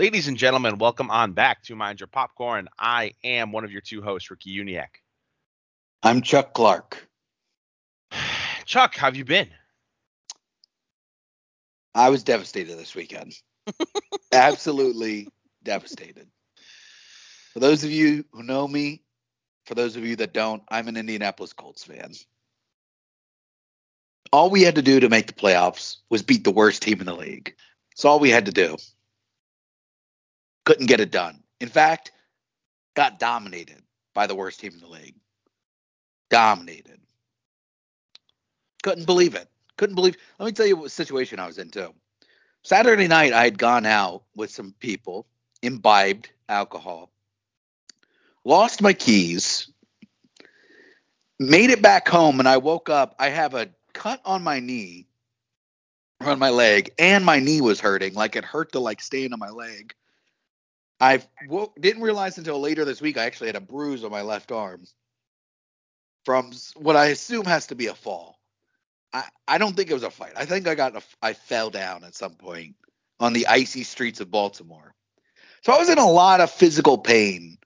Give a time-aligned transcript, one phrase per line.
[0.00, 2.70] Ladies and gentlemen, welcome on back to Mind Your Popcorn.
[2.78, 4.86] I am one of your two hosts, Ricky Uniac.
[6.02, 7.06] I'm Chuck Clark.
[8.64, 9.50] Chuck, how have you been?
[11.94, 13.34] I was devastated this weekend.
[14.32, 15.28] Absolutely
[15.62, 16.28] devastated.
[17.52, 19.02] For those of you who know me,
[19.66, 22.14] for those of you that don't, I'm an Indianapolis Colts fan.
[24.32, 27.06] All we had to do to make the playoffs was beat the worst team in
[27.06, 27.54] the league.
[27.90, 28.78] That's all we had to do
[30.64, 31.42] couldn't get it done.
[31.60, 32.12] In fact,
[32.94, 33.82] got dominated
[34.14, 35.14] by the worst team in the league.
[36.30, 37.00] Dominated.
[38.82, 39.48] Couldn't believe it.
[39.76, 40.16] Couldn't believe.
[40.38, 41.94] Let me tell you what situation I was in too.
[42.62, 45.26] Saturday night, I had gone out with some people,
[45.62, 47.10] imbibed alcohol,
[48.44, 49.70] lost my keys,
[51.38, 53.14] made it back home, and I woke up.
[53.18, 55.06] I have a cut on my knee,
[56.20, 58.12] on my leg, and my knee was hurting.
[58.14, 59.94] Like it hurt to like stand on my leg.
[61.00, 61.22] I
[61.80, 64.84] didn't realize until later this week I actually had a bruise on my left arm
[66.24, 68.38] from what I assume has to be a fall.
[69.12, 70.32] I, I don't think it was a fight.
[70.36, 72.76] I think I got a, I fell down at some point
[73.18, 74.94] on the icy streets of Baltimore.
[75.62, 77.58] So I was in a lot of physical pain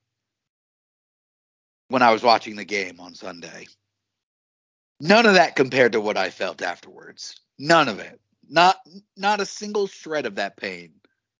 [1.88, 3.66] when I was watching the game on Sunday.
[5.00, 7.40] None of that compared to what I felt afterwards.
[7.58, 8.20] None of it.
[8.48, 8.78] Not
[9.16, 10.92] not a single shred of that pain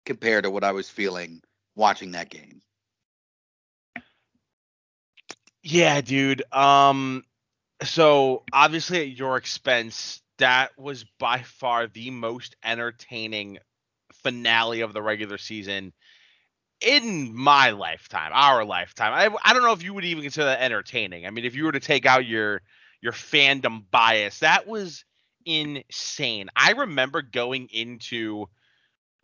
[0.06, 1.42] compared to what I was feeling
[1.77, 2.61] watching that game.
[5.62, 6.42] Yeah, dude.
[6.53, 7.25] Um
[7.83, 13.58] so obviously at your expense, that was by far the most entertaining
[14.12, 15.92] finale of the regular season
[16.81, 19.12] in my lifetime, our lifetime.
[19.12, 21.27] I I don't know if you would even consider that entertaining.
[21.27, 22.62] I mean, if you were to take out your
[23.00, 25.05] your fandom bias, that was
[25.47, 26.48] insane.
[26.56, 28.47] I remember going into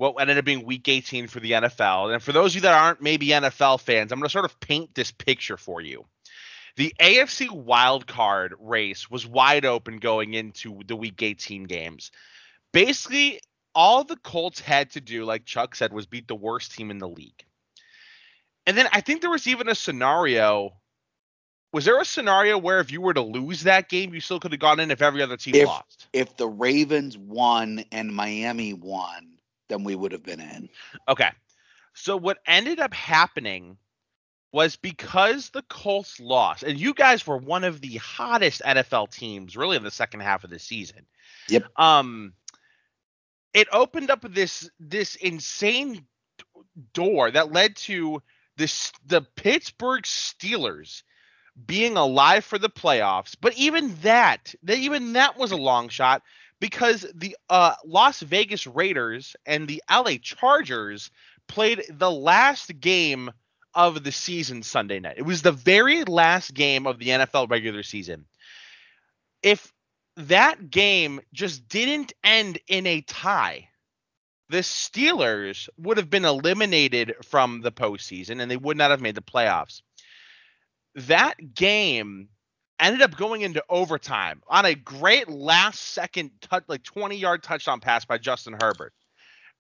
[0.01, 2.15] what ended up being week 18 for the NFL.
[2.15, 4.59] And for those of you that aren't maybe NFL fans, I'm going to sort of
[4.59, 6.07] paint this picture for you.
[6.77, 12.13] The AFC wild card race was wide open going into the week 18 games.
[12.73, 13.41] Basically,
[13.75, 16.97] all the Colts had to do, like Chuck said, was beat the worst team in
[16.97, 17.45] the league.
[18.67, 20.73] And then I think there was even a scenario.
[21.75, 24.53] Was there a scenario where if you were to lose that game, you still could
[24.53, 26.09] have gone in if every other team if, lost?
[26.15, 29.37] If the Ravens won and Miami won,
[29.71, 30.69] than we would have been in.
[31.09, 31.31] Okay.
[31.95, 33.79] So what ended up happening
[34.53, 39.57] was because the Colts lost, and you guys were one of the hottest NFL teams
[39.57, 41.07] really in the second half of the season.
[41.49, 41.65] Yep.
[41.77, 42.35] Um
[43.55, 46.05] it opened up this this insane
[46.93, 48.23] door that led to
[48.57, 51.03] this the Pittsburgh Steelers
[51.67, 53.37] being alive for the playoffs.
[53.41, 56.23] But even that, that even that was a long shot
[56.61, 61.11] because the uh, Las Vegas Raiders and the LA Chargers
[61.49, 63.31] played the last game
[63.75, 65.17] of the season Sunday night.
[65.17, 68.27] It was the very last game of the NFL regular season.
[69.43, 69.73] If
[70.17, 73.69] that game just didn't end in a tie,
[74.51, 79.15] the Steelers would have been eliminated from the postseason and they would not have made
[79.15, 79.81] the playoffs.
[80.97, 82.29] That game
[82.81, 87.81] ended up going into overtime on a great last second touch, like 20 yard touchdown
[87.81, 88.93] pass by Justin Herbert.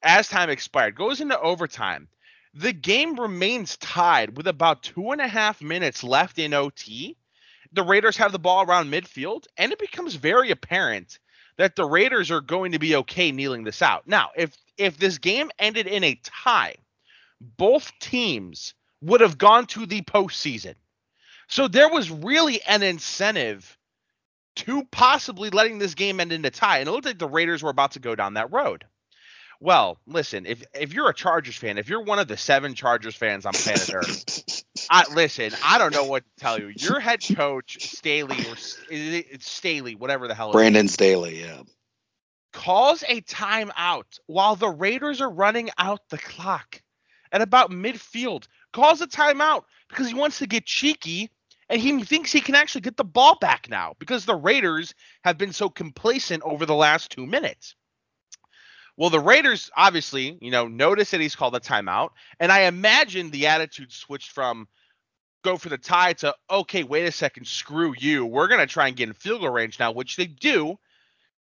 [0.03, 2.09] As time expired, goes into overtime.
[2.54, 7.16] The game remains tied with about two and a half minutes left in OT.
[7.72, 11.20] The Raiders have the ball around midfield, and it becomes very apparent
[11.59, 14.09] that the Raiders are going to be okay kneeling this out.
[14.09, 16.76] Now, if if this game ended in a tie,
[17.59, 20.75] both teams would have gone to the postseason.
[21.50, 23.77] So there was really an incentive
[24.56, 26.78] to possibly letting this game end in a tie.
[26.78, 28.84] And it looked like the Raiders were about to go down that road.
[29.59, 33.15] Well, listen, if if you're a Chargers fan, if you're one of the seven Chargers
[33.15, 36.72] fans on planet Earth, I listen, I don't know what to tell you.
[36.77, 38.55] Your head coach, Staley, or
[38.89, 40.53] it's Staley, whatever the hell.
[40.53, 41.63] Brandon Staley, yeah.
[42.53, 46.80] Calls a timeout while the Raiders are running out the clock
[47.30, 48.47] at about midfield.
[48.72, 51.30] Calls a timeout because he wants to get cheeky
[51.71, 55.39] and he thinks he can actually get the ball back now because the Raiders have
[55.39, 57.77] been so complacent over the last two minutes.
[58.97, 63.31] Well, the Raiders obviously, you know, notice that he's called a timeout, and I imagine
[63.31, 64.67] the attitude switched from
[65.43, 68.27] go for the tie to okay, wait a second, screw you.
[68.27, 70.77] We're gonna try and get in field goal range now, which they do.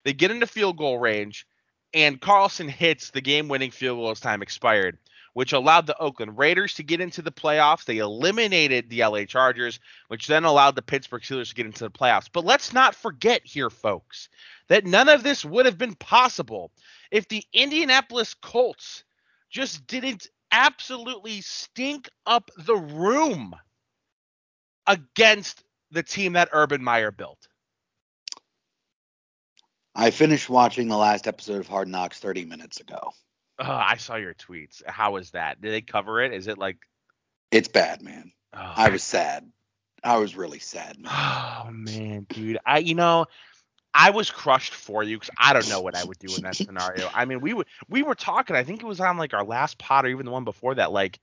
[0.03, 1.47] They get into field goal range,
[1.93, 4.97] and Carlson hits the game-winning field goal as time expired
[5.37, 7.85] which allowed the Oakland Raiders to get into the playoffs.
[7.85, 11.91] They eliminated the LA Chargers, which then allowed the Pittsburgh Steelers to get into the
[11.91, 12.27] playoffs.
[12.33, 14.29] But let's not forget here, folks,
[14.67, 16.71] that none of this would have been possible
[17.11, 19.03] if the Indianapolis Colts
[19.51, 23.53] just didn't absolutely stink up the room
[24.87, 27.47] against the team that Urban Meyer built.
[29.93, 33.13] I finished watching the last episode of Hard Knocks 30 minutes ago.
[33.59, 34.83] Oh, I saw your tweets.
[34.85, 35.61] How was that?
[35.61, 36.33] Did they cover it?
[36.33, 36.77] Is it like?
[37.51, 38.31] It's bad, man.
[38.53, 39.49] Oh, I was sad.
[40.03, 41.11] I was really sad, man.
[41.13, 42.59] Oh man, dude.
[42.65, 43.25] I you know,
[43.93, 46.55] I was crushed for you because I don't know what I would do in that
[46.55, 47.09] scenario.
[47.13, 48.55] I mean, we were we were talking.
[48.55, 50.91] I think it was on like our last pod or even the one before that.
[50.91, 51.19] Like,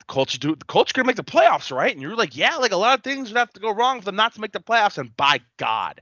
[0.00, 1.92] the Colts do the Colts gonna make the playoffs, right?
[1.92, 4.00] And you were like, yeah, like a lot of things would have to go wrong
[4.00, 4.98] for them not to make the playoffs.
[4.98, 6.00] And by God,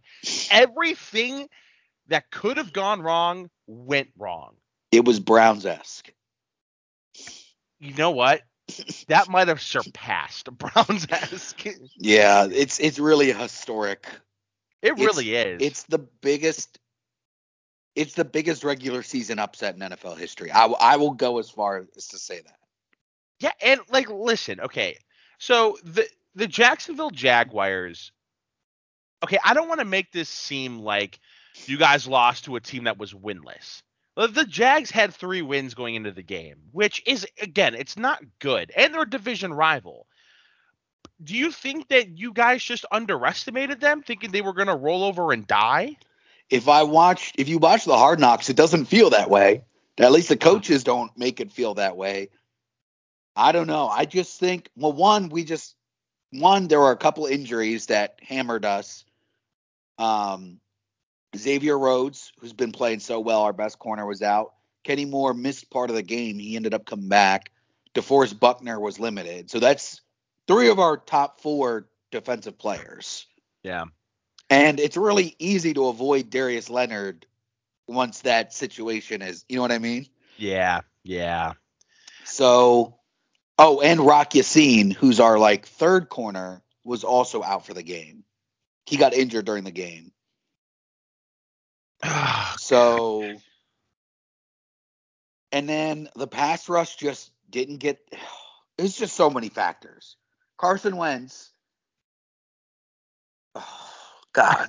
[0.50, 1.48] everything
[2.08, 4.54] that could have gone wrong went wrong.
[4.96, 6.12] It was Browns esque.
[7.78, 8.42] You know what?
[9.08, 11.64] That might have surpassed Browns esque.
[11.98, 14.06] Yeah, it's it's really historic.
[14.82, 15.62] It It's- really is.
[15.62, 16.78] It's the biggest.
[17.94, 20.50] It's the biggest regular season upset in NFL history.
[20.52, 22.58] I, I will go as far as to say that.
[23.40, 24.98] Yeah, and like listen, okay.
[25.38, 28.12] So the the Jacksonville Jaguars
[29.24, 31.18] Okay, I don't want to make this seem like
[31.64, 33.80] you guys lost to a team that was winless.
[34.16, 38.72] The Jags had 3 wins going into the game, which is again, it's not good.
[38.74, 40.06] And they're a division rival.
[41.22, 45.04] Do you think that you guys just underestimated them thinking they were going to roll
[45.04, 45.96] over and die?
[46.48, 49.64] If I watch, if you watch the Hard Knocks, it doesn't feel that way.
[49.98, 52.28] At least the coaches don't make it feel that way.
[53.34, 53.88] I don't know.
[53.88, 55.74] I just think, well, one, we just
[56.30, 59.04] one, there were a couple injuries that hammered us.
[59.98, 60.60] Um,
[61.34, 64.52] Xavier Rhodes, who's been playing so well, our best corner, was out.
[64.84, 66.38] Kenny Moore missed part of the game.
[66.38, 67.50] He ended up coming back.
[67.94, 69.50] DeForest Buckner was limited.
[69.50, 70.00] So that's
[70.46, 73.26] three of our top four defensive players.
[73.62, 73.84] Yeah.
[74.48, 77.26] And it's really easy to avoid Darius Leonard
[77.88, 80.06] once that situation is, you know what I mean?
[80.36, 80.82] Yeah.
[81.02, 81.54] Yeah.
[82.24, 82.98] So,
[83.58, 88.24] oh, and Rock Ya-Sin, who's our like third corner, was also out for the game.
[88.84, 90.12] He got injured during the game.
[92.02, 93.36] Ah, so,
[95.52, 98.00] and then the pass rush just didn't get.
[98.78, 100.16] It's just so many factors.
[100.58, 101.50] Carson Wentz.
[103.54, 103.90] Oh,
[104.34, 104.68] God.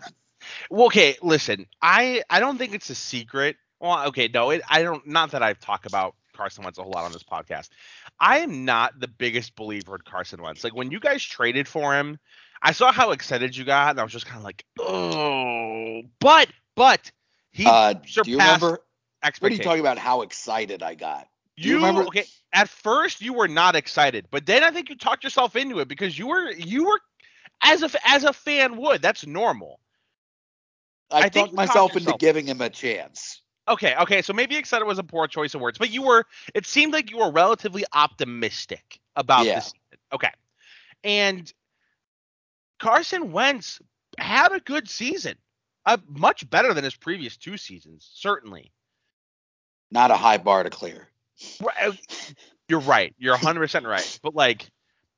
[0.69, 1.65] Well, okay, listen.
[1.81, 3.57] I I don't think it's a secret.
[3.81, 5.05] Well, okay, no, it, I don't.
[5.05, 7.69] Not that I've talked about Carson Wentz a whole lot on this podcast.
[8.19, 10.63] I am not the biggest believer in Carson Wentz.
[10.63, 12.19] Like when you guys traded for him,
[12.61, 16.03] I saw how excited you got, and I was just kind of like, oh.
[16.19, 16.47] But
[16.77, 17.11] but
[17.51, 18.79] he Uh, do you remember?
[19.21, 19.97] What are you talking about?
[19.97, 21.27] How excited I got.
[21.57, 22.25] You You remember- okay?
[22.53, 25.89] At first, you were not excited, but then I think you talked yourself into it
[25.89, 27.01] because you were you were
[27.63, 29.01] as a as a fan would.
[29.01, 29.79] That's normal.
[31.11, 33.41] I, I talked myself into yourself- giving him a chance.
[33.67, 36.25] Okay, okay, so maybe excited was a poor choice of words, but you were.
[36.53, 39.55] It seemed like you were relatively optimistic about Yeah.
[39.55, 39.73] this.
[40.13, 40.31] Okay,
[41.03, 41.51] and
[42.79, 43.81] Carson Wentz
[44.17, 45.35] had a good season,
[45.87, 48.73] uh, much better than his previous two seasons, certainly.
[49.89, 51.07] Not a high bar to clear.
[52.67, 53.15] You're right.
[53.17, 54.19] You're 100 percent right.
[54.21, 54.69] But like,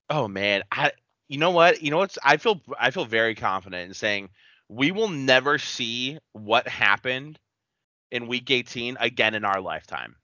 [0.09, 0.91] oh man, I.
[1.27, 1.83] You know what?
[1.83, 2.17] You know what's?
[2.23, 2.61] I feel.
[2.79, 4.29] I feel very confident in saying
[4.67, 7.39] we will never see what happened
[8.11, 10.15] in Week 18 again in our lifetime.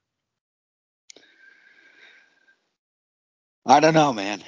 [3.65, 4.43] I don't know, man.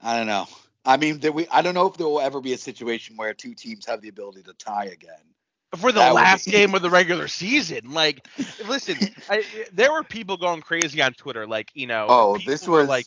[0.00, 0.46] I don't know.
[0.86, 1.46] I mean, there we.
[1.48, 4.08] I don't know if there will ever be a situation where two teams have the
[4.08, 5.33] ability to tie again.
[5.76, 7.92] For the That last game of the regular season.
[7.92, 8.26] Like,
[8.66, 8.96] listen,
[9.30, 12.06] I, there were people going crazy on Twitter, like you know.
[12.08, 13.06] Oh, this was like,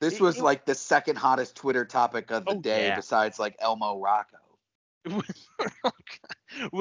[0.00, 2.96] this it- was it- like the second hottest Twitter topic of the Oh, day, yeah.
[2.96, 4.36] besides like Elmo Rocco.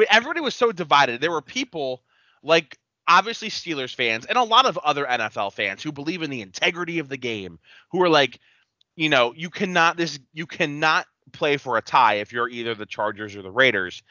[0.09, 1.21] everybody was so divided.
[1.21, 2.03] There were people
[2.41, 2.77] like
[3.07, 6.99] obviously Steelers fans and a lot of other NFL fans who believe in the integrity
[6.99, 7.59] of the game,
[7.91, 8.39] who are like,
[8.95, 12.85] you know, you cannot this you cannot play for a tie if you're either the
[12.85, 14.03] Chargers or the Raiders.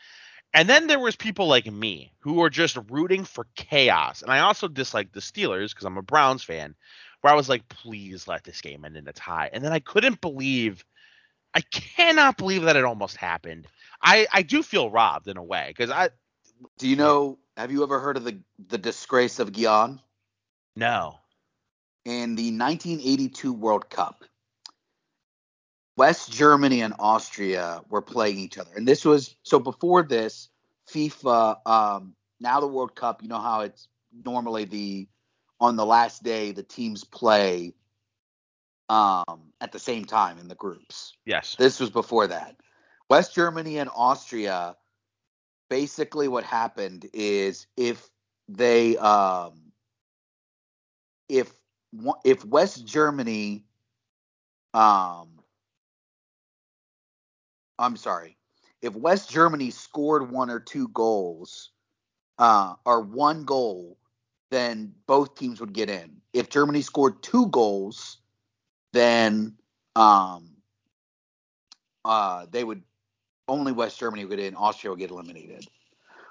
[0.55, 4.23] And then there was people like me who were just rooting for chaos.
[4.23, 6.75] And I also disliked the Steelers because I'm a Browns fan,
[7.23, 9.51] where I was like, please let this game end in a tie.
[9.53, 10.85] And then I couldn't believe
[11.55, 13.67] I cannot believe that it almost happened.
[14.01, 16.11] I I do feel robbed in a way because I
[16.79, 17.39] Do you know?
[17.57, 20.01] Have you ever heard of the the disgrace of Guion
[20.75, 21.19] no
[22.05, 24.25] in the 1982 World Cup?
[25.97, 30.49] West Germany and Austria were playing each other, and this was so before this
[30.89, 31.67] FIFA.
[31.67, 33.89] Um, now the World Cup, you know how it's
[34.25, 35.09] normally the
[35.61, 37.75] on the last day the teams play
[38.89, 41.15] um, at the same time in the groups.
[41.25, 42.57] yes This was before that.
[43.09, 44.77] West Germany and Austria.
[45.69, 48.11] Basically, what happened is if
[48.49, 49.73] they um,
[51.29, 51.53] if
[52.25, 53.65] if West Germany,
[54.75, 55.29] um,
[57.83, 58.37] I'm sorry,
[58.81, 61.71] if West Germany scored one or two goals,
[62.39, 63.99] uh, or one goal,
[64.51, 66.21] then both teams would get in.
[66.33, 68.19] If Germany scored two goals,
[68.93, 69.57] then
[69.97, 70.57] um,
[72.05, 72.83] uh, they would
[73.49, 74.55] only West Germany would get in.
[74.55, 75.67] Austria would get eliminated.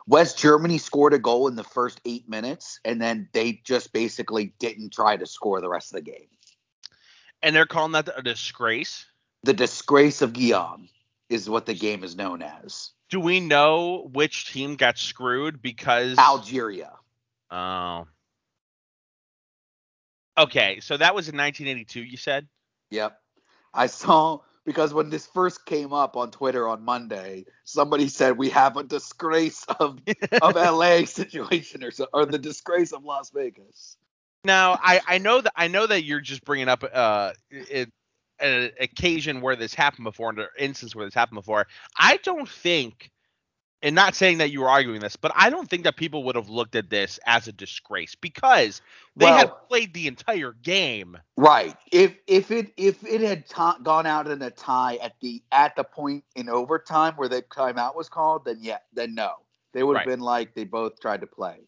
[0.08, 4.54] West Germany scored a goal in the first eight minutes, and then they just basically
[4.60, 6.28] didn't try to score the rest of the game.
[7.44, 9.06] And they're calling that a disgrace.
[9.44, 10.90] The disgrace of Guillaume
[11.32, 12.92] is what the game is known as.
[13.10, 16.92] Do we know which team got screwed because Algeria.
[17.50, 18.08] Oh.
[20.38, 22.04] Okay, so that was in 1982.
[22.04, 22.48] You said.
[22.90, 23.18] Yep.
[23.74, 28.50] I saw because when this first came up on Twitter on Monday, somebody said we
[28.50, 30.00] have a disgrace of
[30.42, 33.98] of LA situation or so, or the disgrace of Las Vegas.
[34.44, 37.92] Now, I I know that I know that you're just bringing up uh it,
[38.42, 41.68] an occasion where this happened before, an instance where this happened before.
[41.98, 43.12] I don't think,
[43.82, 46.36] and not saying that you were arguing this, but I don't think that people would
[46.36, 48.82] have looked at this as a disgrace because
[49.16, 51.18] they had played the entire game.
[51.38, 51.76] Right.
[51.92, 55.76] If if it if it had ta gone out in a tie at the at
[55.76, 59.36] the point in overtime where the timeout was called, then yeah, then no,
[59.74, 60.06] they would have Right.
[60.06, 61.62] been like they both tried to play.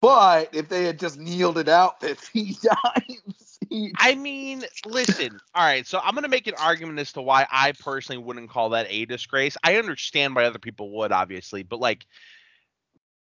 [0.00, 3.49] But if they had just kneeled it out 15 times,
[3.96, 5.38] I mean, listen.
[5.54, 8.70] All right, so I'm gonna make an argument as to why I personally wouldn't call
[8.70, 9.56] that a disgrace.
[9.62, 12.06] I understand why other people would, obviously, but like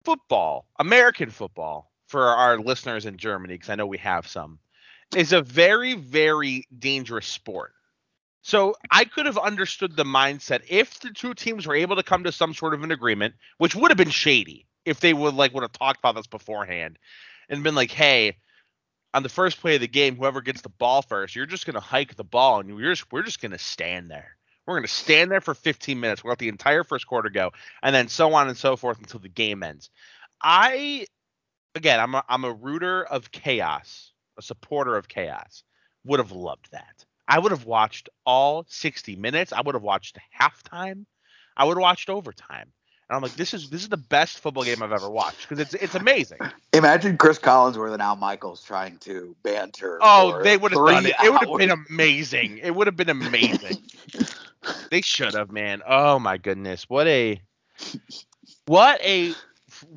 [0.04, 4.58] football, American football, for our listeners in Germany, because I know we have some,
[5.16, 7.72] is a very, very dangerous sport.
[8.42, 12.24] So I could have understood the mindset if the two teams were able to come
[12.24, 15.52] to some sort of an agreement, which would have been shady if they would like
[15.52, 16.98] would have talked about this beforehand
[17.50, 18.36] and been like, hey,
[19.18, 21.80] on the first play of the game, whoever gets the ball first, you're just gonna
[21.80, 24.36] hike the ball and you're just we're just gonna stand there.
[24.64, 26.22] We're gonna stand there for 15 minutes.
[26.22, 27.50] We'll let the entire first quarter go,
[27.82, 29.90] and then so on and so forth until the game ends.
[30.40, 31.06] I
[31.74, 35.64] again, I'm a, I'm a rooter of chaos, a supporter of chaos.
[36.04, 37.04] Would have loved that.
[37.26, 39.52] I would have watched all 60 minutes.
[39.52, 41.06] I would have watched halftime.
[41.56, 42.72] I would have watched overtime.
[43.08, 45.60] And I'm like, this is this is the best football game I've ever watched because
[45.60, 46.38] it's it's amazing.
[46.74, 49.98] imagine Cris Collinsworth and Al Michaels trying to banter.
[50.02, 51.14] Oh, they would have done it.
[51.24, 52.58] It would have been amazing.
[52.58, 53.78] It would have been amazing.
[54.90, 55.80] they should have, man.
[55.88, 57.40] Oh my goodness, what a
[58.66, 59.32] what a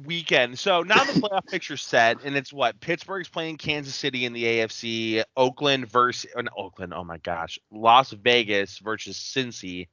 [0.06, 0.58] weekend.
[0.58, 4.44] So now the playoff picture's set, and it's what Pittsburgh's playing Kansas City in the
[4.44, 6.94] AFC, Oakland versus uh, Oakland.
[6.94, 9.90] Oh my gosh, Las Vegas versus Cincy,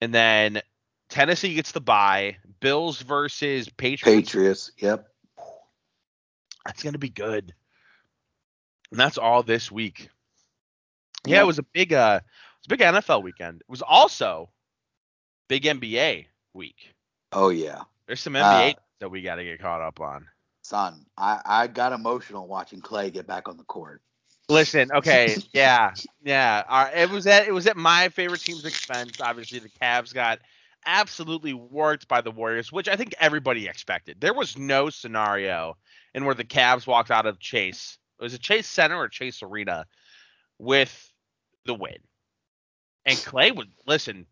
[0.00, 0.62] and then
[1.08, 2.36] Tennessee gets the bye.
[2.60, 4.28] Bills versus Patriots.
[4.30, 4.72] Patriots.
[4.78, 5.06] Yep.
[6.64, 7.54] That's gonna be good.
[8.90, 10.08] And that's all this week.
[11.26, 11.42] Yeah, Yep.
[11.42, 13.60] it was a big uh it was a big NFL weekend.
[13.60, 14.50] It was also
[15.48, 16.94] big NBA week.
[17.32, 20.26] Oh yeah, There's some NBA Uh, that we gotta get caught up on.
[20.62, 21.06] son.
[21.16, 24.02] I I got emotional watching Klay get back on the court.
[24.48, 26.62] Listen, okay, yeah, yeah.
[26.68, 29.20] Uh, it was at it was at my favorite team's expense.
[29.20, 30.38] Obviously, the Cavs got
[30.86, 34.20] absolutely worked by the Warriors, which I think everybody expected.
[34.20, 35.76] There was no scenario
[36.14, 37.98] in where the Cavs walked out of Chase.
[38.18, 39.86] It Was it Chase Center or Chase Arena
[40.58, 41.12] with
[41.64, 41.98] the win?
[43.04, 44.26] And Klay would listen.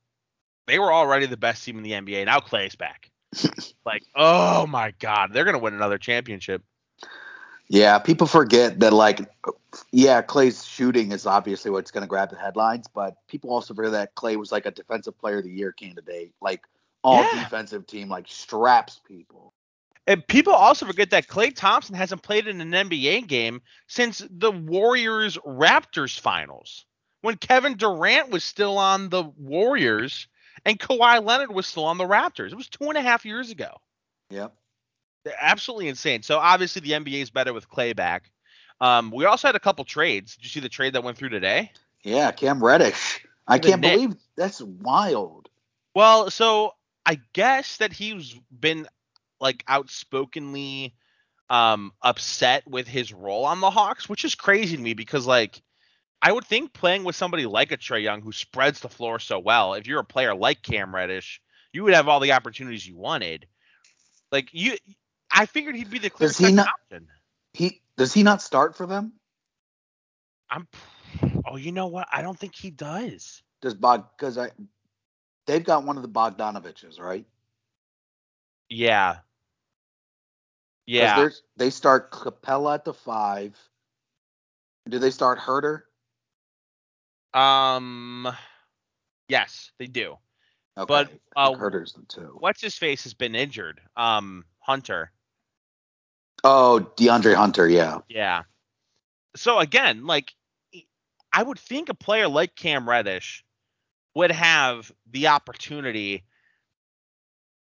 [0.67, 2.25] They were already the best team in the NBA.
[2.25, 3.11] Now Klay's back.
[3.85, 6.63] like, oh my God, they're gonna win another championship.
[7.69, 9.29] Yeah, people forget that like
[9.91, 13.93] yeah, Klay's shooting is obviously what's going to grab the headlines, but people also forget
[13.93, 16.33] that Clay was like a defensive player of the year candidate.
[16.41, 16.65] Like
[17.03, 17.43] all Yeah.
[17.43, 19.53] defensive team like straps people.
[20.07, 24.53] And people also forget that Klay Thompson hasn't played in an NBA game since the
[24.53, 26.85] Warriors Raptors finals.
[27.23, 30.29] When Kevin Durant was still on the Warriors
[30.67, 32.53] and Kawhi Leonard was still on the Raptors.
[32.53, 33.81] It was two and a half years ago.
[34.29, 34.55] Yep.
[35.25, 36.23] They're absolutely insane.
[36.23, 38.31] So obviously the NBA is better with Klay back.
[38.81, 40.37] Um, we also had a couple trades.
[40.37, 41.73] Did you see the trade that went through today?
[42.03, 43.27] Yeah, Cam Reddish.
[43.47, 44.07] I The can't Knicks.
[44.07, 45.49] believe that's wild.
[45.95, 46.75] Well, so
[47.07, 48.87] I guess that he's been
[49.41, 50.95] like outspokenly
[51.51, 55.63] um upset with his role on the Hawks, which is crazy to me because like
[56.23, 59.39] I would think playing with somebody like a Trae Young who spreads the floor so
[59.39, 61.41] well, if you're a player like Cam Reddish,
[61.73, 63.47] you would have all the opportunities you wanted.
[64.33, 64.77] Like you
[65.35, 67.09] I figured he'd be the clear he not- option.
[67.53, 69.13] He does he not start for them?
[70.51, 70.67] I'm
[71.47, 72.09] Oh, you know what?
[72.11, 73.43] I don't think he does.
[73.61, 74.51] Does Bog because I
[75.47, 77.27] they've got one of the Bogdanoviches, right?
[78.69, 79.19] Yeah.
[80.87, 81.29] Yeah.
[81.57, 83.59] They start Capela at the five,
[84.89, 85.83] Do they start Huerter?
[87.33, 88.29] Um,
[89.29, 90.19] yes, they do.
[90.77, 90.87] Okay.
[90.87, 92.37] But, uh, Huerter's the two.
[92.39, 93.81] What's his face has been injured.
[93.97, 95.13] Um, Hunter.
[96.45, 97.67] Oh, DeAndre Hunter.
[97.69, 98.01] Yeah.
[98.09, 98.43] Yeah.
[99.35, 100.33] So again, like
[101.33, 103.45] I would think a player like Cam Reddish
[104.15, 106.25] would have the opportunity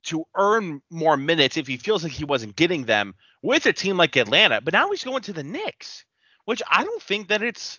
[0.03, 3.99] to earn more minutes if he feels like he wasn't getting them with a team
[3.99, 4.61] like Atlanta.
[4.61, 6.05] But now he's going to the Knicks,
[6.47, 7.79] which I don't think that it's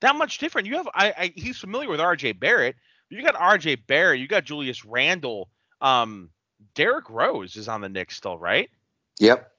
[0.00, 0.66] that much different.
[0.66, 2.76] You have I, I he's familiar with RJ Barrett.
[3.10, 5.50] You got RJ Barrett, you got Julius Randle.
[5.82, 6.30] Um
[6.74, 8.70] Derrick Rose is on the Knicks still, right?
[9.18, 9.50] Yep.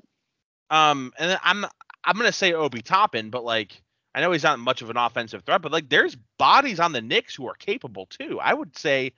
[0.72, 1.66] Um, and I'm
[2.04, 3.82] I'm gonna say Obi Toppin, but like
[4.16, 7.02] I know he's not much of an offensive threat, but like there's bodies on the
[7.02, 8.40] Knicks who are capable too.
[8.42, 9.12] I would say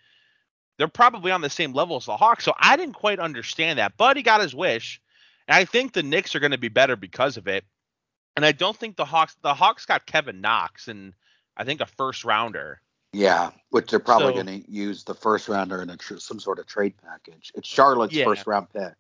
[0.78, 2.44] they're probably on the same level as the Hawks.
[2.44, 5.00] So I didn't quite understand that, but he got his wish,
[5.48, 7.64] and I think the Knicks are going to be better because of it.
[8.36, 11.14] And I don't think the Hawks the Hawks got Kevin Knox and
[11.56, 12.82] I think a first rounder.
[13.16, 16.40] Yeah, which they're probably So- going to use the first rounder in a tr- some
[16.40, 17.52] sort of trade package.
[17.54, 18.26] It's Charlotte's Yeah.
[18.26, 18.96] first round pick.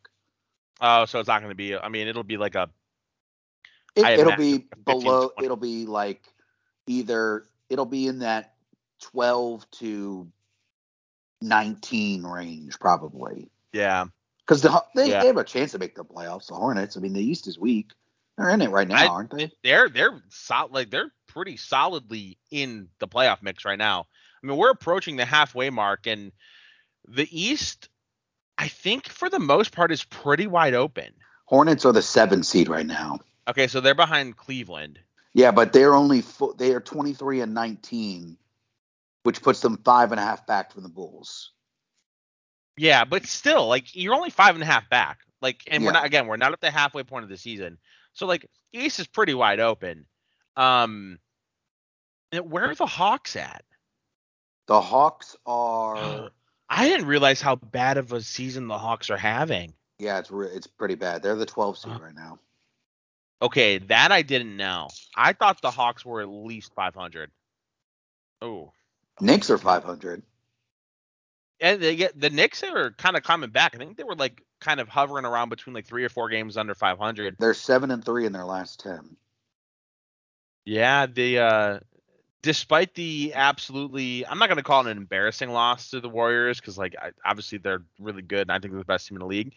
[0.81, 1.75] Oh, so it's not going to be.
[1.75, 2.69] I mean, it'll be like a
[3.95, 5.29] It, it'll imagine be 15, below.
[5.29, 5.45] 20.
[5.45, 6.23] It'll be like
[6.87, 8.53] either it'll be in that
[9.01, 10.27] twelve to
[11.41, 14.05] nineteen range probably yeah.
[14.45, 15.21] because the, they, Yeah.
[15.21, 16.47] they have a chance to make the playoffs.
[16.47, 16.95] The Hornets.
[16.97, 17.91] I mean, the East is weak.
[18.37, 19.51] They're in it right now, I- aren't they?
[19.63, 24.07] they're they're sol- like they're pretty solidly in the playoff mix right now.
[24.43, 26.31] I mean, we're approaching the halfway mark, and
[27.07, 27.89] the East,
[28.57, 31.11] I think for the most part, is pretty wide open.
[31.45, 33.19] Hornets are the seven seed right now.
[33.47, 34.99] Okay, so they're behind Cleveland.
[35.33, 38.37] Yeah, but they're only fo- they are twenty three and nineteen,
[39.23, 41.51] which puts them five and a half back from the Bulls.
[42.77, 45.19] Yeah, but still, like you're only five and a half back.
[45.41, 47.77] Like, and we're not again, we're not at the halfway point of the season.
[48.13, 50.05] So like East is pretty wide open.
[50.55, 51.19] Um,
[52.31, 53.63] where are the Hawks at?
[54.67, 56.29] The Hawks are
[56.69, 59.73] I didn't realize how bad of a season the Hawks are having.
[59.99, 61.21] yeah, it's re- it's pretty bad.
[61.23, 62.39] They're the twelve seed Uh, right now.
[63.41, 64.87] Okay, that I didn't know.
[65.15, 67.29] I thought the Hawks were at least 500.
[68.41, 68.71] Oh,
[69.19, 70.23] Knicks are five hundred.
[71.59, 73.75] and they get the Knicks are kind of coming back.
[73.75, 76.55] I think they were like kind of hovering around between like three or four games
[76.57, 77.35] under 500.
[77.37, 79.15] They're seven and three in their last ten.
[80.65, 81.79] Yeah, the uh,
[82.43, 86.77] despite the absolutely, I'm not gonna call it an embarrassing loss to the Warriors because
[86.77, 89.25] like I, obviously they're really good and I think they're the best team in the
[89.25, 89.53] league.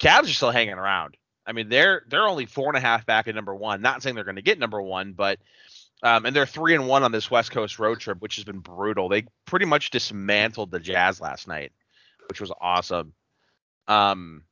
[0.00, 1.16] Cavs are still hanging around.
[1.46, 3.82] I mean, they're they're only four and a half back at number one.
[3.82, 5.38] Not saying they're going to get number one, but
[6.02, 8.58] um, and they're three and one on this West Coast road trip, which has been
[8.58, 9.08] brutal.
[9.08, 11.72] They pretty much dismantled the Jazz last night,
[12.28, 13.12] which was awesome.
[13.86, 14.44] Um,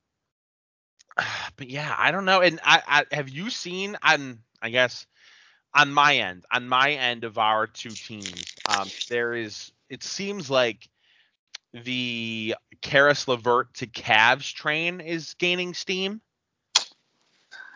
[1.57, 2.43] but yeah, I don't know.
[2.43, 5.07] And I, I have you seen on I guess
[5.75, 10.51] on my end, on my end of our two teams, um, there is it seems
[10.51, 10.89] like
[11.73, 16.21] the Caris LeVert to Cavs train is gaining steam.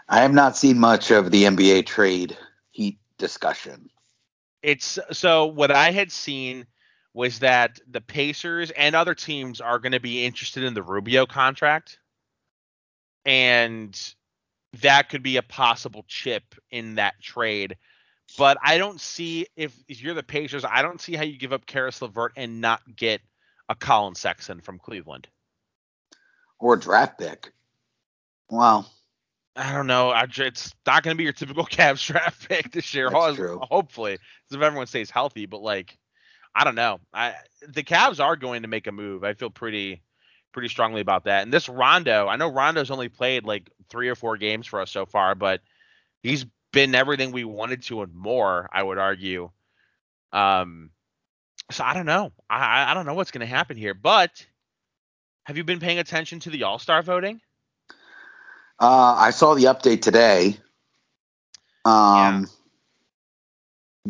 [0.08, 2.36] I have not seen much of the NBA trade
[2.70, 3.90] heat discussion.
[4.62, 6.66] It's so what I had seen
[7.14, 11.24] was that the Pacers and other teams are going to be interested in the Rubio
[11.24, 11.98] contract,
[13.24, 13.98] and
[14.82, 17.76] that could be a possible chip in that trade.
[18.38, 21.52] But I don't see if, if you're the Pacers, I don't see how you give
[21.52, 23.20] up Caris LeVert and not get
[23.68, 25.28] a Collin Sexton from Cleveland.
[26.58, 27.52] or a draft pick.
[28.50, 28.90] Well,
[29.56, 30.12] I don't know.
[30.36, 33.10] It's not going to be your typical Cavs draft pick this year.
[33.10, 33.36] That's.
[33.62, 34.18] Hopefully,
[34.50, 35.46] if everyone stays healthy.
[35.46, 35.96] But like,
[36.54, 37.00] I don't know.
[37.12, 37.34] I
[37.66, 39.24] the Cavs are going to make a move.
[39.24, 40.02] I feel pretty
[40.56, 41.42] pretty strongly about that.
[41.42, 44.90] And this Rondo, I know Rondo's only played like three or four games for us
[44.90, 45.60] so far, but
[46.22, 48.66] he's been everything we wanted to and more.
[48.72, 49.50] I would argue.
[50.32, 50.88] Um,
[51.70, 52.32] so I don't know.
[52.48, 53.92] I I- don't know what's going to happen here.
[53.92, 54.46] But
[55.44, 57.42] have you been paying attention to the All Star voting?
[58.80, 60.56] uh, I saw the update today.
[61.84, 62.48] Um,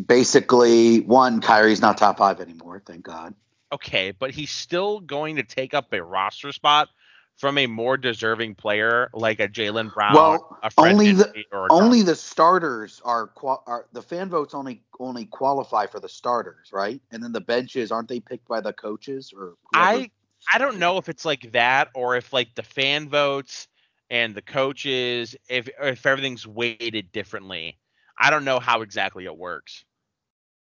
[0.07, 2.81] basically, one, Kyrie's not top five anymore.
[2.85, 3.35] Thank God.
[3.71, 6.89] Okay, but he's still going to take up a roster spot
[7.37, 12.15] from a more deserving player like a Jaylen Brown, Well, a only the- Only the
[12.15, 13.29] starters are,
[13.67, 17.01] are the fan votes only only qualify for the starters, right?
[17.11, 19.55] And then the benches aren't they picked by the coaches or?
[19.69, 19.99] whoever?
[19.99, 20.11] I
[20.53, 23.67] I don't know if it's like that or if like the fan votes
[24.09, 27.77] and the coaches if if everything's weighted differently.
[28.17, 29.83] I don't know how exactly it works,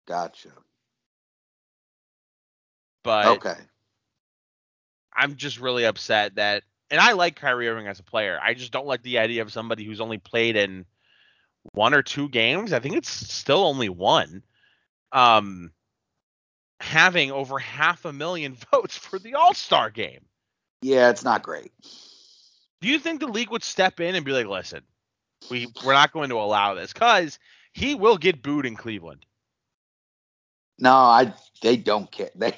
[0.08, 0.50] gotcha.
[3.06, 3.56] But okay.
[5.14, 8.38] I'm just really upset that and I like Kyrie Irving as a player.
[8.42, 10.86] I just don't like the idea of somebody who's only played in
[11.74, 12.74] one or two games.
[12.74, 14.44] I think it's still only one.
[15.12, 15.72] Um,
[16.80, 20.26] having over half a million votes for the All Star game.
[20.82, 21.72] Yeah, it's not great.
[22.82, 24.82] Do you think the league would step in and be like, listen,
[25.50, 27.40] we we're not going to allow this because
[27.74, 29.26] he will get booed in Cleveland.
[30.80, 32.32] No, I they don't care.
[32.36, 32.54] They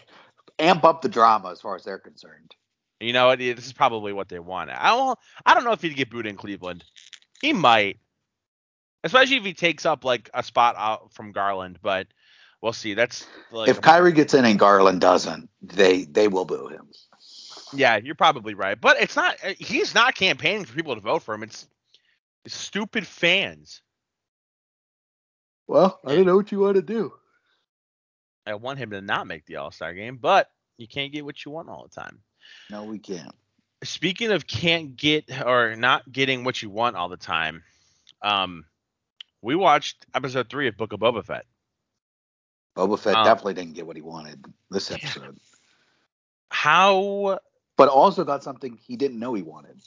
[0.59, 2.55] amp up the drama as far as they're concerned.
[2.99, 4.69] You know, it- this is probably what they want.
[4.71, 6.83] I don't, I don't know if he'd get booed in Cleveland.
[7.41, 7.99] He might,
[9.03, 11.77] especially if he takes up like a spot out from Garland.
[11.81, 12.07] But
[12.61, 12.95] we'll see.
[12.95, 16.87] That's like, if Kyrie gets in and Garland doesn't, they they will boo him.
[17.73, 18.79] yeah, you're probably right.
[18.81, 19.37] But it's not.
[19.43, 21.43] uh, He's not campaigning for people to vote for him.
[21.43, 21.67] It's,
[22.45, 23.81] it's stupid fans.
[25.67, 27.13] Well, I don't know what you want to do.
[28.47, 31.43] I want him to not make the All Star game, but you can't get what
[31.43, 32.19] you want all the time.
[32.71, 33.36] No, we can't.
[33.83, 37.63] Speaking of can't get or not getting what you want all the time,
[38.21, 38.65] um,
[39.41, 41.45] we watched episode three of Book of Boba Fett.
[42.75, 45.38] Boba Fett Um, definitely didn't get what he wanted this episode,
[46.49, 47.39] How?
[47.75, 49.79] but also got something he didn't know he wanted.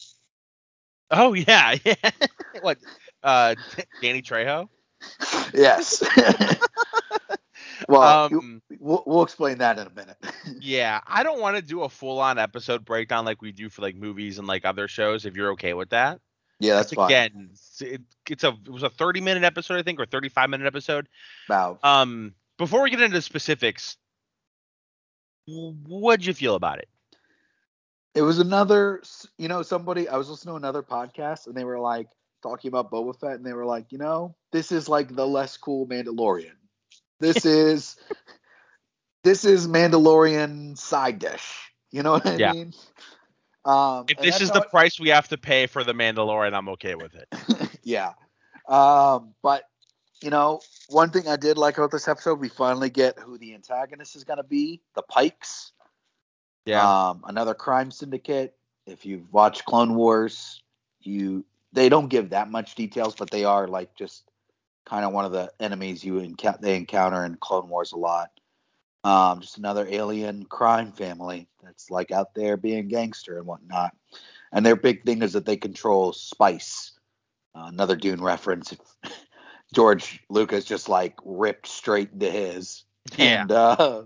[1.10, 2.10] Oh yeah, yeah.
[2.60, 2.78] what?
[3.22, 3.54] Uh,
[4.00, 4.68] Danny Trejo.
[5.54, 6.02] yes.
[7.90, 10.16] Well, you- Um, we'll, we'll explain that in a minute.
[10.60, 13.96] yeah, I don't want to do a full-on episode breakdown like we do for like
[13.96, 15.26] movies and like other shows.
[15.26, 16.20] If you're okay with that.
[16.58, 17.06] yeah, that's fine.
[17.06, 20.50] Again, it's- it, it's a it was a 30 minute episode I think or 35
[20.50, 21.08] minute episode.
[21.48, 21.78] Wow.
[21.82, 23.96] Um, before we get into specifics,
[25.46, 26.88] what'd you feel about it?
[28.14, 29.02] it was another,
[29.38, 30.08] you know, somebody.
[30.08, 32.08] I was listening to another podcast and they were like
[32.42, 35.56] talking about Boba Fett and they were like, you know, this is like the less
[35.56, 36.50] cool Mandalorian.
[37.20, 37.96] This is
[39.22, 41.72] this is Mandalorian side dish.
[41.90, 42.52] You know what I Yeah.
[42.52, 42.72] mean?
[43.64, 46.68] Um, If this is the it- price we have to pay for the Mandalorian, I'm
[46.70, 47.28] okay with it.
[47.82, 48.12] yeah.
[48.68, 49.64] Um, but
[50.22, 53.54] you know, one thing I did like about this episode, we finally get who the
[53.54, 55.72] antagonist is gonna be, the Pykes.
[56.66, 57.08] Yeah.
[57.10, 58.54] Um, another crime syndicate.
[58.86, 60.62] If you've watched Clone Wars,
[61.00, 64.29] you they don't give that much details, but they are like just
[64.84, 68.30] kind of one of the enemies you encounter they encounter in Clone Wars a lot.
[69.02, 73.94] Um, just another alien crime family that's like out there being gangster and whatnot.
[74.52, 76.92] And their big thing is that they control spice.
[77.54, 78.76] Uh, another Dune reference.
[79.74, 82.84] George Lucas just like ripped straight into his.
[83.16, 83.42] yeah.
[83.42, 84.02] And uh,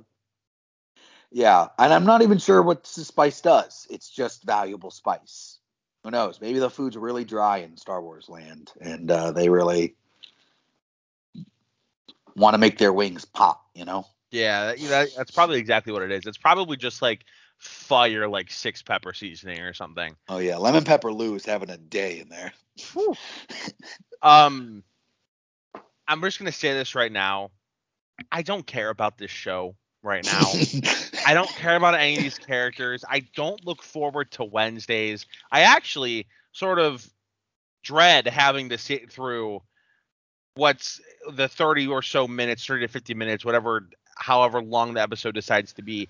[1.35, 3.87] yeah, and I'm not even sure what the spice does.
[3.91, 5.59] It's just valuable spice.
[6.05, 6.41] Who knows?
[6.41, 9.97] Maybe the food's really dry in Star Wars land, and uh, they really
[12.37, 13.65] want to make their wings pop.
[13.75, 14.07] You know?
[14.31, 16.27] Yeah, that, that, that's probably exactly what it is.
[16.27, 17.25] It's probably just like
[17.59, 20.17] fire, like six pepper seasoning or something.
[20.29, 22.53] Oh yeah, lemon pepper Lou is having a day in there.
[24.25, 24.83] Um,
[26.09, 27.51] I'm just gonna say this right now.
[28.33, 30.51] I don't care about this show right now.
[31.27, 33.05] I don't care about any of these characters.
[33.09, 35.27] I don't look forward to Wednesdays.
[35.53, 37.09] I actually sort of
[37.83, 39.61] dread having to sit through
[40.55, 41.01] what's
[41.33, 45.73] the 30 or so minutes, 30 to 50 minutes, whatever, however long the episode decides
[45.75, 46.09] to be.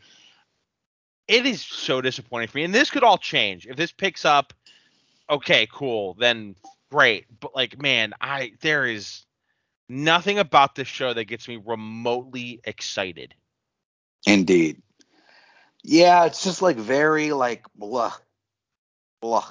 [1.27, 2.65] It is so disappointing for me.
[2.65, 3.67] And this could all change.
[3.67, 4.53] If this picks up,
[5.31, 6.55] okay, cool, then
[6.91, 7.27] great.
[7.41, 9.25] But like, man, I there is
[9.89, 13.35] nothing about this show that gets me remotely excited.
[14.27, 14.83] Indeed.
[15.83, 18.13] Yeah, it's just like very like blah,
[19.21, 19.47] blah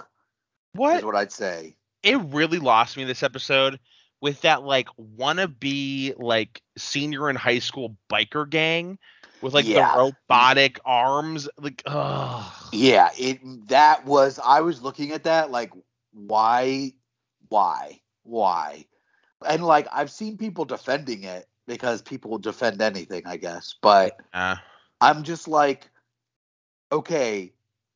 [0.74, 1.76] What is what I'd say.
[2.04, 3.80] it really lost me this episode
[4.24, 4.88] with that like
[5.20, 8.98] wannabe like senior in high school biker gang
[9.42, 9.94] with like Yeah.
[9.94, 12.54] the robotic arms like ugh.
[12.72, 15.74] Yeah, it that was I was looking at that like
[16.14, 16.94] why
[17.50, 18.86] why why
[19.46, 24.18] and like I've seen people defending it because people will defend anything I guess but
[24.34, 24.56] Uh,
[25.02, 25.90] I'm just like
[26.92, 27.54] okay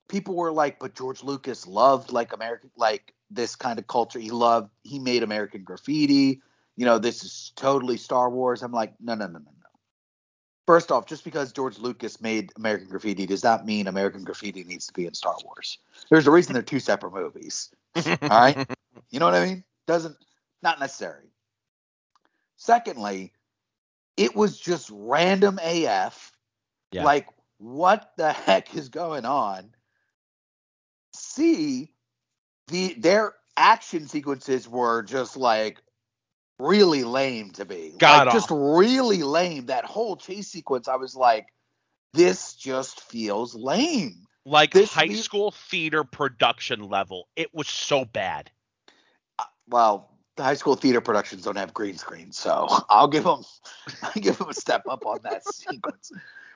[0.09, 4.31] people were like but George Lucas loved like American like this kind of culture he
[4.31, 6.41] loved he made American graffiti
[6.75, 9.67] you know this is totally Star Wars I'm like no no no no no
[10.67, 14.85] First off, just because George Lucas made American Graffiti does not mean American Graffiti needs
[14.87, 15.79] to be in Star Wars.
[16.09, 17.69] There's a reason they're two separate movies.
[17.95, 18.69] All right?
[19.09, 19.63] You know what I mean?
[19.87, 20.17] Doesn't
[20.61, 21.31] not necessary.
[22.57, 23.31] Secondly,
[24.17, 26.33] it was just random AF.
[26.91, 27.05] Yeah.
[27.05, 27.27] Like,
[27.59, 29.69] what the heck is going on?
[31.13, 31.93] C,
[32.67, 35.81] the their action sequences were just like
[36.59, 37.93] really lame to me.
[37.97, 39.67] God like just really lame.
[39.67, 41.47] That whole chase sequence, I was like,
[42.13, 44.25] this just feels lame.
[44.45, 47.27] like This high school theater production level.
[47.35, 48.51] It was so bad.
[49.39, 53.43] Uh, well, the high school theater productions don't have green screen, so I'll give them
[54.03, 56.11] I give them a step up on that sequence.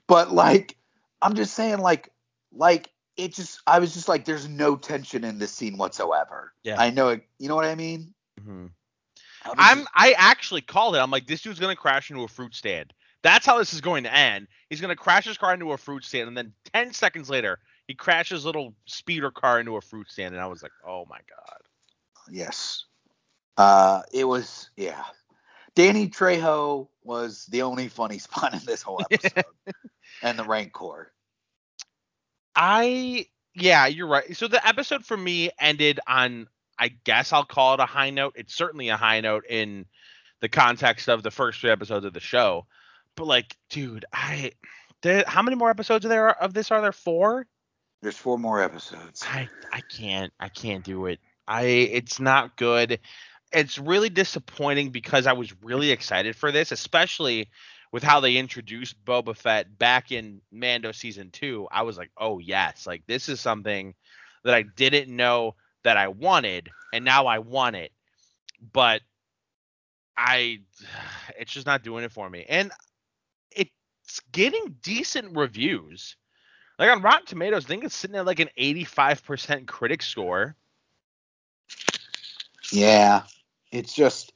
[0.07, 0.77] But like,
[1.21, 2.09] I'm just saying, like,
[2.53, 2.89] like
[3.21, 6.53] it just I was just like, there's no tension in this scene whatsoever.
[6.63, 6.79] Yeah.
[6.79, 7.23] I know it.
[7.39, 8.13] You know what I mean?
[8.39, 8.71] Mhm.
[9.43, 10.99] I was I'm just- I actually called it.
[10.99, 12.93] I'm like, this dude's gonna crash into a fruit stand.
[13.23, 14.47] That's how this is going to end.
[14.69, 17.93] He's gonna crash his car into a fruit stand, and then ten seconds later, he
[17.93, 21.19] crashes his little speeder car into a fruit stand, and I was like, oh my
[21.29, 21.59] god.
[22.29, 22.85] yes.
[23.57, 25.03] Uh, it was yeah.
[25.75, 29.45] Danny Trejo was the only funny spot in this whole episode,
[30.23, 31.11] and the Rancor.
[32.55, 34.35] I yeah, you're right.
[34.35, 36.47] So the episode for me ended on
[36.79, 38.33] I guess I'll call it a high note.
[38.35, 39.85] It's certainly a high note in
[40.39, 42.65] the context of the first three episodes of the show.
[43.15, 44.51] But like, dude, I
[45.01, 46.71] there, how many more episodes are there of this?
[46.71, 47.45] Are there four?
[48.01, 49.23] There's four more episodes.
[49.27, 51.19] I I can't I can't do it.
[51.47, 52.99] I it's not good.
[53.51, 57.49] It's really disappointing because I was really excited for this, especially
[57.91, 61.67] with how they introduced Boba Fett back in Mando season 2.
[61.71, 63.93] I was like, "Oh, yes, like this is something
[64.43, 67.91] that I didn't know that I wanted and now I want it."
[68.73, 69.01] But
[70.17, 70.61] I
[71.37, 72.45] it's just not doing it for me.
[72.47, 72.71] And
[73.51, 76.15] it's getting decent reviews.
[76.77, 80.55] Like on Rotten Tomatoes, I think it's sitting at like an 85% critic score.
[82.71, 83.23] Yeah,
[83.71, 84.31] it's just,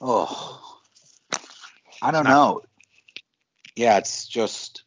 [0.00, 0.69] oh,
[2.02, 2.62] I don't not- know.
[3.76, 4.82] Yeah, it's just,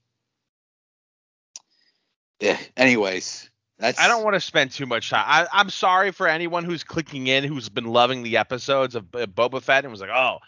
[2.39, 2.57] yeah.
[2.77, 3.49] Anyways,
[3.79, 5.23] that's I don't want to spend too much time.
[5.25, 9.61] I, I'm sorry for anyone who's clicking in who's been loving the episodes of Boba
[9.61, 10.39] Fett and was like, "Oh,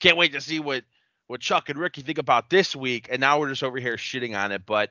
[0.00, 0.84] can't wait to see what
[1.26, 4.38] what Chuck and Ricky think about this week." And now we're just over here shitting
[4.38, 4.90] on it, but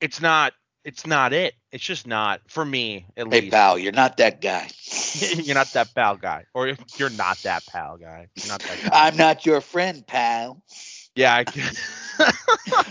[0.00, 0.52] it's not.
[0.84, 1.54] It's not it.
[1.72, 3.52] It's just not for me at Hey, least.
[3.52, 4.68] pal, you're not that guy.
[5.44, 8.28] you're not that pal guy, or you're not that pal guy.
[8.36, 8.90] You're not that.
[8.92, 10.62] I'm not your friend, pal.
[11.14, 11.34] yeah.
[11.34, 11.44] I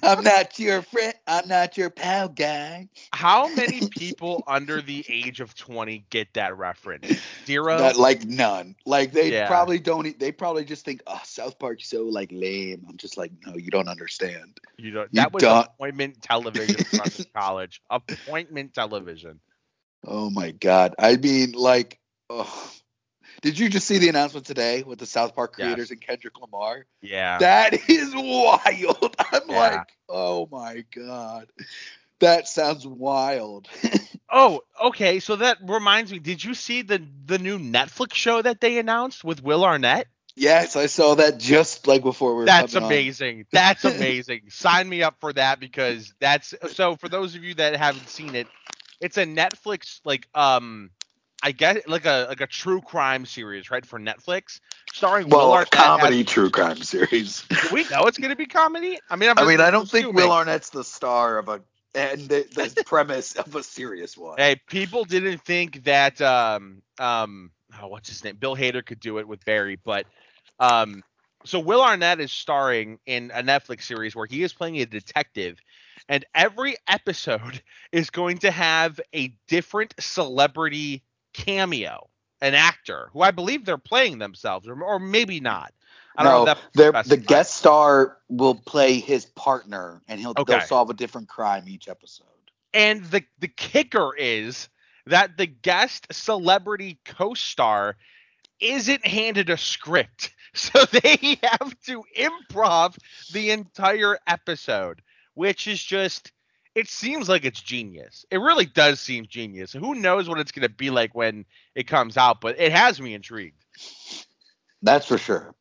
[0.03, 1.13] I'm not your friend.
[1.27, 2.89] I'm not your pal guy.
[3.13, 7.19] How many people under the age of 20 get that reference?
[7.45, 7.77] Zero.
[7.77, 8.75] Not, like none.
[8.85, 9.47] Like they Yeah.
[9.47, 10.17] probably don't.
[10.19, 12.85] They probably just think, oh, South Park's so like lame.
[12.89, 14.59] I'm just like, no, you don't understand.
[14.77, 15.09] You don't.
[15.13, 17.81] You That was don't- appointment television from college.
[17.89, 19.39] Appointment television.
[20.05, 20.95] Oh my god.
[20.99, 21.97] I mean, like,
[22.33, 22.71] oh.
[23.41, 25.65] did you just see the announcement today with the South Park Yes.
[25.65, 26.85] creators and Kendrick Lamar?
[27.01, 27.37] Yeah.
[27.39, 29.15] That is wild.
[29.31, 29.55] I'm Yeah.
[29.55, 31.47] like, oh my god.
[32.19, 33.67] That sounds wild.
[34.31, 35.19] oh, okay.
[35.19, 36.19] So that reminds me.
[36.19, 40.07] Did you see the the new Netflix show that they announced with Will Arnett?
[40.35, 42.91] yes, I saw that just like before we were That's coming on.
[42.91, 43.45] amazing.
[43.51, 44.43] That's amazing.
[44.49, 46.95] Sign me up for that because that's so.
[46.95, 48.47] For those of you that haven't seen it,
[49.01, 50.91] it's a Netflix like um,
[51.43, 53.85] I guess like a like a true crime series, right?
[53.85, 54.61] For Netflix,
[54.93, 55.69] starring Will Well, Arnett.
[55.71, 57.45] comedy as- true crime series.
[57.71, 58.99] We know it's gonna be comedy.
[59.09, 60.13] I mean, I'm I mean, I don't think.
[60.13, 61.61] Will Arnett's the star of a
[61.95, 64.37] and the, the premise of a serious one.
[64.37, 67.51] Hey, people didn't think that um um
[67.81, 68.37] oh, what's his name?
[68.37, 70.05] Bill Hader could do it with Barry, but
[70.59, 71.03] um
[71.45, 75.59] so Will Arnett is starring in a Netflix series where he is playing a detective
[76.07, 81.03] and every episode is going to have a different celebrity
[81.33, 82.09] cameo,
[82.41, 85.73] an actor who I believe they're playing themselves or, or maybe not.
[86.15, 90.53] I don't no, that the guest star will play his partner, and he'll Okay.
[90.53, 92.27] they'll solve a different crime each episode.
[92.73, 94.69] And the the kicker is
[95.07, 97.97] that the guest celebrity co-star
[98.59, 100.31] isn't handed a script.
[100.55, 102.95] So they have to improv
[103.31, 105.01] the entire episode,
[105.33, 106.31] which is just
[106.75, 108.25] it seems like it's genius.
[108.31, 109.73] It really does seem genius.
[109.73, 112.99] Who knows what it's going to be like when it comes out, but it has
[112.99, 113.63] me intrigued.
[114.81, 115.53] That's for sure.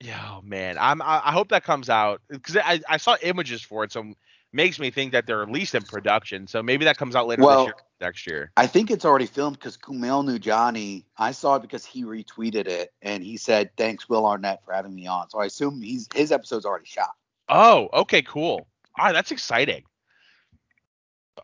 [0.00, 3.62] Yeah, oh man, I'm I, I hope that comes out because I, I saw images
[3.62, 4.12] for it, so
[4.52, 6.46] makes me think that they're at least in production.
[6.46, 8.52] So maybe that comes out later Well, this year, next year.
[8.56, 11.04] I think it's already filmed because Kumail Nanjiani.
[11.16, 14.94] I saw it because he retweeted it, and he said, "Thanks, Will Arnett, for having
[14.94, 17.10] me on." So I assume he's his episode's already shot.
[17.48, 18.68] Oh, okay, cool.
[18.96, 19.82] All right, that's exciting.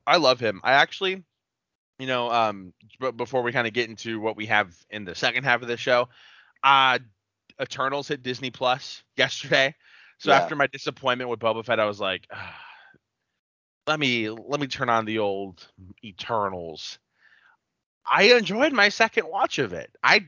[0.06, 0.60] I love him.
[0.64, 1.24] I actually,
[1.98, 5.14] you know, um, but before we kind of get into what we have in the
[5.14, 6.08] second half of the show,
[6.62, 6.98] uh,
[7.60, 9.74] Eternals hit Disney Plus yesterday.
[10.18, 10.32] So Yeah.
[10.32, 12.56] after my disappointment with Boba Fett, I was like, ah,
[13.86, 15.66] let me let me turn on the old
[16.04, 16.98] Eternals.
[18.06, 19.94] I enjoyed my second watch of it.
[20.02, 20.26] I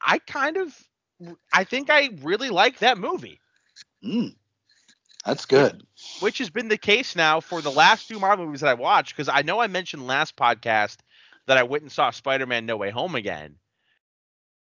[0.00, 0.76] I kind of
[1.52, 3.40] I think I really like that movie.
[4.04, 4.34] Mm,
[5.24, 5.82] that's good.
[6.20, 9.14] which has been the case now for the last two Marvel movies that I watched.
[9.16, 10.98] Because I know I mentioned last podcast
[11.46, 13.56] that I went and saw Spider-Man: No Way Home again,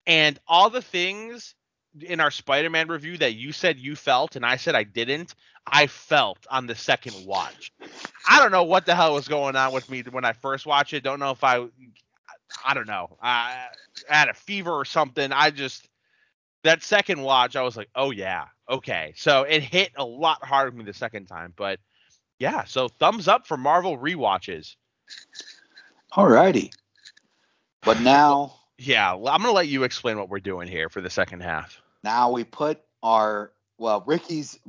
[0.05, 1.55] And all the things
[2.01, 5.35] in our Spider-Man review that you said you felt and I said I didn't,
[5.67, 7.71] I felt on the second watch.
[8.29, 10.93] I don't know what the hell was going on with me when I first watched
[10.93, 11.03] it.
[11.03, 11.67] Don't know if I
[12.65, 13.17] I don't know.
[13.21, 13.67] I
[14.09, 15.31] had a fever or something.
[15.31, 15.87] I just
[16.63, 19.13] that second watch, I was like, oh yeah, okay.
[19.15, 21.79] So it hit a lot harder for me the second time, but
[22.39, 22.63] yeah.
[22.65, 24.75] So thumbs up for Marvel rewatches.
[26.13, 26.71] Alrighty.
[27.81, 31.41] But now, Yeah, I'm gonna let you explain what we're doing here for the second
[31.41, 31.81] half.
[32.03, 34.59] now we put our well, Ricky's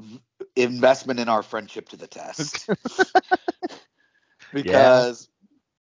[0.56, 2.66] investment in our friendship to the test.
[4.54, 5.28] because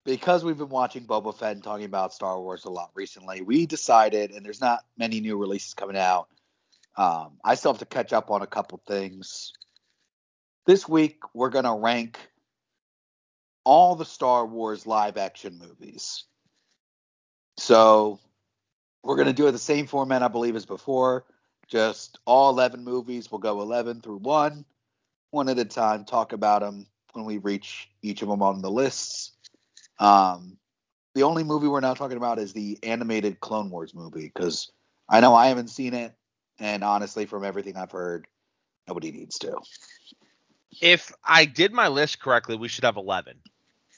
[0.04, 3.66] because we've been watching Boba Fett and talking about Star Wars a lot recently, we
[3.66, 6.28] decided, and there's not many new releases coming out.
[6.98, 9.54] Um, I still have to catch up on a couple things.
[10.66, 12.20] This week, we're gonna rank
[13.64, 16.26] all the Star Wars live action movies.
[17.58, 18.20] So
[19.04, 21.26] we're gonna do it the same format, I believe, as before.
[21.68, 23.32] Just all 11 movies.
[23.32, 24.66] We'll go 11 through one,
[25.30, 26.04] one at a time.
[26.04, 29.31] Talk about them when we reach each of them on the lists.
[30.02, 30.58] Um,
[31.16, 34.72] the only movie we're not talking about is the animated Clone Wars movie because
[35.10, 36.14] I know I haven't seen it,
[36.60, 38.28] and honestly, from everything I've heard,
[38.88, 39.58] nobody needs to.
[40.82, 43.42] If I did my list correctly, we should have 11.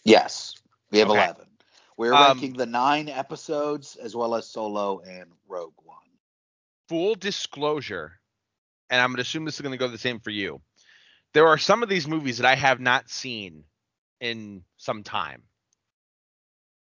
[0.03, 0.55] Yes,
[0.91, 1.09] we have Okay.
[1.09, 1.47] 11.
[1.97, 5.97] We're Um, ranking the nine episodes as well as Solo and Rogue One.
[6.89, 8.19] Full disclosure,
[8.89, 10.61] and I'm gonna assume this is gonna go the same for you.
[11.33, 13.65] There are some of these movies that I have not seen
[14.19, 15.43] in some time.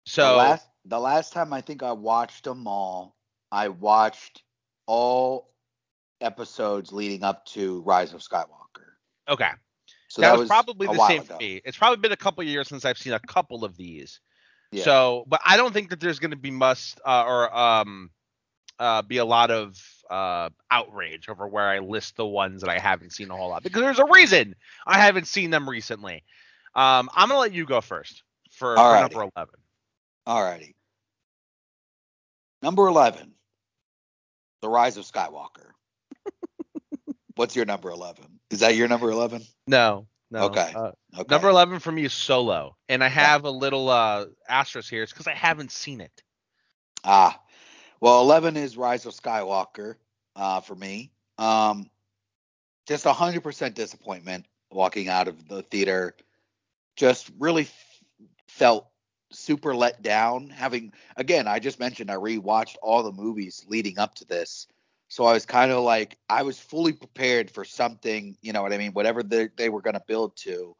[0.04, 3.16] So the last the last time I think I watched them all,
[3.52, 4.42] I watched
[4.86, 5.50] all
[6.20, 8.90] episodes leading up to Rise of Skywalker.
[9.28, 9.50] okay,
[10.08, 11.34] So that, was, probably the same ago.
[11.34, 11.60] for me.
[11.64, 14.20] It's probably been a couple years since I've seen a couple of these.
[14.72, 14.84] Yeah.
[14.84, 18.10] So, but I don't think that there's going to be must uh, or um
[18.78, 19.76] uh be a lot of
[20.10, 23.62] uh outrage over where I list the ones that I haven't seen a whole lot
[23.62, 24.54] because there's a reason
[24.86, 26.24] I haven't seen them recently.
[26.74, 29.54] Um, I'm gonna let you go first for, for number eleven.
[30.26, 30.74] Alrighty.
[32.62, 33.32] Number eleven,
[34.62, 35.70] The Rise of Skywalker.
[37.36, 38.38] What's your number eleven?
[38.50, 39.42] Is that your number eleven?
[39.66, 40.44] No, no.
[40.46, 40.72] Okay.
[40.74, 41.24] Uh, Okay.
[41.34, 45.02] Number eleven for me is Solo, and I have a little uh asterisk here.
[45.02, 46.22] It's because I haven't seen it.
[47.02, 47.40] Ah,
[48.00, 49.96] well, eleven is Rise of Skywalker
[50.36, 51.10] uh, for me.
[51.38, 51.90] Um,
[52.86, 56.14] just a hundred percent disappointment walking out of the theater.
[56.94, 58.04] Just really f-
[58.46, 58.86] felt
[59.32, 60.50] super let down.
[60.50, 64.66] Having again, I just mentioned I rewatched all the movies leading up to this,
[65.10, 68.36] so I was kind of like I was fully prepared for something.
[68.42, 68.92] You know what I mean?
[68.92, 70.76] Whatever they, they were going to build to.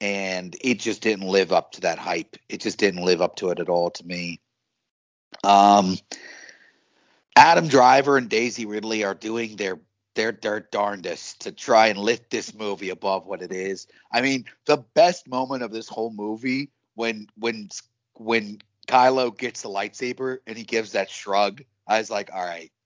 [0.00, 2.36] And it just didn't live up to that hype.
[2.48, 4.40] It just didn't live up to it at all to me.
[5.42, 5.98] Um,
[7.34, 9.80] Adam Driver and Daisy Ridley are doing their
[10.14, 13.88] their their darndest to try and lift this movie above what it is.
[14.12, 17.68] I mean, the best moment of this whole movie when when
[18.14, 18.58] when
[18.88, 21.62] Kylo gets the lightsaber and he gives that shrug.
[21.86, 22.72] I was like, all right.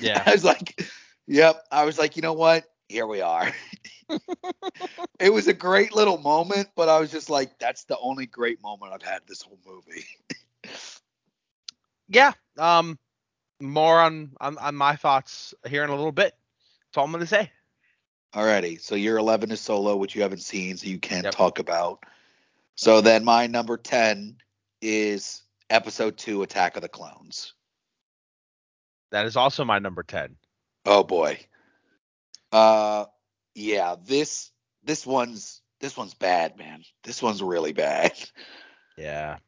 [0.00, 0.22] Yeah.
[0.26, 0.82] I was like,
[1.26, 1.62] yep.
[1.70, 2.64] I was like, you know what?
[2.88, 3.52] Here we are.
[5.20, 8.60] it was a great little moment, but I was just like, that's the only great
[8.62, 10.04] moment I've had this whole movie.
[12.08, 12.32] Yeah.
[12.56, 12.98] Um,
[13.60, 16.34] more on on, on my thoughts here in a little bit.
[16.86, 17.50] That's all I'm gonna say.
[18.32, 21.34] Alrighty, so your 11 is Solo, which you haven't seen, so you can't Yep.
[21.34, 22.04] talk about.
[22.76, 24.36] So then my number 10
[24.80, 27.54] is Episode 2 Attack of the Clones.
[29.10, 30.36] That is also my number ten.
[30.84, 31.38] Oh boy.
[32.52, 33.06] Uh
[33.54, 34.50] yeah, this
[34.84, 36.82] this one's this one's bad, man.
[37.02, 38.12] This one's really bad.
[38.98, 39.38] Yeah.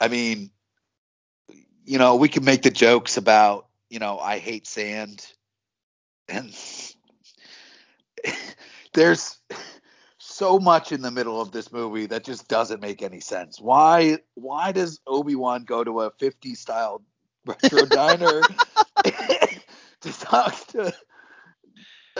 [0.00, 0.50] I mean,
[1.84, 5.26] you know, we can make the jokes about, you know, I hate sand.
[6.28, 6.54] And
[8.92, 9.38] there's
[10.38, 13.60] so much in the middle of this movie that just doesn't make any sense.
[13.60, 17.02] Why why does Obi-Wan go to a 50 style
[17.44, 18.42] retro diner
[19.04, 20.94] to talk to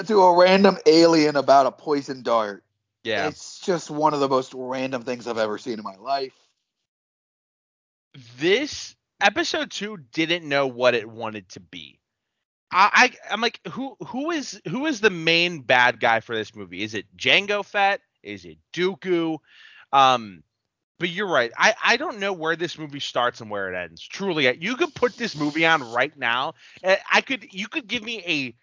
[0.04, 2.64] to a random alien about a poison dart?
[3.04, 3.28] Yeah.
[3.28, 6.34] It's just one of the most random things I've ever seen in my life.
[8.38, 12.00] this episode two didn't know what it wanted to be.
[12.72, 16.56] I, I I'm like, who who is who is the main bad guy for this
[16.56, 16.82] movie?
[16.82, 18.00] Is it Jango Fett?
[18.22, 19.38] Is it Dooku?
[19.92, 20.42] Um,
[20.98, 21.52] but you're right.
[21.56, 24.02] I I don't know where this movie starts and where it ends.
[24.02, 26.54] Truly, you could put this movie on right now.
[26.82, 28.54] and I could you could give me a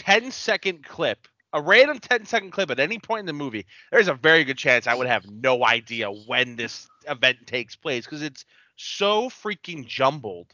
[0.00, 3.66] 10 second clip, a random 10 second clip at any point in the movie.
[3.90, 8.06] There's a very good chance I would have no idea when this event takes place
[8.06, 8.44] because it's
[8.76, 10.48] so freaking jumbled.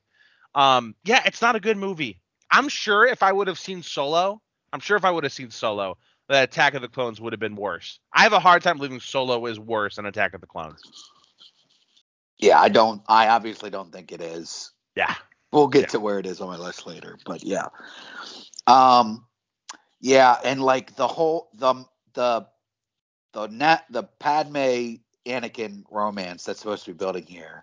[0.54, 2.20] Um, yeah, it's not a good movie.
[2.50, 4.40] I'm sure if I would have seen Solo,
[4.72, 5.98] I'm sure if I would have seen Solo,
[6.28, 8.00] that Attack of the Clones would have been worse.
[8.12, 10.80] I have a hard time believing Solo is worse than Attack of the Clones.
[12.38, 13.02] Yeah, I don't.
[13.08, 14.70] I obviously don't think it is.
[14.94, 15.14] Yeah.
[15.52, 15.86] We'll get Yeah.
[15.88, 17.68] to where it is on my list later, but yeah.
[18.66, 19.26] Um,
[20.00, 22.46] yeah, and like the whole the the
[23.32, 27.62] the net the Padme Anakin romance that's supposed to be building here,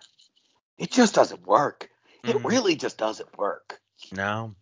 [0.78, 1.88] it just doesn't work.
[2.24, 2.44] It Mhm.
[2.44, 3.80] really just doesn't work.
[4.12, 4.54] No.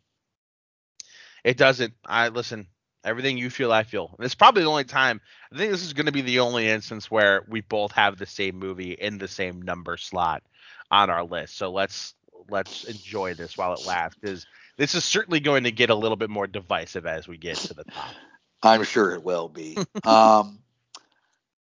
[1.43, 1.95] It doesn't.
[2.05, 2.69] I listen.
[3.05, 4.15] Everything you feel, I feel.
[4.17, 5.21] And it's probably the only time.
[5.53, 8.27] I think this is going to be the only instance where we both have the
[8.27, 10.43] same movie in the same number slot
[10.91, 11.57] on our list.
[11.57, 12.15] So let's
[12.49, 14.47] let's enjoy this while it lasts, because
[14.77, 17.75] this is certainly going to get a little bit more divisive as we get to
[17.75, 18.15] the top.
[18.63, 19.77] I'm sure it will be.
[20.05, 20.59] um,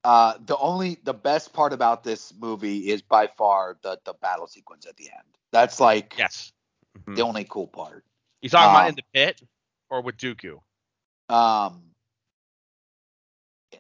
[0.04, 4.48] uh, the only the best part about this movie is by far the the battle
[4.48, 5.28] sequence at the end.
[5.52, 6.52] That's like Yes.
[6.98, 7.16] Mhm.
[7.16, 8.04] the only cool part.
[8.42, 9.42] You talking about um, in the pit
[9.90, 10.60] or with Dooku?
[11.34, 11.82] Um,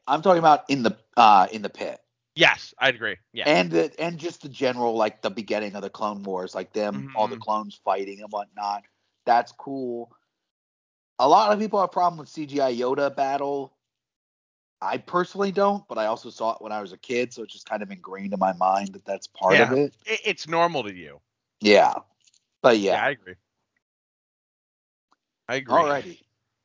[0.07, 1.99] I'm talking about in the uh in the pit.
[2.35, 3.17] Yes, I'd agree.
[3.33, 3.45] Yeah.
[3.47, 7.09] and the, and just the general like the beginning of the Clone Wars, like them
[7.15, 7.41] all the Mhm.
[7.41, 8.83] clones fighting and whatnot.
[9.25, 10.11] That's cool.
[11.19, 13.73] A lot of people have a problem with CGI Yoda battle.
[14.81, 17.53] I personally don't, but I also saw it when I was a kid, so it's
[17.53, 19.73] just kind of ingrained in my mind that that's part of Yeah.
[19.73, 19.95] it.
[20.05, 21.21] It, it's normal to you.
[21.61, 21.95] Yeah,
[22.61, 23.05] but Yeah, yeah.
[23.05, 23.35] I agree.
[25.47, 25.85] I agree.
[25.85, 26.19] Alrighty.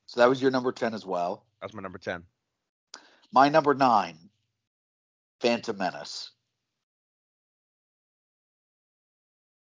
[0.08, 1.44] So that was your number ten as well.
[1.60, 2.24] That's my number ten.
[3.30, 4.16] My number nine,
[5.40, 6.30] Phantom Menace.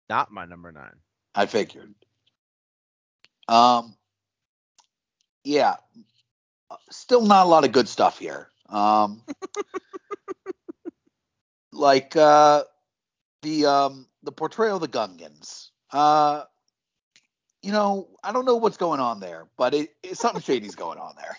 [0.08, 0.94] Not my number nine.
[1.34, 1.92] I figured.
[3.48, 3.96] Um,
[5.42, 5.74] yeah,
[6.90, 8.48] still not a lot of good stuff here.
[8.68, 9.22] Um,
[11.72, 12.62] like uh,
[13.42, 15.70] the um the portrayal of the Gungans.
[15.90, 16.44] Uh,
[17.62, 20.98] you know, I don't know what's going on there, but it, it something shady's going
[20.98, 21.36] on there.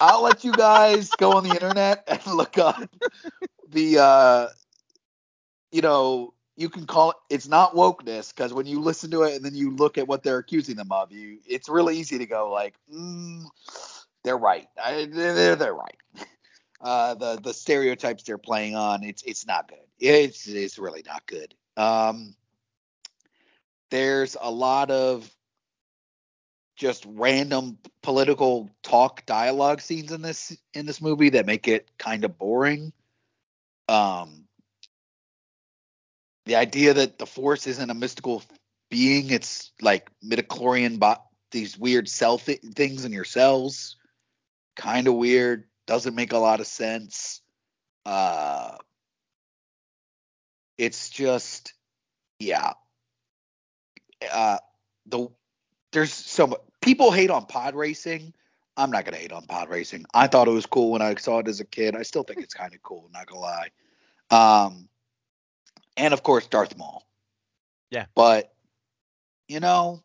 [0.00, 2.88] I'll let you guys go on the internet and look up
[3.70, 4.48] the uh,
[5.72, 9.34] you know, you can call it it's not wokeness because when you listen to it
[9.34, 12.26] and then you look at what they're accusing them of, you it's really easy to
[12.26, 13.44] go like, mm,
[14.24, 14.66] they're right.
[14.82, 15.96] I, they're they're right.
[16.80, 19.78] Uh, the the stereotypes they're playing on, it's it's not good.
[19.98, 21.54] It's it's really not good.
[21.76, 22.34] Um,
[23.90, 25.30] there's a lot of
[26.76, 32.24] just random political talk dialogue scenes in this in this movie that make it kind
[32.24, 32.92] of boring.
[33.88, 34.44] Um,
[36.44, 38.42] the idea that the force isn't a mystical
[38.90, 43.96] being it's like midichlorian bo- these weird cell thi- things in your cells.
[44.76, 47.40] Kind of weird doesn't make a lot of sense.
[48.04, 48.76] Uh
[50.78, 51.72] it's just
[52.38, 52.74] yeah.
[54.30, 54.58] Uh
[55.06, 55.28] the
[55.92, 58.32] there's so much people hate on pod racing.
[58.76, 60.06] I'm not gonna hate on pod racing.
[60.14, 61.96] I thought it was cool when i saw it as a kid.
[61.96, 63.68] I still think it's kind of cool not gonna lie.
[64.30, 64.88] Um
[65.96, 67.02] and of course darth maul.
[67.90, 68.06] Yeah.
[68.14, 68.52] but
[69.48, 70.02] you know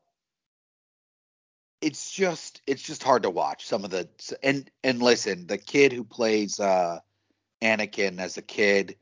[1.82, 4.07] it's just it's just hard to watch some of the
[4.43, 6.99] and and listen the kid who plays uh
[7.61, 8.95] anakin as a kid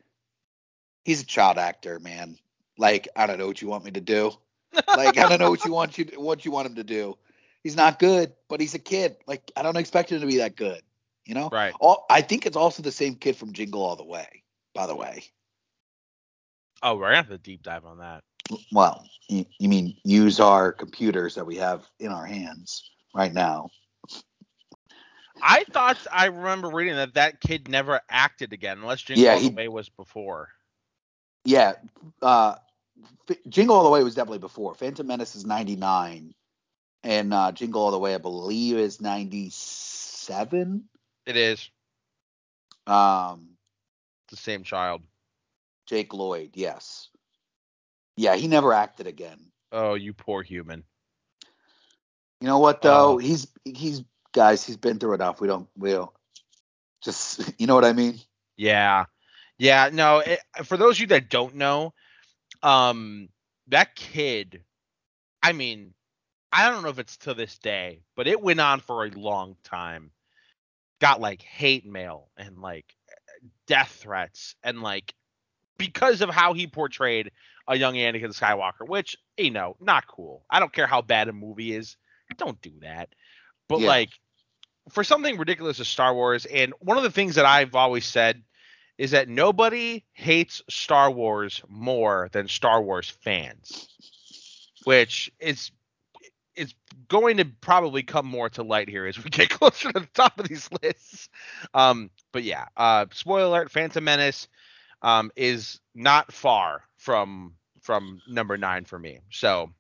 [1.03, 2.37] he's a child actor man.
[2.77, 4.31] Like i don't know what you want me to do.
[4.87, 7.17] Like i don't know what you want you what you want him to do
[7.63, 10.55] he's not good but he's a kid like i don't expect him to be that
[10.55, 10.81] good
[11.25, 11.73] you know Right.
[11.79, 14.43] all, i think it's also the same kid from jingle all the way
[14.73, 15.23] by the way
[16.81, 18.23] Oh, we're gonna have to deep dive on that.
[18.71, 23.69] well you, you mean use our computers that we have in our hands right now
[25.41, 29.39] I thought I remember reading that that kid never acted again unless Jingle Yeah, All
[29.39, 30.49] he- the Way was before.
[31.45, 31.73] yeah
[32.21, 32.55] uh
[33.29, 36.33] F- jingle all the way was definitely before phantom menace is 99
[37.03, 40.89] and uh jingle all the way i believe is 97
[41.25, 41.69] It is
[42.87, 43.57] um
[44.29, 45.03] the same child.
[45.85, 47.09] jake lloyd yes
[48.15, 50.85] yeah he never acted again Oh, you poor human.
[52.39, 53.17] you know what though Oh.
[53.17, 56.11] he's he's guys he's been through enough we don't we don't
[57.03, 58.17] just you know what i mean
[58.57, 59.05] Yeah.
[59.57, 61.93] Yeah, no, it, for those of you that don't know,
[62.63, 63.29] um
[63.67, 64.63] that kid
[65.41, 65.93] I mean,
[66.51, 69.55] I don't know if it's to this day, but it went on for a long
[69.63, 70.11] time.
[70.99, 72.95] Got like hate mail and like
[73.67, 75.13] death threats and like
[75.77, 77.31] because of how he portrayed
[77.67, 80.43] a young Anakin Skywalker, which, you know, not cool.
[80.49, 81.95] I don't care how bad a movie is.
[82.37, 83.09] Don't do that.
[83.69, 83.87] But Yeah.
[83.87, 84.09] like
[84.89, 88.43] for something ridiculous as Star Wars, and one of the things that I've always said
[88.97, 93.87] is that nobody hates Star Wars more than Star Wars fans.
[94.85, 95.71] which is
[96.59, 96.73] is
[97.07, 100.39] going to probably come more to light here as we get closer to the top
[100.39, 101.29] of these lists.
[101.73, 104.47] Um, but yeah, uh, spoiler alert: Phantom Menace
[105.01, 109.19] um, is not far from from number nine for me.
[109.31, 109.71] So,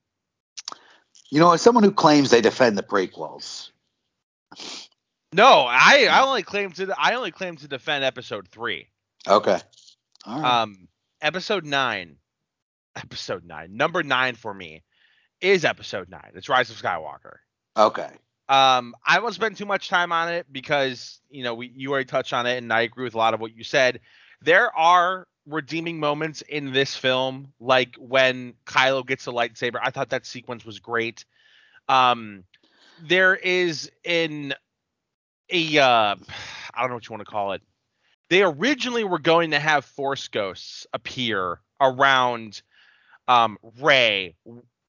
[1.29, 3.71] You know, as someone who claims they defend the prequels,
[5.33, 8.87] no, I I only claim to I only claim to defend episode three.
[9.27, 9.59] okay,
[10.25, 10.87] all right, Um,
[11.21, 12.15] episode nine,
[12.95, 14.83] episode nine, number nine for me
[15.41, 16.31] is episode nine.
[16.35, 17.37] It's Rise of Skywalker.
[17.77, 18.09] okay,
[18.47, 22.05] Um, I won't spend too much time on it because you know we you already
[22.05, 23.99] touched on it, and I agree with a lot of what you said.
[24.41, 29.79] There are redeeming moments in this film, like when Kylo gets a lightsaber.
[29.81, 31.25] I thought that sequence was great.
[31.87, 32.43] Um,
[33.01, 34.53] there is in
[35.49, 36.15] a uh,
[36.73, 37.61] I don't know what you want to call it.
[38.29, 42.61] They originally were going to have Force ghosts appear around
[43.27, 44.35] um Rey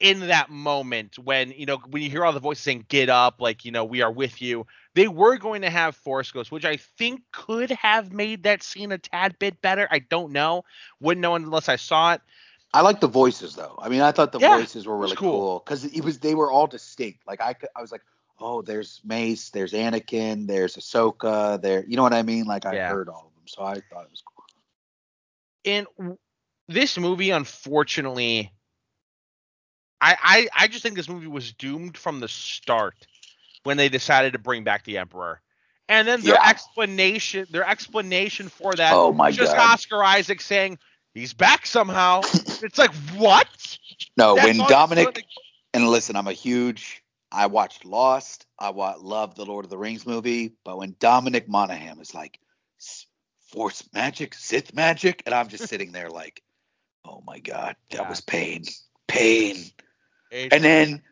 [0.01, 3.40] in that moment when you know when you hear all the voices saying get up
[3.40, 6.64] like you know we are with you they were going to have force ghosts which
[6.64, 10.62] i think could have made that scene a tad bit better i don't know
[11.01, 12.22] wouldn't know unless i saw it
[12.72, 13.76] I like the voices though.
[13.80, 15.18] I mean, I thought the Yeah, voices were really cool.
[15.18, 17.26] cool because it was they were all distinct.
[17.26, 18.03] Like I, I was like,
[18.38, 21.84] oh, there's Mace, there's Anakin, there's Ahsoka, there.
[21.86, 22.44] You know what I mean?
[22.46, 22.86] Like I Yeah.
[22.86, 24.44] heard all of them, so I thought it was cool.
[25.64, 26.18] and w-
[26.68, 28.53] this movie unfortunately
[30.01, 32.94] I, I i just think this movie was doomed from the start
[33.64, 35.40] when they decided to bring back the emperor
[35.88, 36.48] and then their Yeah.
[36.48, 39.59] explanation their explanation for that Oh my just god!
[39.59, 40.78] oscar isaac saying
[41.14, 42.22] he's back somehow
[42.62, 43.46] it's like what
[44.16, 45.24] No, That's when Dominic
[45.72, 47.03] and listen, I'm a huge.
[47.32, 48.46] I watched Lost.
[48.59, 52.40] I wa- love the Lord of the Rings movie, but when Dominic Monaghan is like
[53.51, 56.42] Force magic, Sith magic, and I'm just sitting there like,
[57.05, 58.09] oh my god, that Yeah.
[58.09, 58.64] was pain,
[59.07, 59.57] pain.
[60.33, 61.03] And then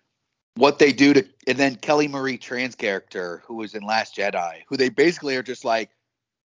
[0.57, 4.63] what they do to, and then Kelly Marie Tran's character, who was in Last Jedi,
[4.69, 5.91] who they basically are just like,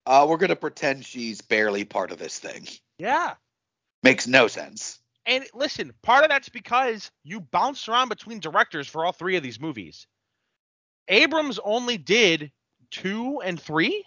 [0.05, 2.68] uh, we're gonna pretend she's barely part of this thing.
[2.97, 3.36] yeah
[4.03, 4.99] Makes no sense.
[5.26, 9.43] And listen, part of that's because you bounce around between directors for all three of
[9.43, 10.07] these movies.
[11.10, 12.51] Abrams only did
[12.91, 14.05] two and three.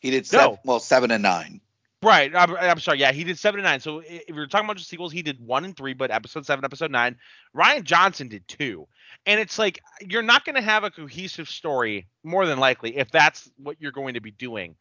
[0.00, 0.38] He did No.
[0.38, 1.60] seven, well seven and nine.
[2.02, 2.34] Right.
[2.34, 3.00] I'm, I'm sorry.
[3.00, 3.80] Yeah, he did seven and nine.
[3.80, 6.64] So if you're talking about just sequels, he did one and three, but episode seven,
[6.64, 7.16] episode nine.
[7.56, 8.86] Rian Johnson did two.
[9.26, 13.10] And it's like you're not going to have a cohesive story more than likely if
[13.10, 14.76] that's what you're going to be doing.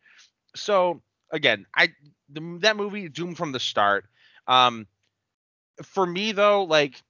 [0.56, 1.02] So
[1.32, 1.90] again, I
[2.30, 4.06] the, that movie doomed from the start.
[4.48, 4.86] Um,
[5.84, 7.02] for me though, like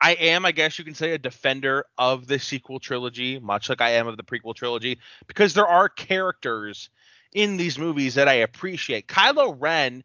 [0.00, 3.80] I am, I guess you can say, a defender of the sequel trilogy, much like
[3.80, 6.90] I am of the prequel trilogy, because there are characters
[7.34, 9.08] in these movies that I appreciate.
[9.08, 10.04] Kylo Ren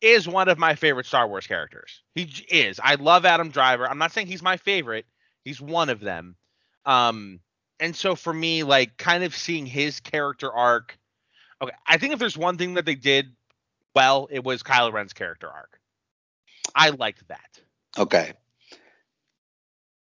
[0.00, 2.02] is one of my favorite Star Wars characters.
[2.14, 2.78] He is.
[2.82, 3.88] I love Adam Driver.
[3.88, 5.06] I'm not saying he's my favorite.
[5.44, 6.36] He's one of them.
[6.84, 7.40] Um,
[7.80, 10.98] and so for me, like kind of seeing his character arc.
[11.60, 13.34] Okay, I think if there's one thing that they did
[13.94, 15.80] well, it was Kylo Ren's character arc.
[16.74, 17.58] I liked that.
[17.98, 18.34] Okay.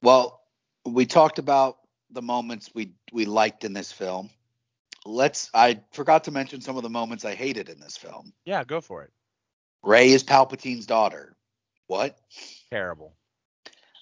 [0.03, 0.43] Well,
[0.85, 1.79] we talked about
[2.11, 4.31] the moments we we liked in this film.
[5.07, 8.33] Let's I forgot to mention some of the moments I hated in this film.
[8.45, 9.13] Yeah, go for it.
[9.83, 11.37] Rey is Palpatine's daughter.
[11.87, 12.19] What?
[12.71, 13.15] Terrible.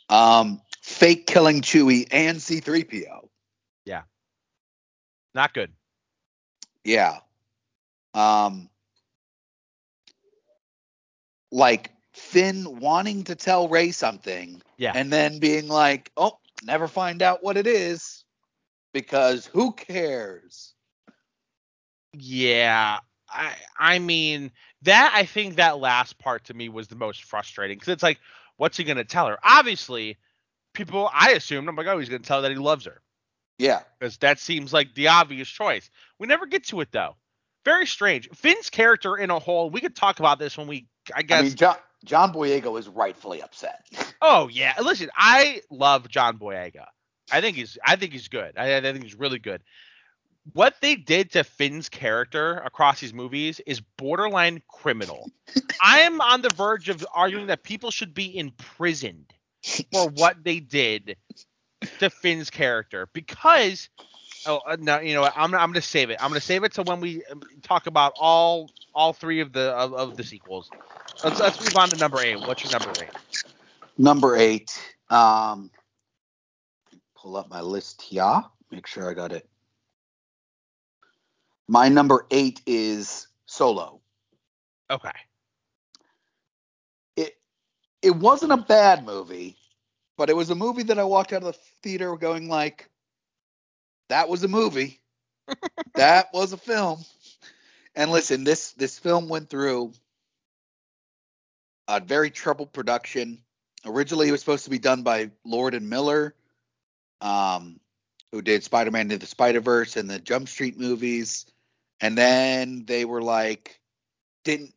[0.09, 3.29] Um fake killing Chewie and C3PO.
[3.85, 4.03] Yeah.
[5.35, 5.73] Not good.
[6.85, 7.19] Yeah.
[8.15, 8.71] Um
[11.51, 14.93] like Finn wanting to tell Rey something Yeah.
[14.95, 18.25] and then being like, "Oh, never find out what it is
[18.93, 20.74] because who cares?"
[22.19, 22.99] Yeah.
[23.29, 24.53] I I mean
[24.83, 28.21] that I think that last part to me was the most frustrating because it's like,
[28.57, 29.39] what's he gonna tell her?
[29.43, 30.19] Obviously,
[30.75, 33.01] people I assumed I'm like, oh, he's gonna tell her that he loves her
[33.59, 33.81] Yeah.
[33.99, 35.91] because that seems like the obvious choice.
[36.19, 37.17] We never get to it though.
[37.65, 38.29] Very strange.
[38.35, 39.71] Finn's character in a whole.
[39.71, 40.87] We could talk about this when we.
[41.15, 41.41] I guess.
[41.41, 43.87] I mean, John, John Boyega is rightfully upset.
[44.27, 46.87] Oh yeah, listen, I love John Boyega.
[47.31, 48.53] I think he's I think he's good.
[48.57, 49.63] I, I think he's really good.
[50.53, 55.31] What they did to Finn's character across these movies is borderline criminal.
[55.83, 59.33] I am on the verge of arguing that people should be imprisoned
[59.91, 61.17] for what they did
[61.99, 63.89] to Finn's character because
[64.47, 65.33] oh uh, no, you know what?
[65.35, 66.19] I'm I'm gonna save it.
[66.21, 69.71] I'm gonna save it to when we um, talk about all all three of the
[69.73, 70.71] of, of the sequels.
[71.23, 72.39] Let's let's move on to number eight.
[72.41, 73.11] What's your number eight?
[73.97, 74.79] Number eight.
[75.09, 75.71] Um,
[77.17, 78.43] pull up my list here.
[78.71, 79.49] Make sure I got it.
[81.69, 84.01] My number eight is Solo.
[84.91, 85.11] Okay.
[87.17, 87.37] It
[88.03, 89.57] it wasn't a bad movie.
[90.17, 92.89] but it was a movie that I walked out of the theater going like,
[94.09, 95.01] that was a movie.
[95.95, 97.05] that was a film.
[97.97, 99.93] And listen, this this film went through
[101.89, 103.43] a very troubled production.
[103.87, 106.35] Originally, it was supposed to be done by Lord and Miller,
[107.21, 107.81] um,
[108.33, 111.47] who did Spider-Man into the Spider-Verse and the Jump Street movies.
[112.01, 113.81] And then they were like,
[114.45, 114.75] didn't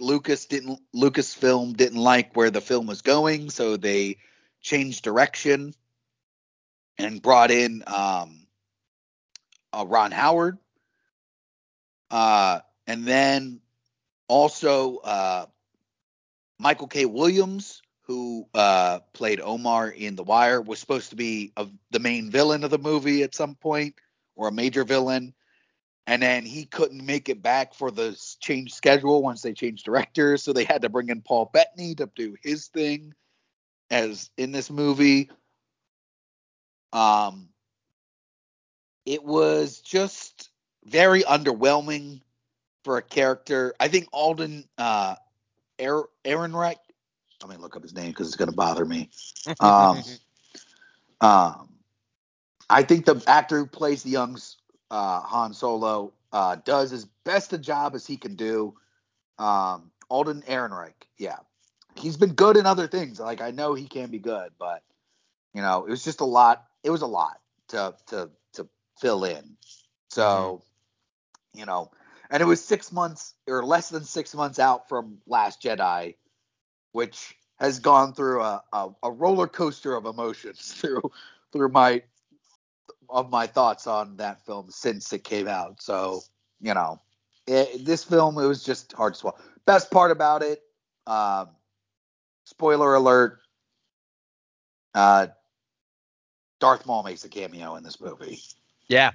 [0.00, 4.16] Lucas didn't Lucasfilm didn't like where the film was going, so they
[4.60, 5.74] changed direction
[6.98, 8.46] and brought in um,
[9.72, 10.58] uh, Ron Howard,
[12.10, 13.60] uh, and then
[14.28, 15.46] also uh,
[16.58, 17.04] Michael K.
[17.06, 22.30] Williams, who uh, played Omar in The Wire, was supposed to be a, the main
[22.30, 23.94] villain of the movie at some point,
[24.36, 25.34] or a major villain.
[26.10, 30.42] And then he couldn't make it back for the change schedule once they changed directors,
[30.42, 33.14] so they had to bring in Paul Bettany to do his thing
[33.92, 35.30] as in this movie.
[36.92, 37.50] Um,
[39.06, 40.50] it was just
[40.84, 42.22] very underwhelming
[42.82, 43.76] for a character.
[43.78, 45.14] I think Alden uh,
[45.78, 46.74] Ehrenreich.
[47.40, 49.10] Let me look up his name because it's going to bother me.
[49.60, 50.02] Um,
[51.20, 51.68] um,
[52.68, 54.36] I think the actor who plays the young
[54.90, 58.74] uh, Han Solo uh, does as best a job as he can do.
[59.38, 61.36] Um, Alden Ehrenreich, yeah,
[61.94, 63.20] he's been good in other things.
[63.20, 64.82] Like I know he can be good, but
[65.54, 66.64] you know, it was just a lot.
[66.82, 68.68] It was a lot to to to
[68.98, 69.56] fill in.
[70.08, 71.60] So, mm-hmm.
[71.60, 71.90] you know,
[72.30, 76.16] and it was six months or less than six months out from Last Jedi,
[76.92, 81.10] which has gone through a, a, a roller coaster of emotions through
[81.52, 82.02] through my
[83.10, 85.82] of my thoughts on that film since it came out.
[85.82, 86.22] So,
[86.60, 87.00] you know,
[87.46, 89.38] it, this film it was just hard to swallow.
[89.66, 90.62] Best part about it,
[91.06, 91.48] um,
[92.44, 93.40] spoiler alert,
[94.94, 95.28] uh,
[96.60, 98.40] Darth Maul makes a cameo in this movie.
[98.88, 99.12] Yeah.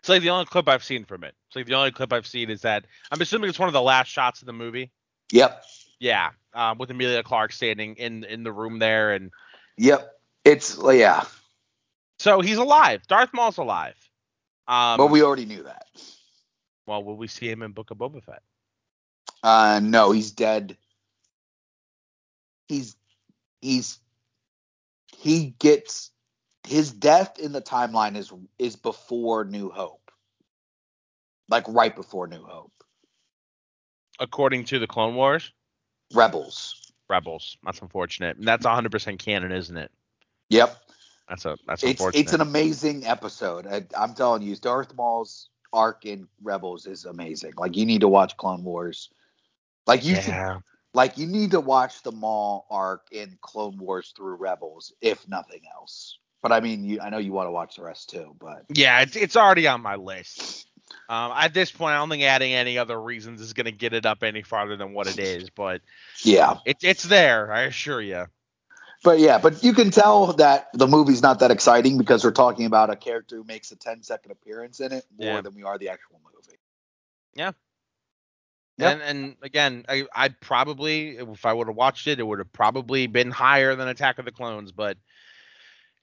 [0.00, 1.34] It's like the only clip I've seen from it.
[1.46, 3.82] It's like the only clip I've seen is that I'm assuming it's one of the
[3.82, 4.90] last shots of the movie.
[5.30, 5.62] Yep.
[6.00, 9.30] Yeah, um, with Emilia Clarke standing in in the room there, and
[9.76, 10.10] yep,
[10.44, 11.22] it's yeah.
[12.22, 13.06] So he's alive.
[13.08, 13.96] Darth Maul's alive.
[14.68, 15.86] Um, but we already knew that.
[16.86, 18.42] Well, will we see him in Book of Boba Fett?
[19.42, 20.76] Uh, no, he's dead
[22.72, 22.96] he's
[23.60, 23.98] he's
[25.16, 26.10] he gets
[26.66, 30.10] his death in the timeline is is before New Hope.
[31.48, 32.72] Like right before New Hope.
[34.18, 35.52] According to the Clone Wars?
[36.14, 36.92] Rebels.
[37.10, 37.56] Rebels.
[37.64, 38.36] That's unfortunate.
[38.36, 39.90] And that's 100% canon, isn't it?
[40.50, 40.76] Yep.
[41.28, 42.20] That's a that's it's, unfortunate.
[42.20, 43.66] It's an amazing episode.
[43.66, 47.52] I, I'm telling you, Darth Maul's arc in Rebels is amazing.
[47.56, 49.10] Like you need to watch Clone Wars.
[49.86, 50.54] Like you yeah.
[50.54, 50.62] should
[50.94, 55.62] like you need to watch the Maul arc in Clone Wars through Rebels, if nothing
[55.74, 56.18] else.
[56.42, 58.34] But I mean, you, I know you want to watch the rest too.
[58.38, 60.66] But yeah, it's it's already on my list.
[61.08, 63.94] Um, at this point, I don't think adding any other reasons is going to get
[63.94, 65.48] it up any farther than what it is.
[65.50, 65.80] But
[66.22, 68.26] yeah, it's it's there, I assure you.
[69.04, 72.66] But yeah, but you can tell that the movie's not that exciting because we're talking
[72.66, 75.40] about a character who makes a 10 second appearance in it more yeah.
[75.40, 76.58] than we are the actual movie.
[77.34, 77.52] Yeah,
[78.78, 78.92] Yep.
[78.92, 82.52] And and again, I I probably if I would have watched it, it would have
[82.52, 84.96] probably been higher than Attack of the Clones, but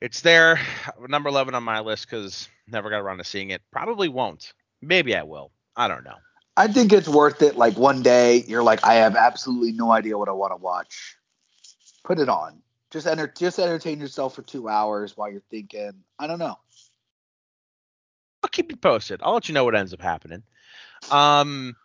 [0.01, 0.59] it's there,
[1.07, 3.61] number eleven on my list because never got around to seeing it.
[3.71, 4.53] Probably won't.
[4.81, 5.51] Maybe I will.
[5.75, 6.15] I don't know.
[6.55, 7.55] I think it's worth it.
[7.55, 11.15] Like one day, you're like, I have absolutely no idea what I want to watch.
[12.03, 12.61] Put it on.
[12.91, 13.27] Just enter.
[13.27, 15.93] Just entertain yourself for two hours while you're thinking.
[16.17, 16.57] I don't know.
[18.43, 19.21] I'll keep you posted.
[19.23, 20.43] I'll let you know what ends up happening.
[21.11, 21.75] Um.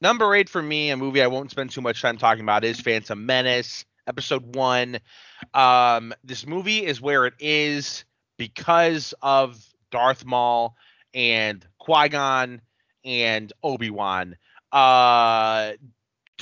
[0.00, 2.80] Number eight for me, a movie I won't spend too much time talking about, is
[2.80, 4.98] Phantom Menace, Episode One.
[5.54, 8.04] Um, this movie is where it is
[8.36, 10.74] because of Darth Maul
[11.14, 12.62] and Qui Gon
[13.04, 14.36] and Obi Wan.
[14.72, 15.74] Uh,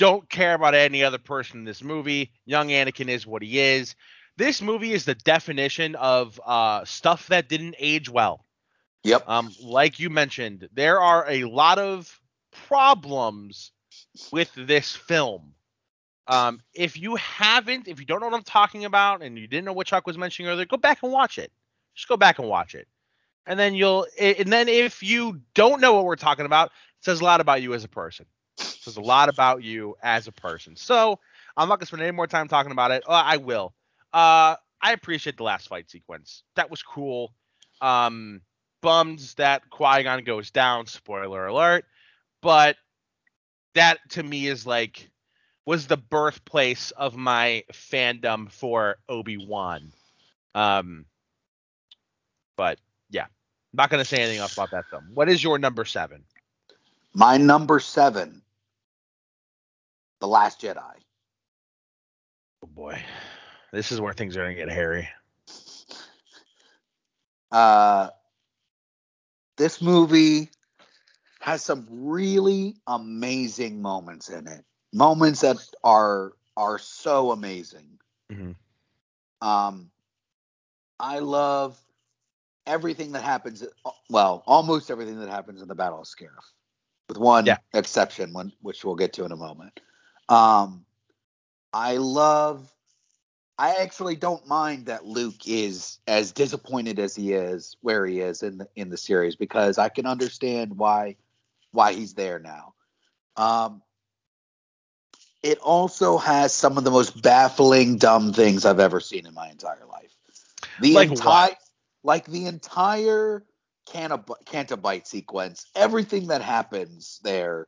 [0.01, 2.31] don't care about any other person in this movie.
[2.47, 3.93] Young Anakin is what he is.
[4.35, 8.43] This movie is the definition of uh, stuff that didn't age well.
[9.03, 9.29] Yep.
[9.29, 12.19] Um, like you mentioned, there are a lot of
[12.67, 13.73] problems
[14.31, 15.53] with this film.
[16.25, 19.65] Um, if you haven't, if you don't know what I'm talking about, and you didn't
[19.65, 21.51] know what Chuck was mentioning earlier, go back and watch it.
[21.93, 22.87] Just go back and watch it,
[23.45, 24.07] and then you'll.
[24.19, 27.61] And then if you don't know what we're talking about, it says a lot about
[27.61, 28.25] you as a person.
[28.91, 30.75] Says a lot about you as a person.
[30.75, 31.19] So
[31.57, 33.03] I'm not gonna spend any more time talking about it.
[33.07, 33.73] Uh, I will.
[34.13, 36.43] Uh, I appreciate the last fight sequence.
[36.55, 37.33] That was cool.
[37.81, 38.41] Um,
[38.81, 40.85] bummed that Qui Gon goes down.
[40.87, 41.85] Spoiler alert
[42.41, 42.75] but
[43.75, 45.09] that to me is like
[45.65, 49.93] was the birthplace of my fandom for Obi Wan.
[50.55, 51.05] Um,
[52.57, 52.79] but
[53.09, 53.27] yeah,
[53.73, 55.11] not gonna say anything else about that film.
[55.13, 56.23] What is your number seven?
[57.13, 58.41] My number seven,
[60.21, 60.93] The Last Jedi.
[62.63, 63.03] Oh boy,
[63.73, 65.09] this is where things are gonna get hairy.
[67.51, 68.09] Uh,
[69.57, 70.51] this movie
[71.39, 74.63] has some really amazing moments in it.
[74.93, 77.99] Moments that are are so amazing.
[78.31, 78.55] Mhm.
[79.41, 79.89] Um,
[80.99, 81.79] I love
[82.67, 83.63] everything that happens.
[84.09, 86.53] Well, almost everything that happens in the Battle of Scarif,
[87.09, 87.57] with one Yeah.
[87.73, 89.79] exception, one which we'll get to in a moment.
[90.31, 90.85] Um,
[91.73, 92.69] I love.
[93.57, 98.43] I actually don't mind that Luke is as disappointed as he is where he is
[98.43, 101.17] in the in the series because I can understand why
[101.71, 102.73] why he's there now.
[103.37, 103.83] Um,
[105.43, 109.49] it also has some of the most baffling dumb things I've ever seen in my
[109.49, 110.15] entire life.
[110.79, 111.57] The Like entire what?
[112.03, 113.45] like the entire
[113.89, 117.67] Cantab- Canto Bight sequence, everything that happens there,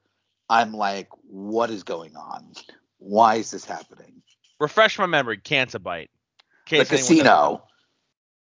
[0.53, 2.53] I'm like, what is going on?
[2.99, 4.21] Why is this happening?
[4.59, 5.37] Refresh my memory.
[5.37, 6.11] Canto Bight.
[6.71, 7.63] In The case anyone doesn't casino.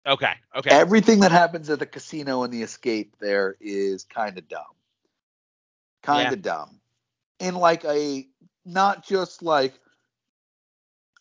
[0.04, 0.32] Okay.
[0.56, 0.70] Okay.
[0.70, 4.64] Everything that happens at the casino and the escape there is kind of dumb.
[6.02, 6.32] Kind Yeah.
[6.32, 6.80] of dumb.
[7.38, 8.26] In like a
[8.64, 9.74] not just like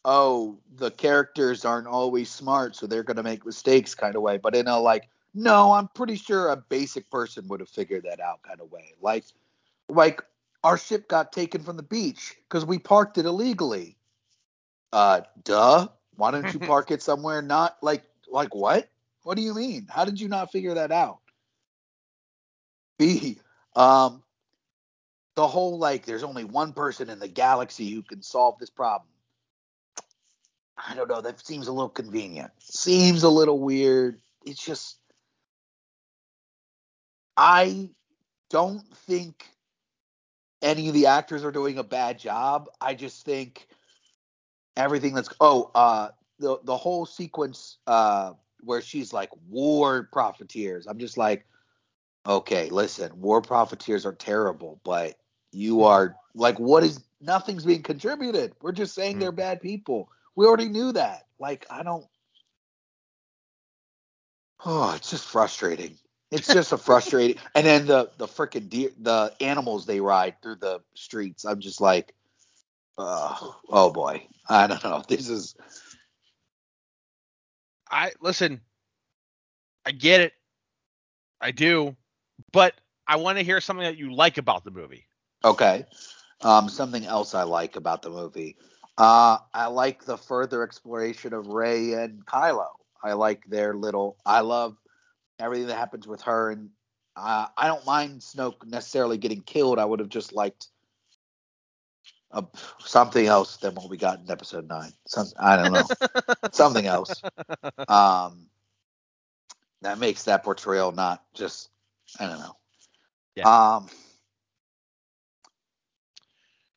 [0.04, 4.38] oh, the characters aren't always smart, so they're going to make mistakes kind of way,
[4.38, 8.20] but in a like no, I'm pretty sure a basic person would have figured that
[8.20, 8.96] out kind of way.
[9.00, 9.26] Like
[9.88, 10.24] like
[10.64, 13.98] our ship got taken from the beach cuz we parked it illegally.
[14.92, 15.88] Uh duh.
[16.16, 18.90] Why don't you park it somewhere not like like what?
[19.24, 19.88] What do you mean?
[19.90, 21.20] How did you not figure that out?
[22.98, 23.40] B,
[23.76, 24.24] um,
[25.36, 29.10] the whole like there's only one person in the galaxy who can solve this problem.
[30.78, 31.22] I don't know.
[31.22, 32.52] That seems a little convenient.
[32.60, 34.20] Seems a little weird.
[34.46, 34.98] It's just
[37.38, 37.90] I
[38.50, 39.48] don't think
[40.62, 42.70] any of the actors are doing a bad job.
[42.80, 43.68] I just think
[44.78, 46.10] everything that's oh uh
[46.40, 50.88] the the whole sequence uh where she's like war profiteers.
[50.88, 51.46] I'm just like
[52.26, 55.18] okay, listen, war profiteers are terrible, but
[55.52, 58.54] you are like what is nothing's being contributed.
[58.62, 60.10] We're just saying they're bad people.
[60.36, 61.28] We already knew that.
[61.40, 62.06] Like I don't
[64.66, 65.98] Oh, it's just frustrating.
[66.32, 67.42] It's just a frustrating.
[67.56, 71.46] And then the the freaking deer, the animals they ride through the streets.
[71.46, 72.14] I'm just like,
[72.98, 74.28] oh, oh boy.
[74.50, 75.04] I don't know.
[75.10, 75.56] This is
[77.90, 78.62] I listen.
[79.86, 80.34] I get it.
[81.42, 81.96] I do,
[82.54, 82.76] but
[83.08, 85.06] I want to hear something that you like about the movie.
[85.44, 85.86] okay.
[86.42, 88.58] Um, something else I like about the movie.
[88.98, 92.68] Uh, I like the further exploration of Rey and Kylo.
[93.04, 94.18] I like their little.
[94.26, 94.78] I love
[95.42, 96.70] everything that happens with her, and
[97.16, 99.80] uh, I don't mind Snoke necessarily getting killed.
[99.80, 100.68] I would have just liked
[102.32, 102.44] uh,
[102.80, 104.94] something else than what we got in Episode Nine.
[105.06, 105.88] Some, I don't know,
[106.52, 107.22] something else.
[107.88, 108.48] Um,
[109.82, 111.70] that makes that portrayal not just.
[112.20, 112.56] I don't know.
[113.36, 113.50] Yeah.
[113.50, 113.88] Um.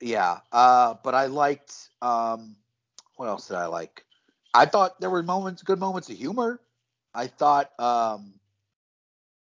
[0.01, 0.39] Yeah.
[0.53, 0.95] Uh.
[1.03, 1.75] But I liked.
[2.03, 2.57] Um.
[3.17, 4.05] What else did I like?
[4.53, 6.61] I thought there were moments, good moments of humor.
[7.15, 7.71] I thought.
[7.79, 8.35] Um.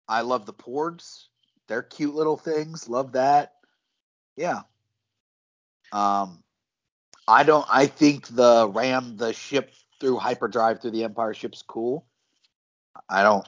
[0.08, 1.28] I love the porgs.
[1.68, 2.88] They're cute little things.
[2.90, 3.54] Love that.
[4.36, 4.62] Yeah.
[5.92, 6.44] Um.
[7.28, 7.66] I don't.
[7.70, 12.06] I think the ram the ship through hyperdrive through the Empire ship's cool.
[13.10, 13.48] I don't.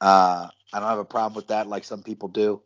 [0.00, 0.48] Uh.
[0.72, 2.62] I don't have a problem with that, like some people do.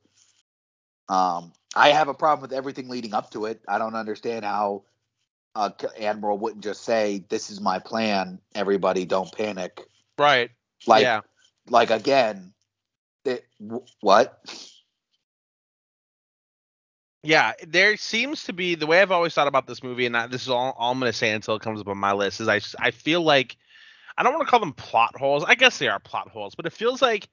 [1.09, 3.61] Um, I have a problem with everything leading up to it.
[3.69, 4.85] I don't understand how
[5.55, 8.41] uh, Admiral wouldn't just say, "This is my plan.
[8.55, 9.81] Everybody, don't panic."
[10.19, 10.51] Right.
[10.87, 11.21] Like, yeah.
[11.69, 12.53] like again,
[14.01, 14.41] what?
[17.23, 17.53] Yeah.
[17.67, 20.43] There seems to be the way I've always thought about this movie, and I, this
[20.43, 22.41] is all, all I'm going to say until it comes up on my list.
[22.41, 23.57] Is I I feel like
[24.17, 25.45] I don't want to call them plot holes.
[25.45, 27.29] I guess they are plot holes, but it feels like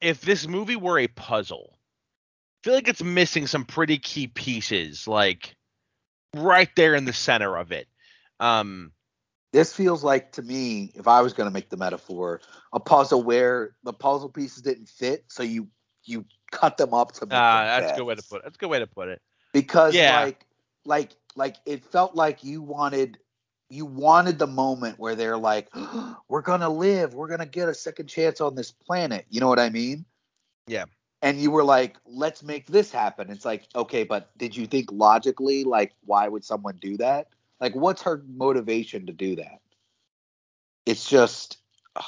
[0.00, 5.08] if this movie were a puzzle, I feel like it's missing some pretty key pieces,
[5.08, 5.56] like
[6.34, 7.88] right there in the center of it.
[8.40, 8.92] Um.
[9.54, 12.40] This feels like to me, if I was going to make the metaphor,
[12.72, 15.68] a puzzle where the puzzle pieces didn't fit, so you
[16.04, 18.42] you cut them up to make ah, them that's a good way to put it.
[18.44, 19.22] That's a good way to put it.
[19.52, 20.24] because Yeah.
[20.24, 20.44] like
[20.84, 23.18] like like it felt like you wanted
[23.70, 25.68] you wanted the moment where they're like
[26.28, 29.60] we're gonna live we're gonna get a second chance on this planet you know what
[29.60, 30.04] i mean
[30.66, 30.84] Yeah.
[31.22, 34.90] and you were like let's make this happen it's like okay but did you think
[34.92, 37.28] logically like why would someone do that
[37.64, 39.60] like what's her motivation to do that
[40.86, 41.58] it's just
[41.96, 42.02] oh,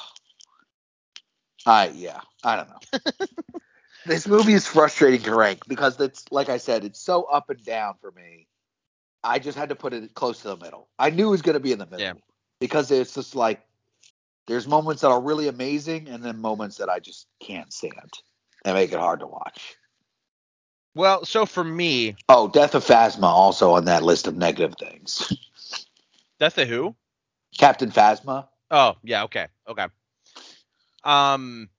[1.65, 3.27] I yeah, I don't know.
[4.05, 7.63] this movie is frustrating to rank because it's like I said, it's so up and
[7.63, 8.47] down for me.
[9.23, 10.87] I just had to put it close to the middle.
[10.97, 12.13] I knew it was going to be in the middle Yeah.
[12.59, 13.61] because it's just like
[14.47, 18.13] there's moments that are really amazing and then moments that I just can't stand
[18.63, 19.75] and make it hard to watch.
[20.97, 25.31] Well, so for me, Oh, Death of Phasma also on that list of negative things.
[26.39, 26.95] Death of Who?
[27.57, 28.47] Captain Phasma.
[28.71, 29.47] Oh, yeah, okay.
[29.69, 29.85] Okay.
[31.03, 31.69] Um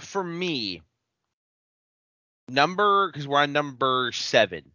[0.00, 0.82] for me,
[2.48, 4.70] number because we're on number seven.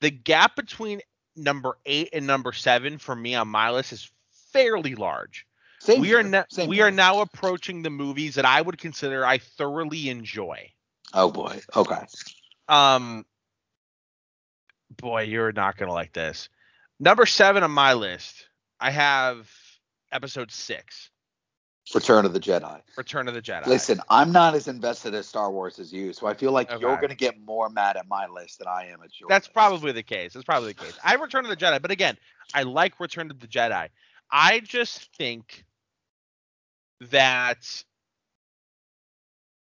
[0.00, 1.00] The gap between
[1.36, 4.10] number eight and number seven for me on my list is
[4.52, 5.46] fairly large.
[5.80, 6.28] Same we are here.
[6.30, 6.86] now Same we here.
[6.86, 10.70] are now approaching the movies that I would consider I thoroughly enjoy.
[11.14, 11.60] Oh boy.
[11.76, 12.04] Okay.
[12.68, 13.24] Um
[14.96, 16.48] boy, you're not gonna like this.
[17.00, 18.48] Number seven on my list,
[18.80, 19.50] I have
[20.10, 21.10] episode six,
[21.94, 22.80] Return of the Jedi.
[22.96, 23.66] Return of the Jedi.
[23.66, 26.96] Listen, I'm not as invested as Star Wars as you, so I feel like you're
[26.96, 29.28] going to get more mad at my list than I am at yours.
[29.28, 30.34] That's probably the case.
[30.34, 30.98] That's probably the case.
[31.02, 32.18] I have Return of the Jedi, but again,
[32.52, 33.88] I like Return of the Jedi.
[34.30, 35.64] I just think
[37.10, 37.84] that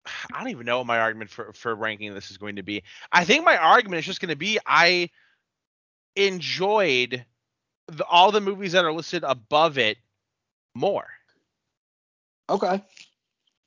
[0.33, 2.83] I don't even know what my argument for for ranking this is going to be.
[3.13, 5.11] I think my argument is just going to be I
[6.15, 7.25] enjoyed
[7.89, 9.99] the, all the movies that are listed above it
[10.75, 11.07] more.
[12.49, 12.83] okay.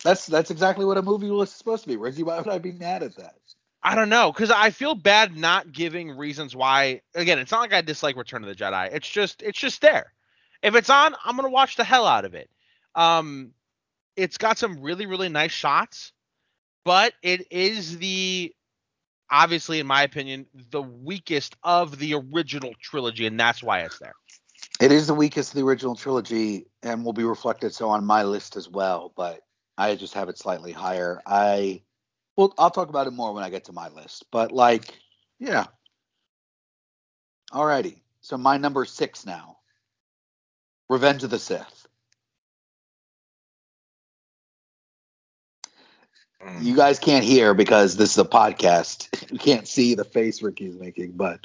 [0.04, 1.98] That's that's exactly what a movie list is supposed to be.
[1.98, 3.36] Reggie, why would I be mad at that?
[3.84, 7.02] I don't know because I feel bad not giving reasons why.
[7.16, 8.94] Again, it's not like I dislike Return of the Jedi.
[8.94, 10.14] It's just it's just there.
[10.62, 12.50] If it's on, I'm gonna watch the hell out of it.
[12.96, 13.52] Um,
[14.16, 16.14] it's got some really really nice shots,
[16.84, 18.54] but it is the
[19.32, 24.14] obviously in my opinion the weakest of the original trilogy, and that's why it's there.
[24.82, 28.24] It is the weakest of the original trilogy and will be reflected so on my
[28.24, 29.42] list as well, but
[29.78, 31.22] I just have it slightly higher.
[31.26, 31.82] I
[32.36, 34.26] well, I'll talk about it more when I get to my list.
[34.32, 34.98] But like,
[35.40, 35.66] yeah.
[37.52, 37.98] Alrighty.
[38.22, 39.58] So my number six now.
[40.90, 41.79] Revenge of the Sith.
[46.60, 49.08] You guys can't hear because this is a podcast.
[49.32, 51.40] You can't see the face Ricky's making, but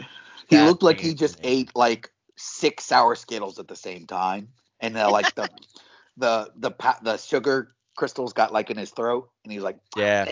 [0.49, 4.49] he That looked like he just ate like six sour Skittles at the same time,
[4.81, 5.51] and uh, like the
[6.17, 10.27] the the pa- the sugar crystals got like in his throat, and he's like, Yeah.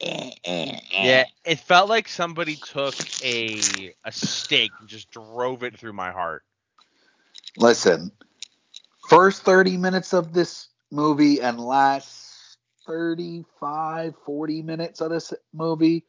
[0.00, 6.10] Yeah, it felt like somebody took a a stake and just drove it through my
[6.12, 6.44] heart.
[7.56, 8.12] Listen,
[9.08, 12.27] first 30 minutes of this movie and last
[12.88, 16.06] 35, 40 minutes of this movie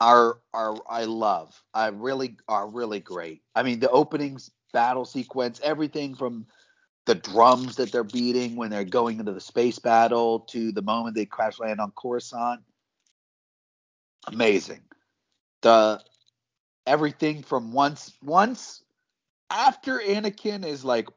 [0.00, 1.62] are are I love.
[1.74, 3.42] I really are really great.
[3.54, 4.38] I mean, the opening
[4.72, 6.46] battle sequence, everything from
[7.06, 11.14] the drums that they're beating when they're going into the space battle to the moment
[11.14, 12.60] they crash land on Coruscant.
[14.26, 14.82] Amazing.
[15.62, 16.00] The
[16.86, 18.84] everything from once once
[19.50, 21.08] after Anakin is like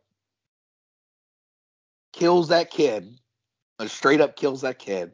[2.14, 3.20] kills that kid,
[3.88, 5.12] straight up kills that kid.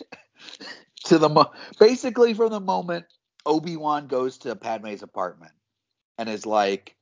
[1.04, 3.06] to the mo- basically from the moment
[3.46, 5.52] Obi Wan goes to Padme's apartment
[6.18, 6.96] and is like,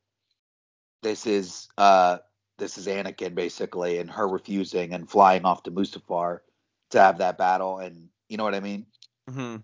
[1.02, 2.18] "This is uh
[2.58, 6.40] this is Anakin basically," and her refusing and flying off to Mustafar
[6.90, 8.86] to have that battle, and you know what I mean.
[9.28, 9.56] Mm-hmm.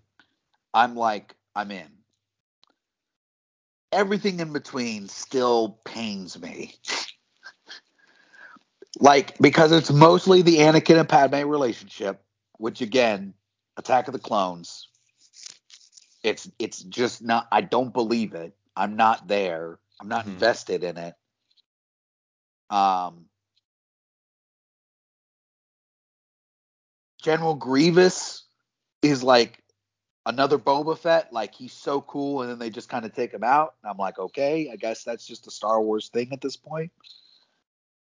[0.73, 1.89] I'm like, I'm in.
[3.91, 6.75] Everything in between still pains me.
[8.99, 12.23] like, because it's mostly the Anakin and Padme relationship,
[12.57, 13.33] which again,
[13.77, 14.87] Attack of the Clones.
[16.23, 18.53] It's it's just not I don't believe it.
[18.75, 19.79] I'm not there.
[19.99, 20.33] I'm not Mhm.
[20.33, 21.15] invested in it.
[22.69, 23.25] Um
[27.21, 28.43] General Grievous
[29.01, 29.63] is like
[30.25, 31.31] another Boba Fett.
[31.33, 33.75] Like he's so cool, and then they just kind of take him out.
[33.81, 36.91] And I'm like, okay, I guess that's just a Star Wars thing at this point.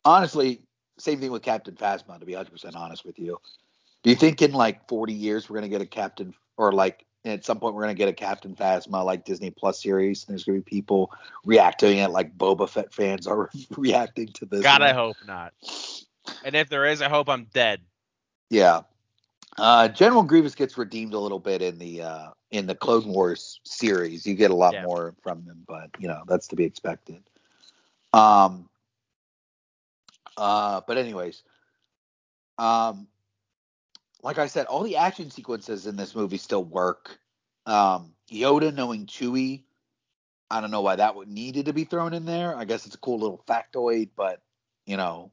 [0.04, 0.62] Honestly,
[0.98, 2.18] same thing with Captain Phasma.
[2.18, 3.40] To be 100 percent honest with you,
[4.02, 7.44] do you think in like 40 years we're gonna get a Captain, or like at
[7.44, 10.24] some point we're gonna get a Captain Phasma like Disney Plus series?
[10.24, 11.10] And there's gonna be people
[11.44, 14.62] reacting it like Boba Fett fans are reacting to this.
[14.62, 15.52] God, I hope not.
[16.44, 17.80] And if there is, I hope I'm dead.
[18.50, 18.82] Yeah.
[19.56, 23.60] Uh, General Grievous gets redeemed a little bit in the uh, in the Clone Wars
[23.64, 24.26] series.
[24.26, 24.82] You get a lot Yeah.
[24.82, 27.22] more from them, but you know that's to be expected.
[28.12, 28.68] Um.
[30.36, 30.80] Uh.
[30.86, 31.42] But anyways,
[32.58, 33.08] um,
[34.22, 37.18] like I said, all the action sequences in this movie still work.
[37.66, 39.64] Um, Yoda knowing Chewie,
[40.50, 42.56] I don't know why that would needed to be thrown in there.
[42.56, 44.40] I guess it's a cool little factoid, but
[44.86, 45.30] you know,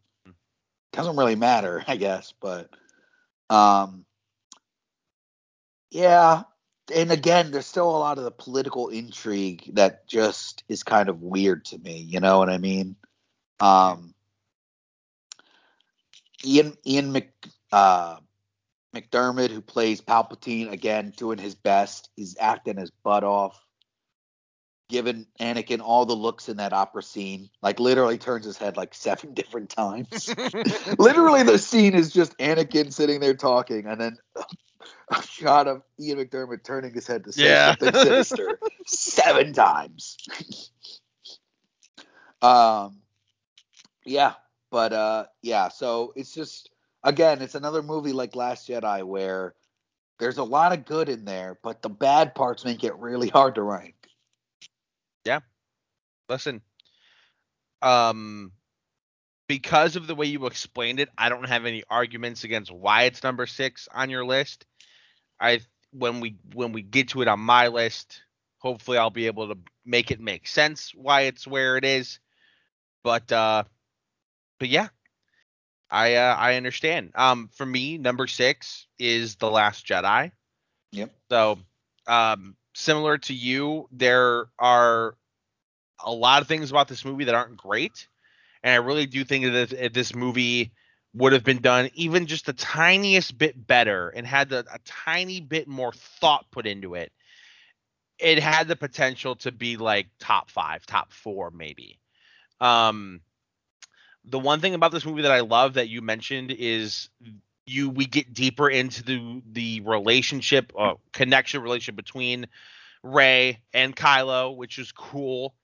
[0.94, 2.34] doesn't really matter, I guess.
[2.40, 2.70] But
[3.50, 4.06] um,
[5.90, 6.44] yeah.
[6.94, 11.22] And again, there's still a lot of the political intrigue that just is kind of
[11.22, 12.00] weird to me.
[12.00, 12.96] You know what I mean?
[13.60, 14.14] Um,
[16.46, 17.30] Ian Ian Mc,
[17.72, 18.18] uh,
[18.96, 22.10] McDiarmid, who plays Palpatine, again doing his best.
[22.16, 23.60] He's acting his butt off,
[24.90, 27.50] giving Anakin all the looks in that opera scene.
[27.62, 30.34] Like literally turns his head like seven different times.
[31.00, 34.18] literally, the scene is just Anakin sitting there talking, and then
[35.10, 37.76] a shot of Ian McDiarmid turning his head to say Yeah.
[37.76, 40.18] something sinister seven times.
[42.42, 42.98] um,
[44.06, 44.34] yeah,
[44.72, 45.68] but uh, yeah.
[45.68, 46.72] So it's just
[47.04, 49.54] again, it's another movie like Last Jedi where
[50.20, 53.56] there's a lot of good in there, but the bad parts make it really hard
[53.56, 53.96] to rank.
[55.26, 55.40] Yeah.
[56.30, 56.62] Listen,
[57.82, 58.52] um,
[59.48, 63.24] because of the way you explained it, I don't have any arguments against why it's
[63.24, 64.66] number six on your list.
[65.40, 65.62] I
[65.92, 68.22] when we when we get to it on my list,
[68.60, 72.20] hopefully I'll be able to make it make sense why it's where it is.
[73.04, 73.64] But uh,
[74.62, 74.90] but yeah,
[75.90, 77.14] I uh, I understand.
[77.16, 80.32] Um, for me, number six is the Last Jedi.
[80.92, 81.12] Yep.
[81.32, 81.58] So,
[82.06, 85.16] um, similar to you, there are
[86.06, 88.08] a lot of things about this movie that aren't great,
[88.62, 90.72] and I really do think that if, this movie
[91.16, 95.42] would have been done even just the tiniest bit better and had a, a tiny
[95.42, 97.12] bit more thought put into it,
[98.20, 101.98] it had the potential to be like top five, top four, maybe.
[102.60, 103.22] Um,
[104.26, 107.10] the one thing about this movie that I love that you mentioned is
[107.66, 112.48] you we get deeper into the the relationship uh, connection relationship between
[113.04, 115.56] Rey and Kylo, which is cool.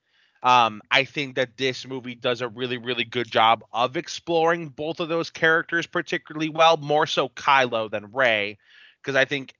[0.43, 4.99] Um, I think that this movie does a really, really good job of exploring both
[4.99, 8.57] of those characters particularly well, more so Kylo than Rey,
[9.01, 9.53] because I think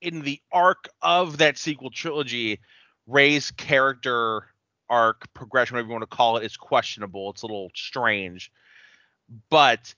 [0.00, 2.60] in the arc of that sequel trilogy,
[3.06, 4.46] Rey's character
[4.90, 7.30] arc progression, whatever you want to call it, is questionable.
[7.30, 8.52] It's a little strange,
[9.48, 9.94] but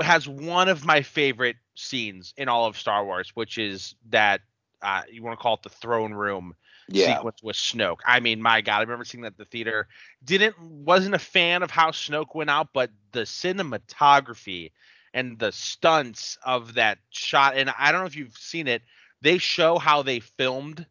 [0.00, 4.40] has one of my favorite scenes in all of Star Wars, which is that
[4.80, 6.54] uh, you want to call it the throne room
[6.88, 7.16] Yeah.
[7.16, 7.98] sequence with Snoke.
[8.06, 9.86] I mean, my God, I remember seeing that at the theater.
[10.24, 14.72] Didn't wasn't a fan of how Snoke went out, but the cinematography
[15.14, 18.82] and the stunts of that shot, and I don't know if you've seen it.
[19.20, 20.86] They show how they filmed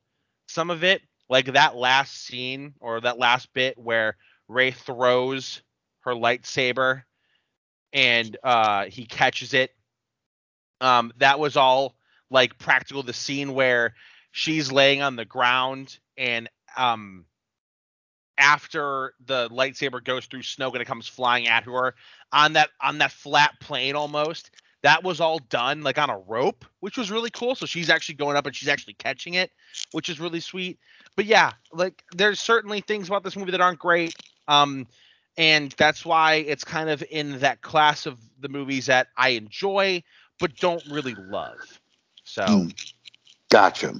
[0.47, 1.01] some of it,
[1.31, 4.17] like that last scene or that last bit where
[4.49, 5.61] Rey throws
[6.01, 7.03] her lightsaber
[7.93, 9.71] and uh, he catches it.
[10.81, 11.95] Um, that was all
[12.29, 13.01] like practical.
[13.01, 13.95] The scene where
[14.31, 17.25] she's laying on the ground and um
[18.37, 21.95] after the lightsaber goes through Snoke and it comes flying at her
[22.31, 24.51] on that on that flat plane almost
[24.83, 28.15] that was all done like on a rope which was really cool so she's actually
[28.15, 29.51] going up and she's actually catching it
[29.91, 30.79] which is really sweet
[31.15, 34.15] but yeah like there's certainly things about this movie that aren't great
[34.47, 34.87] um
[35.37, 40.03] and that's why it's kind of in that class of the movies that I enjoy
[40.39, 41.79] but don't really love
[42.23, 42.67] so Hmm.
[43.49, 43.93] Gotcha.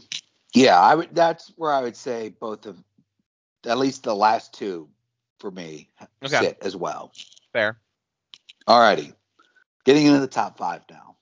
[0.53, 1.13] Yeah, I would.
[1.13, 2.81] That's where I would say both of,
[3.65, 4.89] at least the last two,
[5.39, 5.89] for me,
[6.23, 6.37] Okay.
[6.39, 7.11] sit as well.
[7.53, 7.77] fair
[8.67, 9.13] Alrighty,
[9.85, 11.15] getting into the top five now.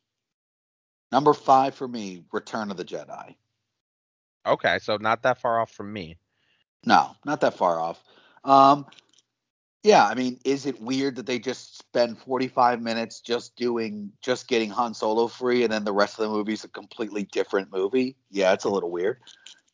[1.12, 3.36] Number five for me, Return of the Jedi.
[4.46, 6.18] Okay, so not that far off from me.
[6.86, 8.04] No, not that far off.
[8.44, 8.86] Um,
[9.84, 14.48] yeah, I mean, is it weird that they just spend 45 minutes just doing, just
[14.48, 17.72] getting Han Solo free, and then the rest of the movie is a completely different
[17.72, 18.16] movie?
[18.30, 19.20] Yeah, it's a little weird.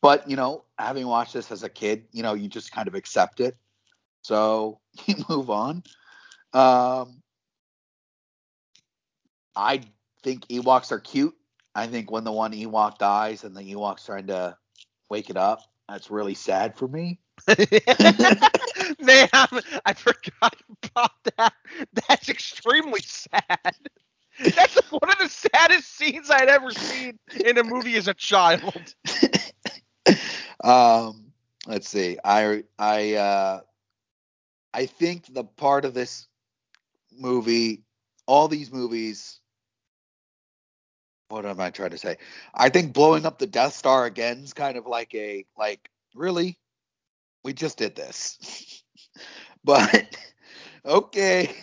[0.00, 2.94] But you know, having watched this as a kid, you know, you just kind of
[2.94, 3.56] accept it.
[4.22, 5.82] So you move on.
[6.52, 7.22] Um,
[9.56, 9.82] I
[10.22, 11.34] think Ewoks are cute.
[11.74, 14.56] I think when the one Ewok dies and the Ewok's trying to
[15.10, 17.18] wake it up, that's really sad for me.
[17.48, 19.28] Man,
[19.84, 21.52] I forgot about that.
[22.08, 23.76] That's extremely sad.
[24.38, 28.94] That's one of the saddest scenes I'd ever seen in a movie as a child.
[30.64, 31.32] um,
[31.66, 32.18] let's see.
[32.24, 33.60] I I uh,
[34.74, 36.26] I think the part of this
[37.12, 37.84] movie,
[38.26, 39.40] all these movies.
[41.28, 42.18] What am I trying to say?
[42.54, 46.58] I think blowing up the Death Star again is kind of like a like really,
[47.44, 48.82] we just did this,
[49.64, 50.16] but
[50.86, 51.54] okay.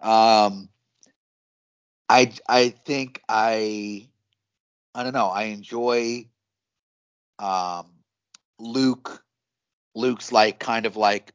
[0.00, 0.68] Um,
[2.08, 4.08] I I think I
[4.94, 5.28] I don't know.
[5.28, 6.28] I enjoy
[7.38, 7.86] um
[8.58, 9.24] Luke
[9.94, 11.34] Luke's like kind of like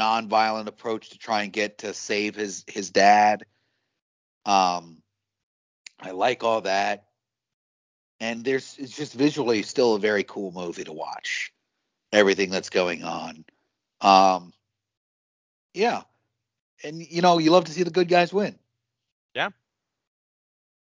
[0.00, 3.44] nonviolent approach to try and get to save his his dad.
[4.46, 5.02] Um,
[6.14, 7.04] like all that,
[8.20, 11.52] and there's it's just visually still a very cool movie to watch.
[12.12, 13.44] Everything that's going on,
[14.00, 14.52] um,
[15.72, 16.02] yeah,
[16.82, 18.58] and you know you love to see the good guys win.
[19.34, 19.50] Yeah.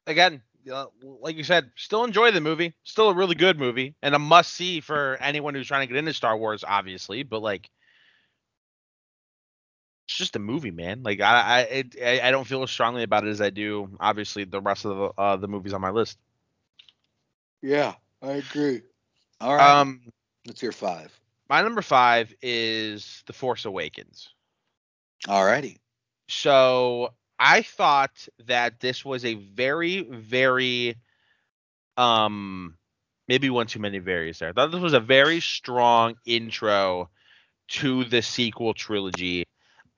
[0.07, 0.87] Again, uh,
[1.21, 2.75] like you said, still enjoy the movie.
[2.85, 5.99] Still a really good movie and a must see for anyone who's trying to get
[5.99, 7.23] into Star Wars, obviously.
[7.23, 7.71] But like,
[10.07, 11.03] it's just a movie, man.
[11.03, 14.45] Like I I it, I don't feel as strongly about it as I do, obviously,
[14.45, 16.19] the rest of the uh, the movies on my list.
[17.63, 18.83] Yeah, I agree.
[19.41, 20.03] All right, Um,
[20.47, 21.19] let's hear five.
[21.49, 24.33] my number five is The Force Awakens.
[25.29, 25.81] All righty.
[26.29, 30.97] So I thought that this was a very, very,
[31.97, 32.77] um,
[33.29, 34.51] maybe one too many varies there.
[34.51, 37.11] I thought this was a very strong intro
[37.69, 39.45] to the sequel trilogy.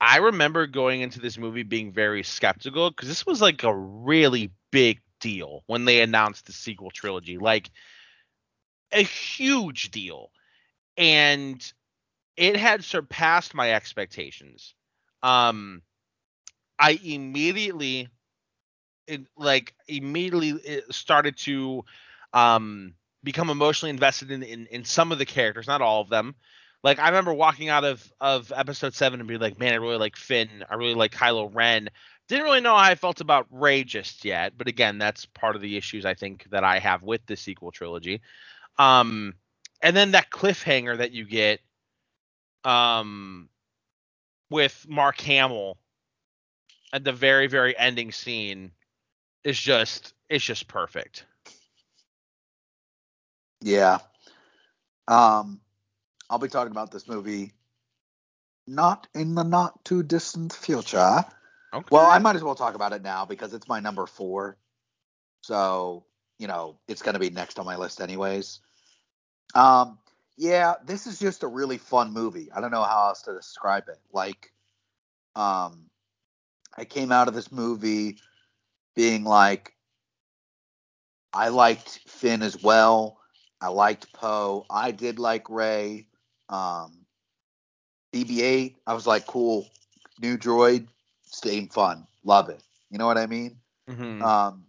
[0.01, 4.51] I remember going into this movie being very skeptical because this was like a really
[4.71, 7.69] big deal when they announced the sequel trilogy, like
[8.91, 10.31] a huge deal.
[10.97, 11.61] And
[12.37, 14.73] it had surpassed my expectations.
[15.21, 15.81] Um,
[16.79, 18.07] I immediately,
[19.07, 21.83] it, like immediately started to
[22.33, 22.93] um,
[23.23, 26.35] become emotionally invested in, in in some of the characters, not all of them.
[26.83, 29.97] Like I remember walking out of of episode seven and being like, man, I really
[29.97, 30.63] like Finn.
[30.69, 31.89] I really like Kylo Ren.
[32.27, 35.61] Didn't really know how I felt about Rey just yet, but again, that's part of
[35.61, 38.21] the issues I think that I have with the sequel trilogy.
[38.77, 39.33] Um,
[39.81, 41.59] and then that cliffhanger that you get,
[42.63, 43.49] um,
[44.49, 45.77] with Mark Hamill
[46.93, 48.71] at the very very ending scene
[49.43, 51.25] is just it's just perfect.
[53.61, 53.99] Yeah.
[55.07, 55.59] Um,
[56.29, 57.53] I'll be talking about this movie
[58.67, 61.25] not in the not too distant future.
[61.73, 61.87] Okay.
[61.91, 64.57] Well, I might as well talk about it now because it's my number four.
[65.41, 66.05] So,
[66.37, 68.59] you know, it's going to be next on my list, anyways.
[69.55, 69.97] Um,
[70.37, 72.49] yeah, this is just a really fun movie.
[72.51, 73.99] I don't know how else to describe it.
[74.13, 74.51] Like,
[75.35, 75.89] um,
[76.77, 78.17] I came out of this movie
[78.95, 79.73] being like,
[81.33, 83.19] I liked Finn as well.
[83.61, 84.65] I liked Poe.
[84.69, 86.07] I did like Rey.
[86.49, 87.05] Um,
[88.13, 89.67] BB-8, I was like, cool,
[90.19, 90.87] new droid,
[91.23, 92.61] same fun, love it.
[92.89, 93.59] You know what I mean?
[93.87, 94.21] Mhm.
[94.21, 94.65] Um,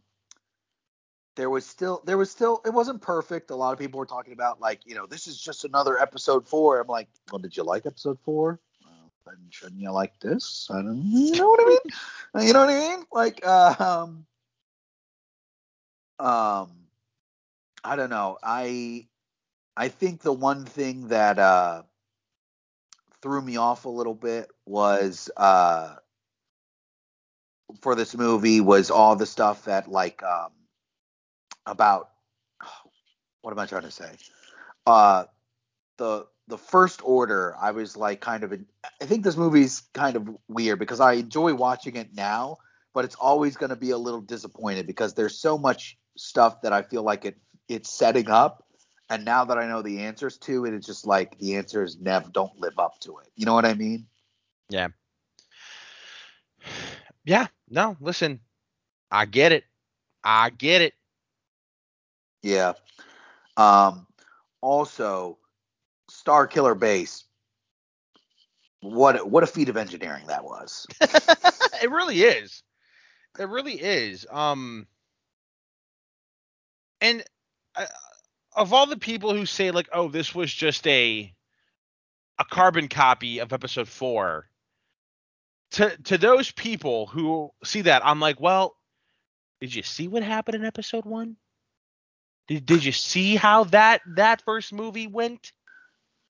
[1.37, 3.51] there was still, there was still, it wasn't perfect.
[3.51, 6.47] A lot of people were talking about like, you know, this is just another episode
[6.47, 6.81] four.
[6.81, 8.61] I'm like, well, did you like episode four?
[8.85, 9.11] Well,
[9.49, 10.69] shouldn't you like this?
[10.71, 11.79] I don't, you know what I mean?
[12.47, 13.05] You know what I mean?
[13.11, 14.27] Like, uh, um,
[16.25, 16.71] um,
[17.83, 18.39] I don't know.
[18.43, 19.09] I,
[19.81, 21.85] I think the one thing that uh,
[23.23, 25.95] threw me off a little bit was uh,
[27.81, 30.51] for this movie was all the stuff that like um,
[31.65, 32.11] about
[33.41, 34.11] what am I trying to say?
[34.87, 35.25] Uh,
[35.97, 38.53] the the first order, I was like kind of.
[38.53, 38.67] In,
[39.01, 42.59] I think this movie's kind of weird because I enjoy watching it now,
[42.93, 46.75] but it's always going to be a little disappointed because there's so much stuff that
[46.75, 48.67] I feel like it it's setting up,
[49.11, 52.29] and now that I know the answers to it, it's just like the answers never
[52.31, 53.29] don't live up to it.
[53.35, 54.07] You know what I mean?
[54.69, 54.89] Yeah.
[57.25, 57.49] Yeah.
[57.69, 58.41] No, listen.
[59.11, 59.65] I get it.
[60.23, 60.95] I get it.
[62.43, 62.75] Yeah.
[63.57, 64.07] Um,
[64.61, 65.39] also,
[66.11, 67.25] Starkiller Base.
[68.83, 70.87] What what a feat of engineering that was.
[71.03, 72.63] it really is.
[73.39, 74.25] It really is.
[74.31, 74.87] Um
[77.03, 77.23] and
[77.77, 77.85] uh,
[78.57, 81.35] of all the people who say like, "Oh, this was just a
[82.39, 84.49] a carbon copy of episode 4."
[85.73, 88.77] To to those people who see that, I'm like, "Well,
[89.61, 91.37] did you see what happened in episode 1?
[92.49, 95.53] Did did you see how that that first movie went?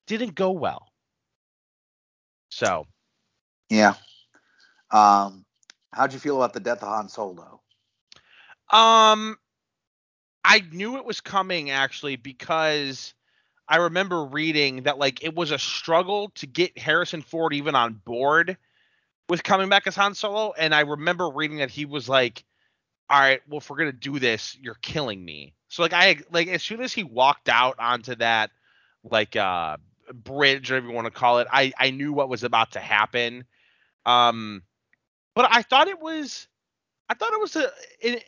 [0.07, 0.93] Didn't go well."
[2.51, 2.87] So,
[3.69, 3.95] Yeah.
[4.91, 5.47] Um,
[5.93, 7.63] how'd you feel about the death of Han Solo?
[8.71, 9.39] Um,
[10.45, 13.15] I knew it was coming actually because
[13.69, 17.95] I remember reading that like it was a struggle to get Harrison Ford even on
[17.95, 18.57] board
[19.29, 22.45] with coming back as Han Solo, and I remember reading that he was like,
[23.09, 26.49] "All right, well, if we're gonna do this, you're killing me." So like I like
[26.49, 28.51] as soon as he walked out onto that
[29.05, 29.77] like uh
[30.13, 33.45] bridge, whatever you want to call it, I I knew what was about to happen.
[34.07, 34.63] Um,
[35.35, 36.49] but I thought it was
[37.09, 37.71] I thought it was a
[38.05, 38.25] a,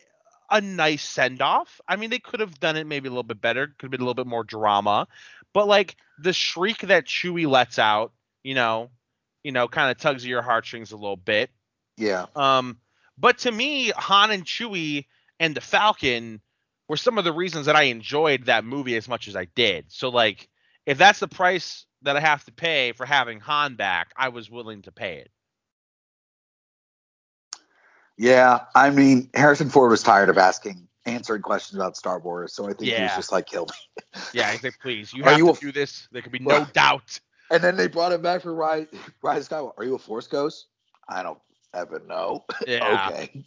[0.53, 1.81] a nice send off.
[1.89, 3.67] I mean, they could have done it maybe a little bit better.
[3.67, 5.09] Could have been a little bit more drama.
[5.53, 8.13] But like the shriek that Chewie lets out,
[8.45, 8.91] you know,
[9.43, 11.51] you know, kind of tugs at your heartstrings a little bit.
[11.97, 12.27] Yeah.
[12.37, 12.79] Um,
[13.19, 15.07] but to me, Han and Chewie
[15.41, 16.41] and the Falcon
[16.89, 19.87] were some of the reasons that I enjoyed that movie as much as I did.
[19.89, 20.49] So like,
[20.87, 24.51] if that's the price that I have to pay for having Han back, I was
[24.51, 25.31] willing to pay it.
[28.19, 32.65] Yeah, I mean, Harrison Ford was tired of asking, answering questions about Star Wars, so
[32.65, 34.03] I think he was just like, "Kill me."
[34.35, 36.07] Yeah, he's like, please, you Are have you to a- do this.
[36.13, 37.19] There can be no doubt.
[37.51, 38.87] And then they brought him back for Rise,
[39.23, 39.73] Rise Skywalker.
[39.79, 40.67] Are you a Force ghost?
[41.09, 41.39] I don't
[41.75, 42.45] ever know.
[42.67, 43.09] Yeah.
[43.11, 43.45] okay.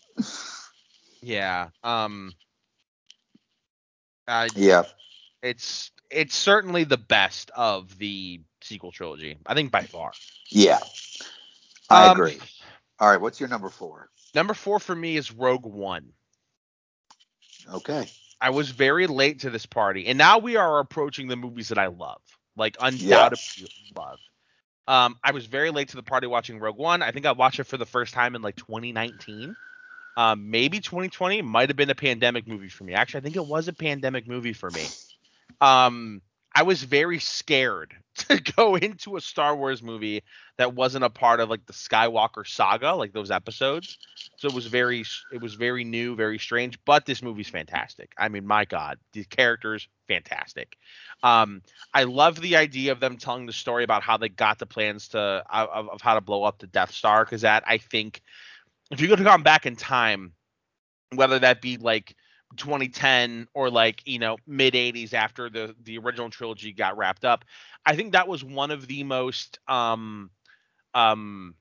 [1.22, 1.70] Yeah.
[1.84, 2.34] Um.
[4.28, 4.84] Uh, Yeah.
[5.44, 9.38] it's it's certainly the best of the sequel trilogy.
[9.46, 10.12] I think by far.
[10.50, 10.80] Yeah.
[11.90, 12.40] I Um, agree.
[13.00, 14.10] All right, what's your number four?
[14.36, 16.12] Number four for me is Rogue One.
[17.74, 18.08] Okay.
[18.42, 21.78] I was very late to this party, and now we are approaching the movies that
[21.78, 22.22] I love,
[22.58, 24.20] like undoubtedly love.
[24.88, 27.02] Um, I was very late to the party watching Rogue One.
[27.02, 29.56] I think I watched it for the first time in like 2019,
[30.18, 31.42] um, maybe 2020.
[31.42, 32.94] Might have been a pandemic movie for me.
[32.94, 34.86] Actually, I think it was a pandemic movie for me.
[35.62, 36.22] Um,
[36.56, 40.24] I was very scared to go into a Star Wars movie
[40.58, 43.98] that wasn't a part of like the Skywalker saga, like those episodes.
[44.38, 45.04] So it was very
[45.34, 48.14] it was very new, very strange, but this movie's fantastic.
[48.18, 50.78] I mean, my god, the characters fantastic.
[51.24, 51.62] Um
[51.94, 55.10] I love the idea of them telling the story about how they got the plans
[55.10, 58.22] to of, of how to blow up the Death Star cuz that I think
[58.92, 60.34] if you could have gone back in time
[61.14, 62.16] whether that be like
[62.56, 67.46] 2010 or like you know mid 80s after the the original trilogy got wrapped up
[67.86, 70.30] i think that was one of the most um
[70.94, 71.56] um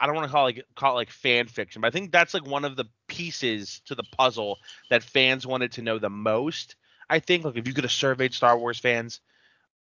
[0.00, 2.10] I don't want to call it like call it like fan fiction, but I think
[2.10, 4.58] that's like one of the pieces to the puzzle
[4.90, 6.76] that fans wanted to know the most.
[7.08, 9.20] I think like if you could have surveyed Star Wars fans,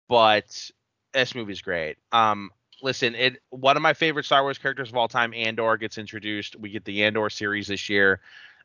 [0.09, 0.71] but
[1.13, 1.99] this movie's great.
[2.13, 2.51] Um,
[2.83, 6.57] listen, it one of my favorite Star Wars characters of all time, Andor, gets introduced.
[6.57, 8.21] We get the Andor series this year.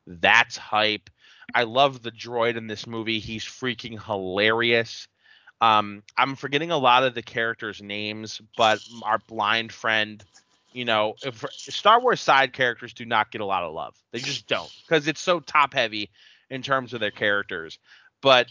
[0.08, 1.10] That's hype.
[1.54, 3.20] I love the droid in this movie.
[3.20, 5.08] He's freaking hilarious.
[5.60, 10.24] Um, I'm forgetting a lot of the characters' names, but our blind friend,
[10.74, 13.96] you know, if Star Wars side characters do not get a lot of love.
[14.12, 16.10] They just don't because it's so top heavy
[16.50, 17.78] in terms of their characters.
[18.22, 18.48] But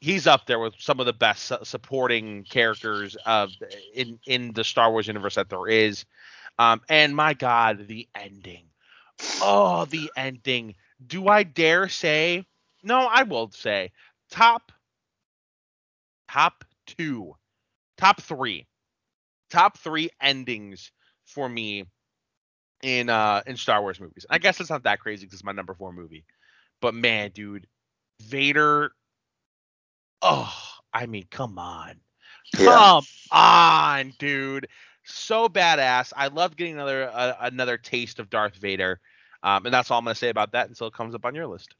[0.00, 3.50] he's up there with some of the best su- supporting characters of
[3.94, 6.04] in in the Star Wars universe that there is.
[6.58, 8.66] Um, and my God, the ending.
[9.40, 10.74] Oh, the ending.
[11.06, 12.46] Do I dare say?
[12.82, 13.92] No, I will say
[14.30, 14.72] top
[16.28, 17.34] top two,
[17.96, 18.66] top three,
[19.50, 20.90] top three endings
[21.24, 21.84] for me
[22.82, 24.26] in uh in Star Wars movies.
[24.30, 26.24] I guess it's not that crazy because it's my number four movie,
[26.80, 27.66] but man, dude,
[28.20, 28.92] Vader.
[30.22, 30.52] Oh,
[30.92, 32.00] I mean, come on,
[32.58, 32.88] Yeah.
[32.92, 34.68] come on, dude,
[35.04, 36.12] so badass.
[36.16, 39.00] I love getting another uh, another taste of Darth Vader,
[39.44, 41.46] um, and that's all I'm gonna say about that until it comes up on your
[41.46, 41.74] list.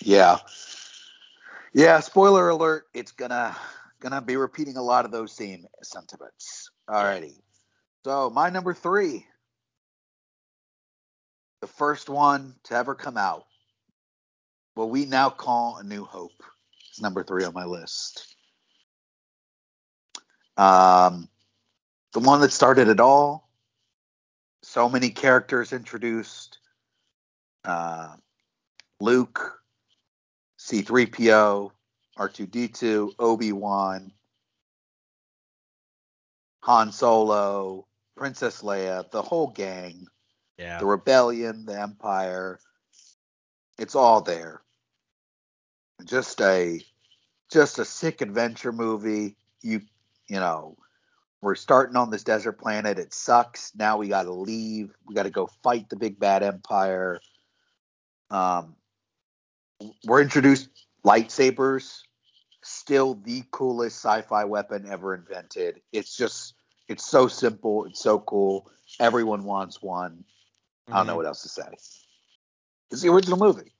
[0.00, 0.38] Yeah.
[1.74, 3.54] Yeah, spoiler alert, it's gonna
[4.00, 6.70] gonna be repeating a lot of those same sentiments.
[6.88, 7.34] Alrighty.
[8.04, 9.26] So my number three.
[11.60, 13.44] The first one to ever come out.
[14.74, 16.42] What we now call A New Hope.
[16.88, 18.34] It's number three on my list.
[20.56, 21.28] Um
[22.14, 23.48] the one that started it all.
[24.62, 26.58] So many characters introduced.
[27.64, 28.16] Uh
[29.00, 29.60] Luke,
[30.58, 31.72] C3PO,
[32.18, 34.12] R2D2, Obi-Wan,
[36.60, 37.86] Han Solo,
[38.16, 40.06] Princess Leia, the whole gang,
[40.56, 40.78] Yeah.
[40.78, 42.60] the rebellion, the empire.
[43.78, 44.62] It's all there.
[46.04, 46.80] Just a
[47.50, 49.36] just a sick adventure movie.
[49.62, 49.80] You
[50.28, 50.76] you know,
[51.40, 52.98] we're starting on this desert planet.
[52.98, 53.74] It sucks.
[53.74, 54.94] Now we got to leave.
[55.06, 57.20] We got to go fight the big bad empire.
[58.32, 58.76] Um
[60.06, 60.70] we're introduced
[61.04, 62.00] lightsabers
[62.62, 66.54] still the coolest sci-fi weapon ever invented it's just
[66.88, 70.24] it's so simple it's so cool everyone wants one
[70.92, 71.16] i don't know Mhm.
[71.16, 71.64] what else to say
[72.90, 73.72] it's the original movie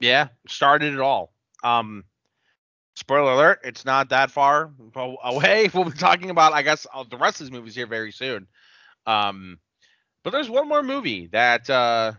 [0.00, 1.32] Yeah, started it all.
[1.62, 2.04] Um,
[2.96, 4.72] spoiler alert: it's not that far
[5.24, 5.68] away.
[5.74, 8.48] We'll be talking about, I guess, the rest of these movies here very soon.
[9.06, 9.58] Um,
[10.24, 12.12] but there's one more movie that uh,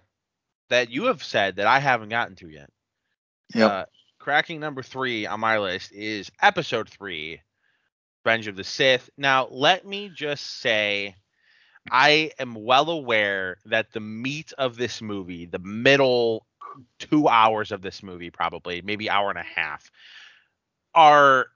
[0.69, 2.69] that you have said that I haven't gotten to yet.
[3.53, 3.71] Yep.
[3.71, 3.85] Uh,
[4.19, 7.41] cracking number three on my list is Episode Three,
[8.23, 9.09] Revenge of the Sith.
[9.17, 11.15] Now, let me just say.
[11.91, 16.45] I am well aware that the meat of this movie, the middle
[16.99, 19.89] two hours of this movie, probably maybe hour and a half,
[20.93, 21.47] are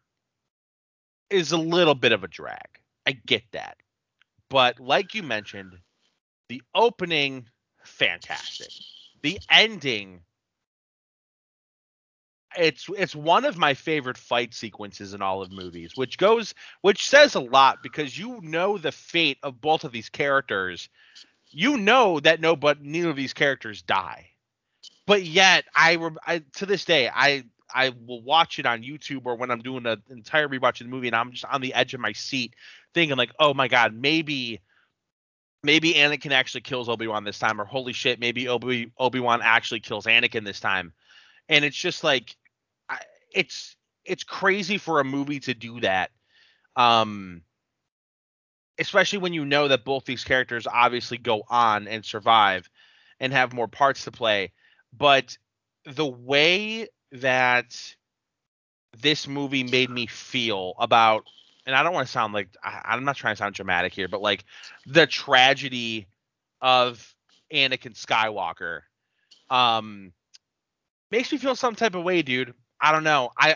[1.29, 2.79] is a little bit of a drag.
[3.05, 3.77] I get that,
[4.49, 5.77] But like you mentioned,
[6.47, 7.47] the opening
[7.83, 8.71] fantastic.
[9.23, 10.21] The ending
[12.57, 17.07] it's it's one of my favorite fight sequences in all of movies, which goes which
[17.07, 20.89] says a lot because you know the fate of both of these characters.
[21.49, 24.29] You know that no but neither of these characters die.
[25.05, 27.43] But yet I, I to this day I
[27.73, 30.93] I will watch it on YouTube or when I'm doing an entire rewatch of the
[30.93, 32.53] movie and I'm just on the edge of my seat
[32.93, 34.61] thinking like, "Oh my god, maybe
[35.63, 40.05] maybe Anakin actually kills Obi-Wan this time or holy shit, maybe Obi Obi-Wan actually kills
[40.05, 40.93] Anakin this time."
[41.49, 42.35] And it's just like
[43.31, 43.75] it's
[44.05, 46.11] it's crazy for a movie to do that.
[46.75, 47.41] Um
[48.79, 52.67] especially when you know that both these characters obviously go on and survive
[53.19, 54.51] and have more parts to play.
[54.91, 55.37] But
[55.85, 57.95] the way that
[58.99, 61.25] this movie made me feel about
[61.65, 64.07] and I don't want to sound like I, am not trying to sound dramatic here,
[64.07, 64.45] but like
[64.85, 66.07] the tragedy
[66.61, 67.15] of
[67.53, 68.81] Anakin Skywalker
[69.49, 70.13] um
[71.11, 72.53] makes me feel some type of way, dude.
[72.81, 73.31] I don't know.
[73.37, 73.55] I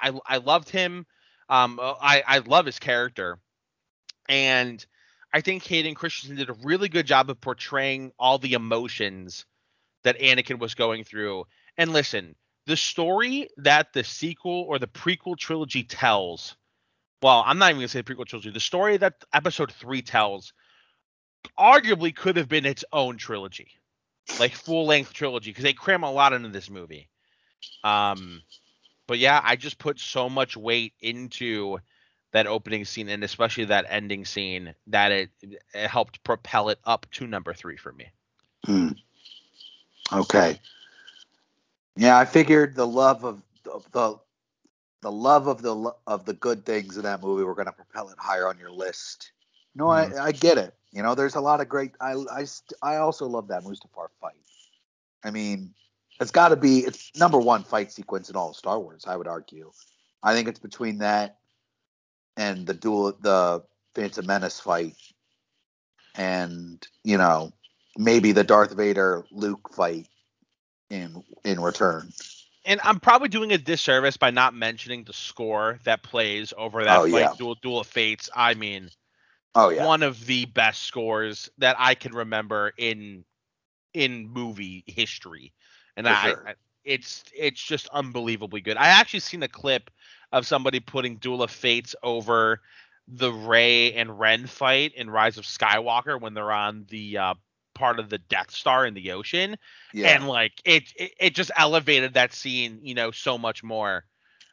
[0.00, 1.06] I I, I loved him.
[1.48, 3.38] Um, I I love his character,
[4.28, 4.84] and
[5.32, 9.46] I think Hayden Christensen did a really good job of portraying all the emotions
[10.04, 11.44] that Anakin was going through.
[11.76, 12.34] And listen,
[12.66, 16.54] the story that the sequel or the prequel trilogy tells.
[17.22, 18.50] Well, I'm not even gonna say prequel trilogy.
[18.50, 20.52] The story that Episode Three tells
[21.58, 23.68] arguably could have been its own trilogy,
[24.38, 27.08] like full length trilogy, because they cram a lot into this movie.
[27.82, 28.42] Um,
[29.06, 31.78] but yeah, I just put so much weight into
[32.32, 37.06] that opening scene and especially that ending scene that it, it helped propel it up
[37.12, 38.06] to number three for me.
[38.66, 38.88] Hmm.
[40.12, 40.60] Okay.
[41.96, 44.18] Yeah, I figured the love of the the
[45.04, 48.18] love of the of the good things in that movie were going to propel it
[48.18, 49.32] higher on your list.
[49.74, 50.18] No, mm-hmm.
[50.18, 50.74] I I get it.
[50.92, 51.92] You know, there's a lot of great.
[52.00, 52.46] I I
[52.82, 54.34] I also love that Mustafar fight.
[55.24, 55.74] I mean,
[56.20, 59.04] it's got to be it's number one fight sequence in all of Star Wars.
[59.06, 59.70] I would argue.
[60.22, 61.38] I think it's between that
[62.36, 63.62] and the duel, the
[63.94, 64.96] Phantom Menace fight,
[66.14, 67.52] and you know
[67.96, 70.08] maybe the Darth Vader Luke fight
[70.90, 72.12] in in return.
[72.64, 76.98] And I'm probably doing a disservice by not mentioning the score that plays over that
[76.98, 77.32] oh, fight, yeah.
[77.38, 78.28] duel, duel of fates.
[78.34, 78.90] I mean,
[79.54, 83.24] oh yeah, one of the best scores that I can remember in
[83.94, 85.52] in movie history
[85.98, 86.44] and I, sure.
[86.46, 86.54] I,
[86.84, 88.76] it's it's just unbelievably good.
[88.78, 89.90] I actually seen a clip
[90.32, 92.62] of somebody putting Duel of Fates over
[93.08, 97.34] the Rey and Ren fight in Rise of Skywalker when they're on the uh,
[97.78, 99.56] part of the Death Star in the ocean,
[99.94, 100.08] yeah.
[100.08, 104.04] and like it, it, it just elevated that scene, you know, so much more.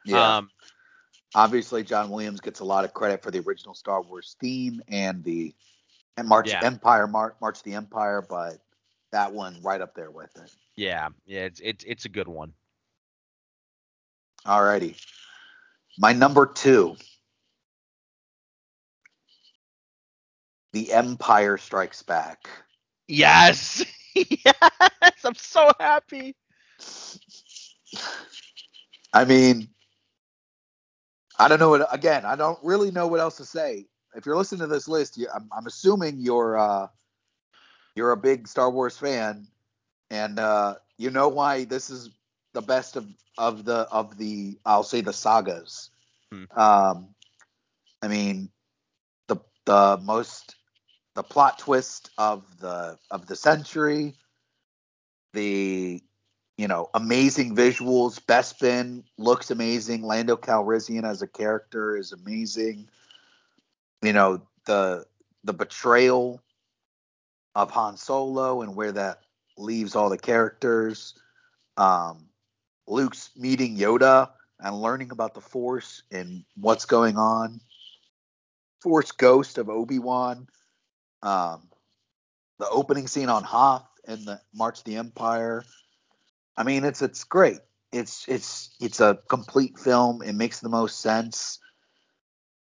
[0.04, 0.36] Yeah.
[0.36, 0.50] Um,
[1.34, 5.22] Obviously, John Williams gets a lot of credit for the original Star Wars theme and
[5.22, 5.54] the
[6.16, 6.64] and March yeah.
[6.64, 8.58] Empire, March, March the Empire, but
[9.12, 10.50] that one right up there with it.
[10.76, 12.52] Yeah, yeah, it's it's it's a good one.
[14.46, 14.96] Alrighty.
[15.98, 16.96] My number two.
[20.72, 22.48] The Empire Strikes Back.
[23.08, 23.84] Yes.
[24.14, 24.54] yes.
[25.24, 26.34] I'm so happy.
[29.12, 29.68] I mean,
[31.38, 33.86] I don't know what again, I don't really know what else to say.
[34.14, 36.88] If you're listening to this list, you, I'm, I'm assuming you're uh
[37.94, 39.46] you're a big Star Wars fan
[40.10, 42.10] and uh, you know why this is
[42.52, 43.06] the best of
[43.38, 45.90] of the of the I'll say the sagas.
[46.30, 46.44] Hmm.
[46.56, 47.08] Um,
[48.02, 48.48] I mean,
[49.26, 50.45] the the most
[51.16, 54.14] the plot twist of the of the century,
[55.32, 56.00] the
[56.58, 58.20] you know amazing visuals.
[58.20, 60.02] Bespin looks amazing.
[60.02, 62.86] Lando Calrissian as a character is amazing.
[64.02, 65.06] You know the
[65.42, 66.42] the betrayal
[67.54, 69.22] of Han Solo and where that
[69.56, 71.14] leaves all the characters.
[71.78, 72.28] Um,
[72.86, 74.30] Luke's meeting Yoda
[74.60, 77.60] and learning about the Force and what's going on.
[78.82, 80.46] Force Ghost of Obi Wan.
[81.22, 81.68] Um,
[82.58, 85.64] the opening scene on Hoth and the March of the Empire.
[86.56, 87.58] I mean, it's it's great.
[87.92, 90.22] It's it's it's a complete film.
[90.22, 91.58] It makes the most sense.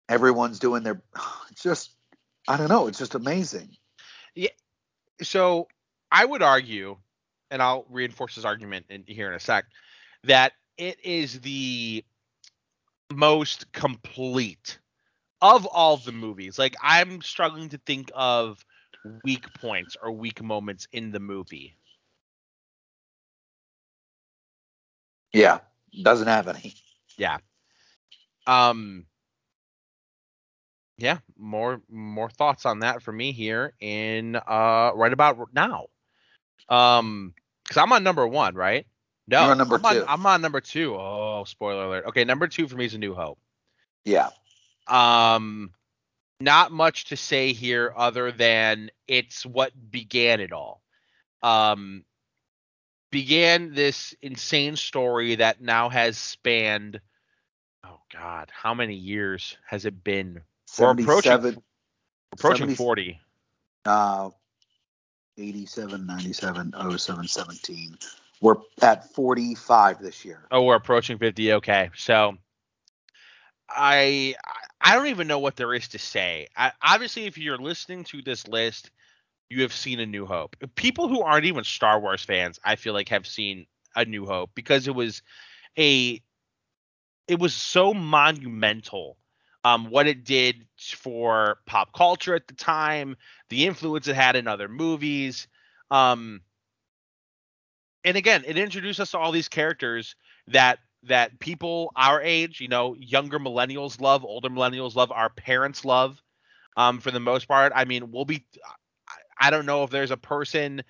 [0.09, 1.01] Everyone's doing their.
[1.51, 1.91] It's just
[2.47, 2.87] I don't know.
[2.87, 3.75] It's just amazing.
[4.35, 4.49] Yeah.
[5.21, 5.67] So
[6.11, 6.97] I would argue,
[7.51, 9.65] and I'll reinforce this argument in, here in a sec,
[10.23, 12.05] that it is the
[13.11, 14.79] most complete
[15.41, 16.57] of all the movies.
[16.57, 18.63] Like I'm struggling to think of
[19.23, 21.75] weak points or weak moments in the movie.
[25.33, 25.59] Yeah,
[26.03, 26.75] doesn't have any.
[27.17, 27.37] Yeah.
[28.45, 29.05] Um
[30.97, 35.87] yeah, more more thoughts on that for me here in uh right about now.
[36.69, 37.33] Um,
[37.63, 38.85] because I'm on number one, right?
[39.27, 40.05] No, You're on number I'm on, two.
[40.07, 40.95] I'm on number two.
[40.95, 42.05] Oh, spoiler alert.
[42.07, 43.39] Okay, number two for me is A New Hope.
[44.05, 44.29] Yeah.
[44.89, 45.71] Um,
[46.39, 50.81] not much to say here other than it's what began it all.
[51.41, 52.03] Um,
[53.11, 56.99] began this insane story that now has spanned.
[57.85, 60.41] Oh God, how many years has it been?
[60.77, 61.31] We're approaching
[62.33, 63.19] approaching 70 forty.
[63.85, 64.29] uh,
[65.37, 67.97] 87, 97, 07, 17.
[68.41, 70.43] We're at 45 this year.
[70.51, 71.53] Oh, we're approaching 50.
[71.53, 71.89] Okay.
[71.95, 72.37] So
[73.69, 74.35] I
[74.79, 76.47] I don't even know what there is to say.
[76.55, 78.91] I, obviously, if you're listening to this list,
[79.49, 80.55] you have seen A New Hope.
[80.75, 84.51] People who aren't even Star Wars fans, I feel like, have seen A New Hope
[84.55, 85.21] because it was
[85.77, 86.21] a
[87.27, 89.17] it was so monumental.
[89.63, 93.17] Um, what it did for pop culture at the time,
[93.49, 95.47] the influence it had in other movies.
[95.91, 96.41] Um,
[98.05, 100.15] and again, it introduced us to all these characters
[100.47, 105.85] that that people our age, you know, younger millennials love, older millennials love, our parents
[105.85, 106.21] love.
[106.75, 108.45] Um, for the most part, I mean, we'll be.
[109.39, 110.83] I don't know if there's a person,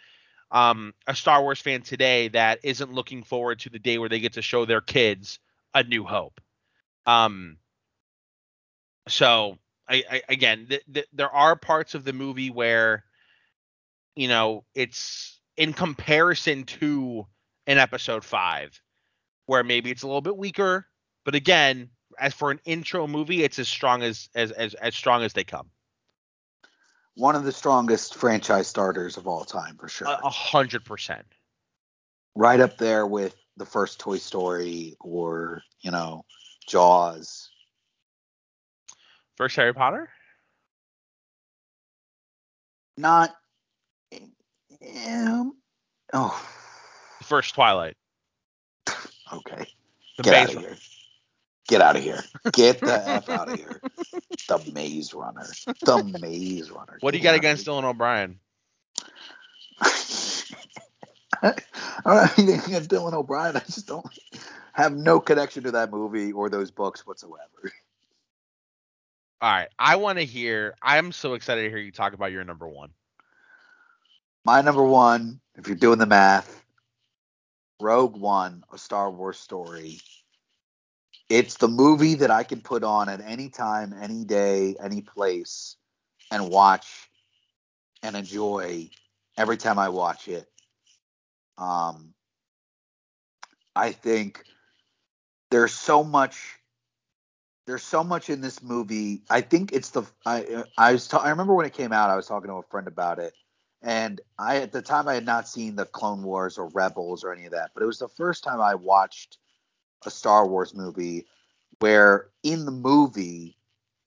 [0.52, 4.20] um, a Star Wars fan today that isn't looking forward to the day where they
[4.20, 5.40] get to show their kids
[5.74, 6.40] A New Hope.
[7.06, 7.58] Um,
[9.08, 9.58] so
[9.88, 13.04] I, I again, th- th- there are parts of the movie where,
[14.16, 17.26] you know, it's in comparison to
[17.66, 18.82] an episode five,
[19.48, 20.88] where maybe it's a little bit weaker,
[21.26, 25.24] but again, as for an intro movie, it's as strong as as as, as strong
[25.24, 25.70] as they come.
[27.16, 30.08] One of the strongest franchise starters of all time, for sure.
[30.08, 31.26] A hundred percent.
[32.38, 36.24] right up there with the first Toy Story or, you know,
[36.68, 37.50] Jaws.
[39.36, 40.10] First Harry Potter.
[42.96, 43.36] Not.
[44.14, 45.54] Um,
[46.14, 46.50] oh,
[47.24, 47.96] First Twilight.
[49.34, 49.66] Okay.
[50.18, 50.78] The Get out of here.
[51.68, 52.24] Get out of here.
[52.54, 53.82] Get the F out of here.
[54.48, 55.46] The Maze Runner.
[55.82, 56.98] The Maze Runner.
[57.02, 58.40] What do you got against Dylan O'Brien?
[61.42, 61.54] I
[62.06, 63.58] don't have anything against Dylan O'Brien.
[63.58, 64.08] I just don't
[64.72, 67.74] have no connection to that movie or those books whatsoever.
[69.42, 70.76] All right, I want to hear.
[70.82, 72.92] I'm so excited to hear you talk about your number one.
[74.46, 76.57] My number one, if you're doing the math,
[77.80, 80.00] Rogue One, a Star Wars story.
[81.30, 85.76] It's the movie that I can put on at any time, any day, any place,
[86.32, 87.10] and watch
[88.04, 88.90] and enjoy
[89.38, 90.48] every time I watch it.
[91.58, 92.14] Um,
[93.76, 94.44] I think
[95.52, 96.56] there's so much.
[97.66, 99.24] There's so much in this movie.
[99.30, 100.04] I think it's the.
[100.26, 101.08] I I was.
[101.08, 102.10] Ta- I remember when it came out.
[102.10, 103.34] I was talking to a friend about it,
[103.82, 107.32] and I at the time I had not seen the Clone Wars or Rebels or
[107.32, 109.38] any of that, but it was the first time I watched
[110.06, 111.26] a Star Wars movie
[111.80, 113.58] where in the movie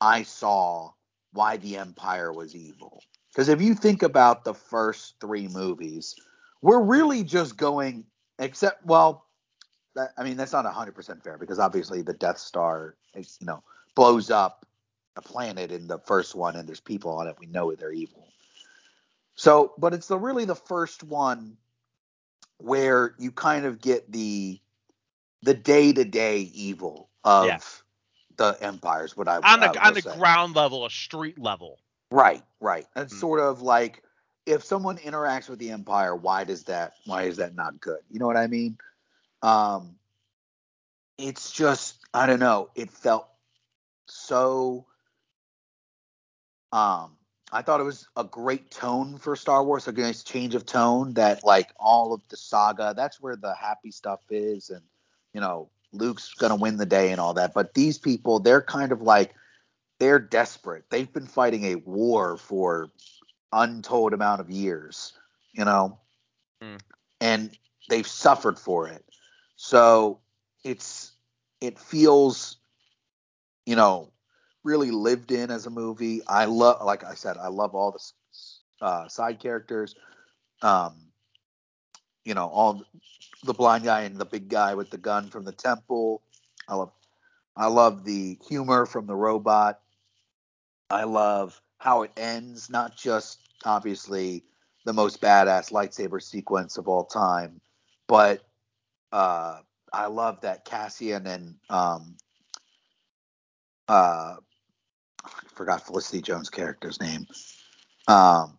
[0.01, 0.93] I saw
[1.33, 3.03] why the Empire was evil.
[3.33, 6.17] Because if you think about the first three movies,
[6.63, 8.05] we're really just going,
[8.39, 9.27] except, well,
[10.17, 13.63] I mean, that's not 100% fair because obviously the Death Star, is, you know,
[13.95, 14.67] blows up
[15.17, 17.37] a planet in the first one and there's people on it.
[17.39, 18.29] We know they're evil.
[19.41, 21.57] So, but it's the really the first one
[22.59, 24.61] where you kind of get the
[25.43, 27.59] the day to day evil of Yeah.
[28.37, 29.17] the empires.
[29.17, 30.15] What I On the will on the say.
[30.19, 31.79] ground level, a street level.
[32.11, 32.87] Right, right.
[32.95, 33.21] It's Mm.
[33.21, 34.03] sort of like
[34.45, 38.01] if someone interacts with the empire, why does that why is that not good?
[38.11, 38.77] You know what I mean?
[39.41, 39.97] Um
[41.17, 43.27] it's just I don't know, it felt
[44.07, 44.85] so
[46.73, 47.17] um
[47.53, 51.15] I thought it was a great tone for Star Wars, a nice change of tone
[51.15, 54.83] that like all of the saga, that's where the happy stuff is and
[55.33, 57.55] you know, Luke's going to win the day and all that.
[57.55, 59.35] But these people, they're kind of like
[59.99, 60.85] they're desperate.
[60.91, 62.91] They've been fighting a war for
[63.53, 65.13] untold amount of years,
[65.53, 65.99] you know,
[66.63, 66.77] Hmm.
[67.21, 67.57] and
[67.89, 69.05] they've suffered for it.
[69.57, 70.21] So
[70.65, 71.13] it's
[71.61, 72.57] it feels,
[73.67, 74.11] you know,
[74.65, 76.23] really lived in as a movie.
[76.27, 79.95] I love, like I said, I love all the uh, side characters.
[80.63, 81.11] Um,
[82.25, 82.83] you know, all
[83.45, 86.23] the blind guy and the big guy with the gun from the temple.
[86.69, 86.93] I love,
[87.57, 89.81] I love the humor from the robot.
[90.91, 94.45] I love how it ends, not just obviously
[94.85, 97.61] the most badass lightsaber sequence of all time,
[98.07, 98.43] but
[99.13, 99.61] uh,
[99.93, 102.17] I love that Cassian and um,
[103.89, 104.37] uh,
[105.55, 107.27] forgot Felicity Jones' character's name.
[108.09, 108.59] Um,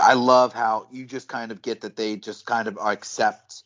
[0.00, 3.64] I love how you just kind of get that they just kind of accept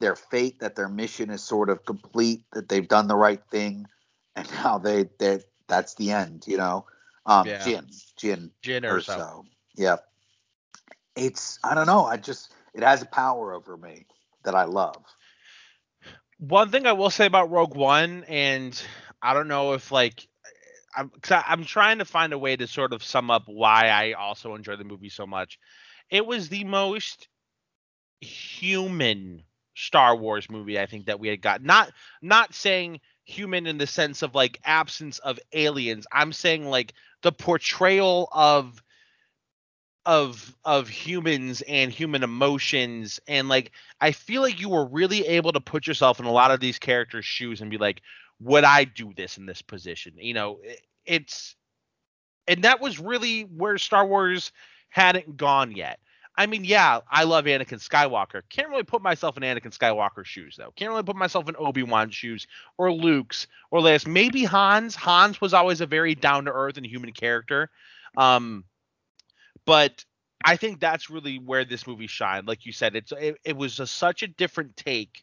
[0.00, 3.86] their fate, that their mission is sort of complete, that they've done the right thing,
[4.36, 6.86] and how they they that's the end, you know.
[7.26, 7.58] Um, Yeah.
[7.58, 7.86] Jyn,
[8.18, 9.16] Jyn, Jyn Erso.
[9.16, 9.44] Erso.
[9.76, 10.04] Yep.
[11.16, 12.04] It's I don't know.
[12.04, 14.06] I just it has a power over me
[14.44, 15.04] that I love.
[16.40, 18.80] One thing I will say about Rogue One, and
[19.20, 20.26] I don't know if like
[20.96, 24.12] I'm I, I'm trying to find a way to sort of sum up why I
[24.12, 25.58] also enjoy the movie so much.
[26.10, 27.28] It was the most
[28.22, 29.42] human
[29.74, 31.62] Star Wars movie I think that we had got.
[31.62, 31.92] Not
[32.22, 36.06] not saying human in the sense of like absence of aliens.
[36.10, 38.82] I'm saying like the portrayal of
[40.06, 45.52] of of humans and human emotions and like I feel like you were really able
[45.52, 48.00] to put yourself in a lot of these characters' shoes and be like,
[48.40, 50.14] would I do this in this position?
[50.16, 51.54] You know, it, it's
[52.48, 54.52] and that was really where Star Wars
[54.88, 56.00] hadn't gone yet.
[56.36, 58.42] I mean, yeah, I love Anakin Skywalker.
[58.48, 60.72] Can't really put myself in Anakin Skywalker's shoes though.
[60.74, 62.46] Can't really put myself in Obi Wan's shoes
[62.78, 64.06] or Luke's or Leia's.
[64.06, 64.94] Maybe Han's.
[64.94, 67.70] Hans was always a very down to earth and human character.
[68.16, 68.64] Um,
[69.66, 70.04] but
[70.44, 72.48] I think that's really where this movie shined.
[72.48, 75.22] Like you said, it's it, it was a, such a different take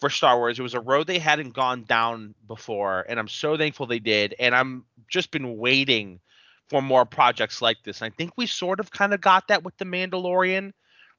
[0.00, 0.58] for Star Wars.
[0.58, 4.34] It was a road they hadn't gone down before, and I'm so thankful they did.
[4.38, 6.20] And I'm just been waiting
[6.68, 8.00] for more projects like this.
[8.00, 10.72] And I think we sort of kind of got that with the Mandalorian.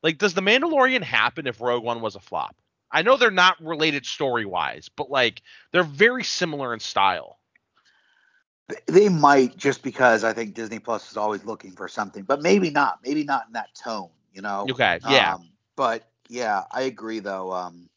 [0.03, 2.55] Like, does the Mandalorian happen if Rogue One was a flop?
[2.91, 5.41] I know they're not related story wise, but like
[5.71, 7.39] they're very similar in style.
[8.87, 12.71] They might just because I think Disney Plus is always looking for something, but maybe
[12.71, 12.99] not.
[13.03, 14.65] Maybe not in that tone, you know.
[14.69, 15.33] Okay, yeah.
[15.33, 17.53] Um, but yeah, I agree though.
[17.53, 17.89] Um,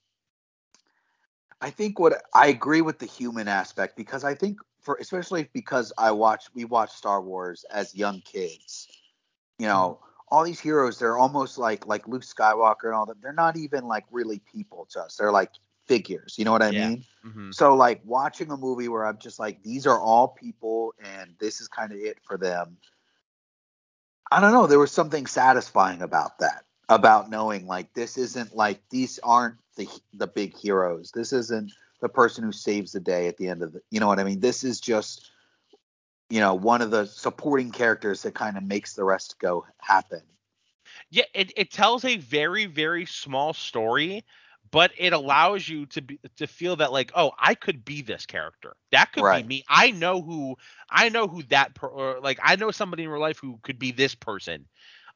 [1.61, 5.93] I think what I agree with the human aspect because I think for especially because
[5.97, 8.89] I watch we watch Star Wars as young kids.
[9.59, 13.21] You know, all these heroes they're almost like like Luke Skywalker and all that.
[13.23, 15.17] They're not even like really people to us.
[15.17, 15.51] They're like
[15.89, 16.37] figures.
[16.39, 16.89] You know what I Yeah.
[16.89, 17.05] mean?
[17.23, 21.35] hmm So like watching a movie where I'm just like these are all people and
[21.41, 22.79] this is kind of it for them.
[24.31, 26.65] I don't know, there was something satisfying about that.
[26.91, 31.11] About knowing like this isn't like these aren't the the big heroes.
[31.13, 34.07] This isn't the person who saves the day at the end of the you know
[34.07, 34.41] what I mean?
[34.41, 35.31] This is just
[36.31, 40.23] you know, one of the supporting characters that kind of makes the rest go happen.
[41.11, 44.25] Yeah, it, it tells a very very small story,
[44.71, 48.27] but it allows you to be to feel that like oh I could be this
[48.27, 48.77] character.
[48.93, 49.41] That could Right.
[49.41, 49.65] be me.
[49.69, 50.57] I know who
[50.91, 53.79] I know who that per, or like I know somebody in real life who could
[53.79, 54.67] be this person.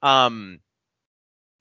[0.02, 0.60] Um.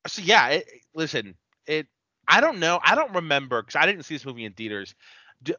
[0.08, 1.36] So yeah, it, listen,
[1.66, 1.88] it.
[2.28, 2.80] I don't know.
[2.84, 4.96] I don't remember because I didn't see this movie in theaters.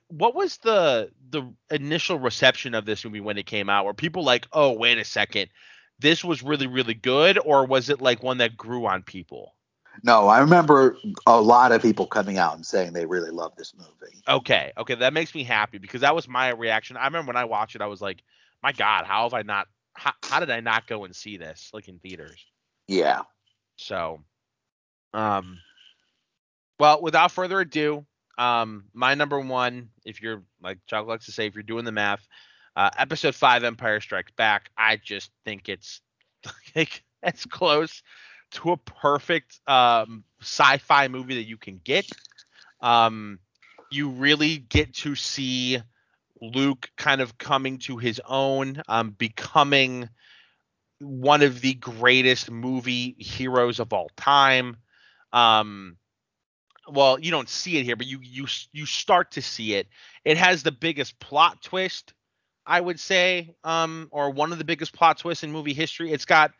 [0.08, 3.84] What was the the initial reception of this movie when it came out?
[3.84, 5.50] Were people like, oh wait a second,
[5.98, 9.54] this was really really good, or was it like one that grew on people?
[10.02, 10.96] No, I remember
[11.26, 14.22] a lot of people coming out and saying they really love this movie.
[14.28, 16.96] Okay, okay, that makes me happy because that was my reaction.
[16.96, 18.22] I remember when I watched it, I was like,
[18.62, 19.68] my God, how have I not?
[19.94, 22.44] How, how did I not go and see this like in theaters?
[22.88, 23.22] Yeah.
[23.76, 24.20] So,
[25.12, 25.58] um,
[26.78, 28.06] well, without further ado,
[28.38, 31.92] um, my number one, if you're like Chuck likes to say, if you're doing the
[31.92, 32.26] math,
[32.76, 34.70] uh, episode five, Empire Strikes Back.
[34.76, 36.00] I just think it's
[36.76, 38.02] like as close
[38.52, 42.06] to a perfect um, sci-fi movie that you can get.
[42.80, 43.38] Um,
[43.90, 45.78] you really get to see
[46.40, 50.08] Luke kind of coming to his own, um, becoming
[50.98, 54.76] one of the greatest movie heroes of all time.
[55.32, 55.96] Um,
[56.88, 59.86] well, you don't see it here, but you you you start to see it.
[60.24, 62.12] It has the biggest plot twist,
[62.66, 66.12] I would say, um, or one of the biggest plot twists in movie history.
[66.12, 66.52] It's got,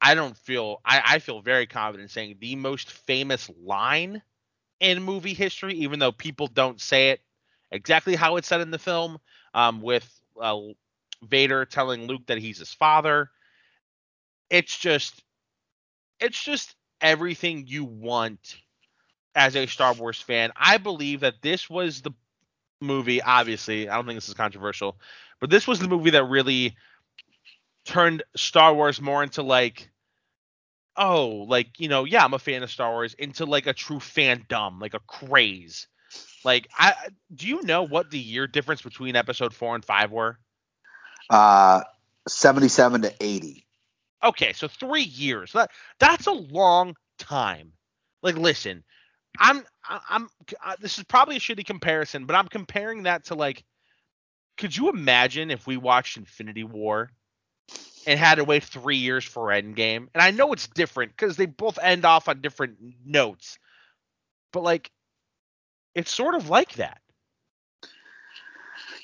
[0.00, 4.22] I don't feel, I, I feel very confident saying the most famous line
[4.80, 7.20] in movie history, even though people don't say it
[7.70, 9.18] exactly how it's said in the film,
[9.54, 10.08] um, with
[10.40, 10.58] uh,
[11.22, 13.30] Vader telling Luke that he's his father.
[14.50, 15.22] It's just,
[16.20, 18.56] it's just everything you want
[19.34, 20.52] as a Star Wars fan.
[20.56, 22.12] I believe that this was the
[22.80, 23.22] movie.
[23.22, 24.98] Obviously, I don't think this is controversial,
[25.40, 26.76] but this was the movie that really
[27.86, 29.90] turned Star Wars more into like,
[30.96, 33.98] oh, like you know, yeah, I'm a fan of Star Wars, into like a true
[33.98, 35.88] fandom, like a craze.
[36.44, 36.94] Like, I
[37.34, 40.38] do you know what the year difference between Episode four and five were?
[41.30, 41.82] Uh
[42.28, 43.66] 77 to 80.
[44.24, 45.52] Okay, so three years.
[45.52, 47.72] That that's a long time.
[48.22, 48.84] Like, listen,
[49.38, 50.28] I'm I'm
[50.64, 53.64] uh, this is probably a shitty comparison, but I'm comparing that to like
[54.56, 57.10] could you imagine if we watched Infinity War
[58.06, 60.08] and had to wait 3 years for Endgame?
[60.14, 63.58] And I know it's different cuz they both end off on different notes.
[64.52, 64.90] But like
[65.94, 67.00] it's sort of like that.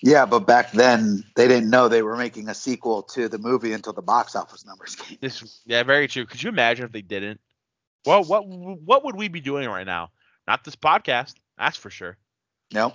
[0.03, 3.73] Yeah, but back then they didn't know they were making a sequel to the movie
[3.73, 5.19] until the box office numbers came.
[5.21, 6.27] This yeah, very true.
[6.27, 7.41] Could you imagine if they didn't?
[8.05, 10.11] Well, what what would we be doing right now?
[10.47, 12.19] Not this podcast, that's for sure.
[12.73, 12.95] Nope.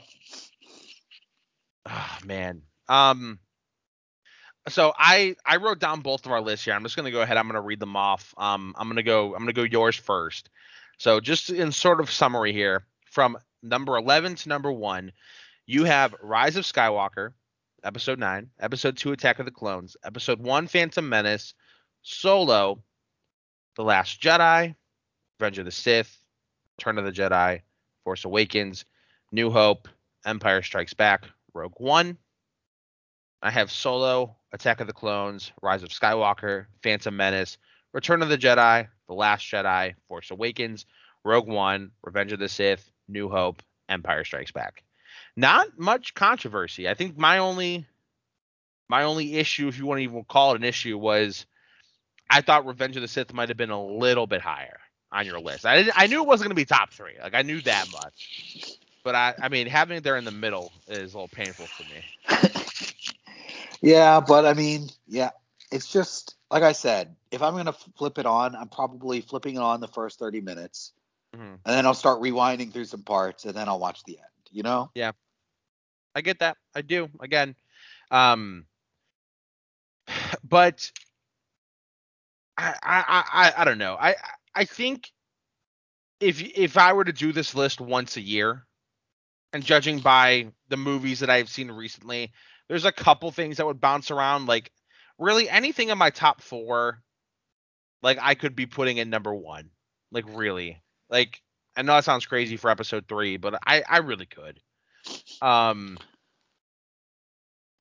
[1.85, 2.63] Oh, man.
[2.89, 3.39] Um
[4.67, 6.73] so I I wrote down both of our lists here.
[6.73, 7.37] I'm just gonna go ahead.
[7.37, 8.33] I'm gonna read them off.
[8.37, 10.49] Um I'm gonna go I'm gonna go yours first.
[10.97, 15.11] So just in sort of summary here, from number 11 to number one,
[15.65, 17.33] you have Rise of Skywalker,
[17.83, 21.53] Episode 9, Episode 2, Attack of the Clones, Episode 1, Phantom Menace,
[22.01, 22.81] Solo,
[23.75, 24.75] The Last Jedi,
[25.39, 26.17] Revenge of the Sith,
[26.77, 27.61] Return of the Jedi,
[28.03, 28.85] Force Awakens,
[29.31, 29.87] New Hope,
[30.25, 32.17] Empire Strikes Back, Rogue One.
[33.41, 37.57] I have Solo, Attack of the Clones, Rise of Skywalker, Phantom Menace,
[37.93, 40.85] Return of the Jedi, The Last Jedi, Force Awakens,
[41.23, 44.83] Rogue One, Revenge of the Sith, New Hope, Empire Strikes Back
[45.37, 46.89] not much controversy.
[46.89, 47.85] I think my only
[48.89, 51.45] my only issue, if you want to even call it an issue, was
[52.29, 54.79] I thought Revenge of the Sith might have been a little bit higher
[55.11, 55.65] on your list.
[55.65, 57.13] I I knew it wasn't going to be top three.
[57.21, 58.77] Like I knew that much.
[59.03, 61.83] But I I mean having it there in the middle is a little painful for
[61.83, 62.86] me.
[63.81, 65.31] yeah, but I mean, yeah,
[65.71, 67.15] it's just like I said.
[67.29, 70.41] If I'm going to flip it on, I'm probably flipping it on the first 30
[70.41, 70.93] minutes,
[71.35, 71.43] mm-hmm.
[71.43, 74.27] and then I'll start rewinding through some parts, and then I'll watch the end.
[74.51, 74.89] You know?
[74.95, 75.11] Yeah.
[76.15, 76.57] I get that.
[76.73, 77.09] I do.
[77.19, 77.55] Again,
[78.11, 78.65] um,
[80.43, 80.91] but
[82.57, 83.97] I, I, I, I don't know.
[83.99, 84.15] I,
[84.55, 85.11] I think
[86.19, 88.65] if if I were to do this list once a year,
[89.53, 92.31] and judging by the movies that I've seen recently,
[92.69, 94.47] there's a couple things that would bounce around.
[94.47, 94.71] Like
[95.17, 97.01] really anything in my top four,
[98.01, 99.69] like I could be putting in number one.
[100.11, 101.41] Like really, like
[101.75, 104.59] I know that sounds crazy for episode three, but I I really could.
[105.41, 105.97] Um,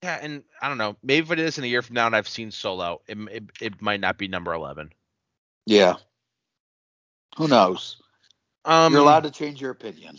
[0.03, 0.97] yeah, and I don't know.
[1.03, 3.45] Maybe if it is in a year from now and I've seen Solo, it it,
[3.61, 4.91] it might not be number eleven.
[5.67, 5.95] Yeah.
[7.37, 8.01] Who knows?
[8.65, 10.19] Um, you're allowed to change your opinion.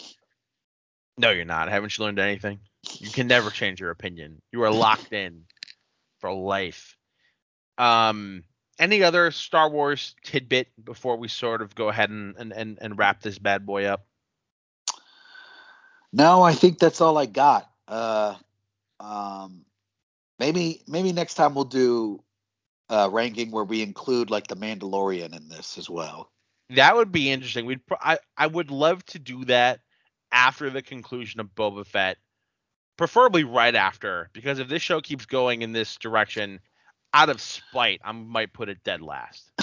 [1.18, 1.69] No, you're not.
[1.69, 2.60] Haven't you learned anything?
[2.93, 4.41] You can never change your opinion.
[4.51, 5.43] You are locked in
[6.19, 6.97] for life.
[7.77, 8.43] Um,
[8.80, 12.97] any other Star Wars tidbit before we sort of go ahead and, and, and, and
[12.97, 14.05] wrap this bad boy up?
[16.14, 17.69] No, I think that's all I got.
[17.88, 18.35] Uh,
[18.99, 19.65] um,
[20.39, 22.23] maybe maybe next time we'll do
[22.89, 26.31] a ranking where we include like the Mandalorian in this as well.
[26.72, 27.65] That would be interesting.
[27.65, 29.81] We'd I I would love to do that
[30.31, 32.18] after the conclusion of Boba Fett,
[32.98, 36.60] preferably right after, because if this show keeps going in this direction,
[37.14, 39.52] out of spite, I might put it dead last.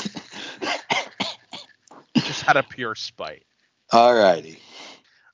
[2.16, 3.44] Just out of pure spite.
[3.92, 4.58] All righty.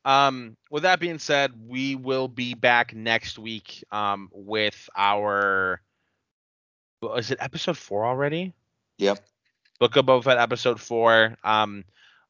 [0.04, 5.80] Um, with that being said, we will be back next week um, with our.
[7.16, 8.54] Is it episode four already?
[8.98, 9.24] Yep.
[9.78, 11.36] Book of Boba Fett episode four.
[11.42, 11.84] Um,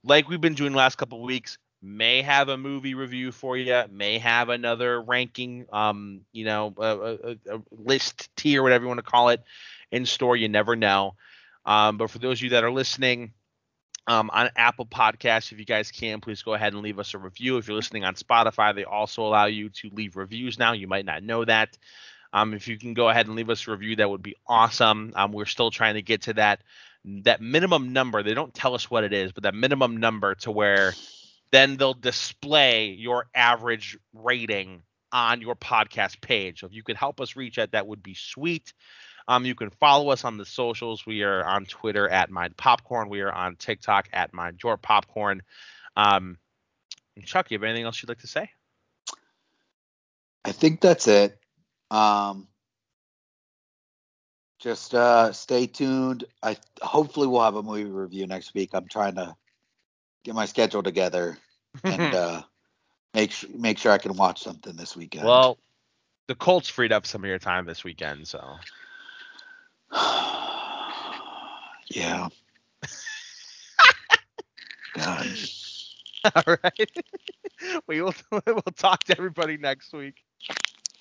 [0.04, 4.18] like we've been doing last couple weeks, may have a movie review for you, may
[4.18, 9.02] have another ranking, um, you know, a, a, a list tier, whatever you want to
[9.02, 9.42] call it,
[9.90, 10.36] in store.
[10.36, 11.14] You never know.
[11.64, 13.32] Um, but for those of you that are listening,
[14.06, 15.52] um, on Apple Podcasts.
[15.52, 17.58] If you guys can, please go ahead and leave us a review.
[17.58, 20.72] If you're listening on Spotify, they also allow you to leave reviews now.
[20.72, 21.78] You might not know that.
[22.32, 25.12] Um, if you can go ahead and leave us a review, that would be awesome.
[25.14, 26.62] Um, we're still trying to get to that
[27.04, 28.22] that minimum number.
[28.22, 30.92] They don't tell us what it is, but that minimum number to where
[31.52, 34.82] then they'll display your average rating
[35.12, 36.60] on your podcast page.
[36.60, 38.72] So if you could help us reach that, that would be sweet.
[39.28, 41.06] Um, you can follow us on the socials.
[41.06, 43.08] We are on Twitter at Mind Popcorn.
[43.08, 45.42] We are on TikTok at Mind Your Popcorn.
[45.96, 46.38] Um,
[47.24, 48.50] Chuck, you have anything else you'd like to say?
[50.44, 51.38] I think that's it.
[51.90, 52.48] Um,
[54.58, 56.24] just uh, stay tuned.
[56.42, 58.70] I hopefully we'll have a movie review next week.
[58.72, 59.34] I'm trying to
[60.24, 61.36] get my schedule together
[61.84, 62.42] and uh,
[63.14, 65.26] make sure make sure I can watch something this weekend.
[65.26, 65.58] Well,
[66.26, 68.56] the Colts freed up some of your time this weekend, so
[71.90, 71.92] yeah.
[74.94, 75.26] God.
[76.34, 76.90] All right.
[77.86, 80.16] we will we'll talk to everybody next week.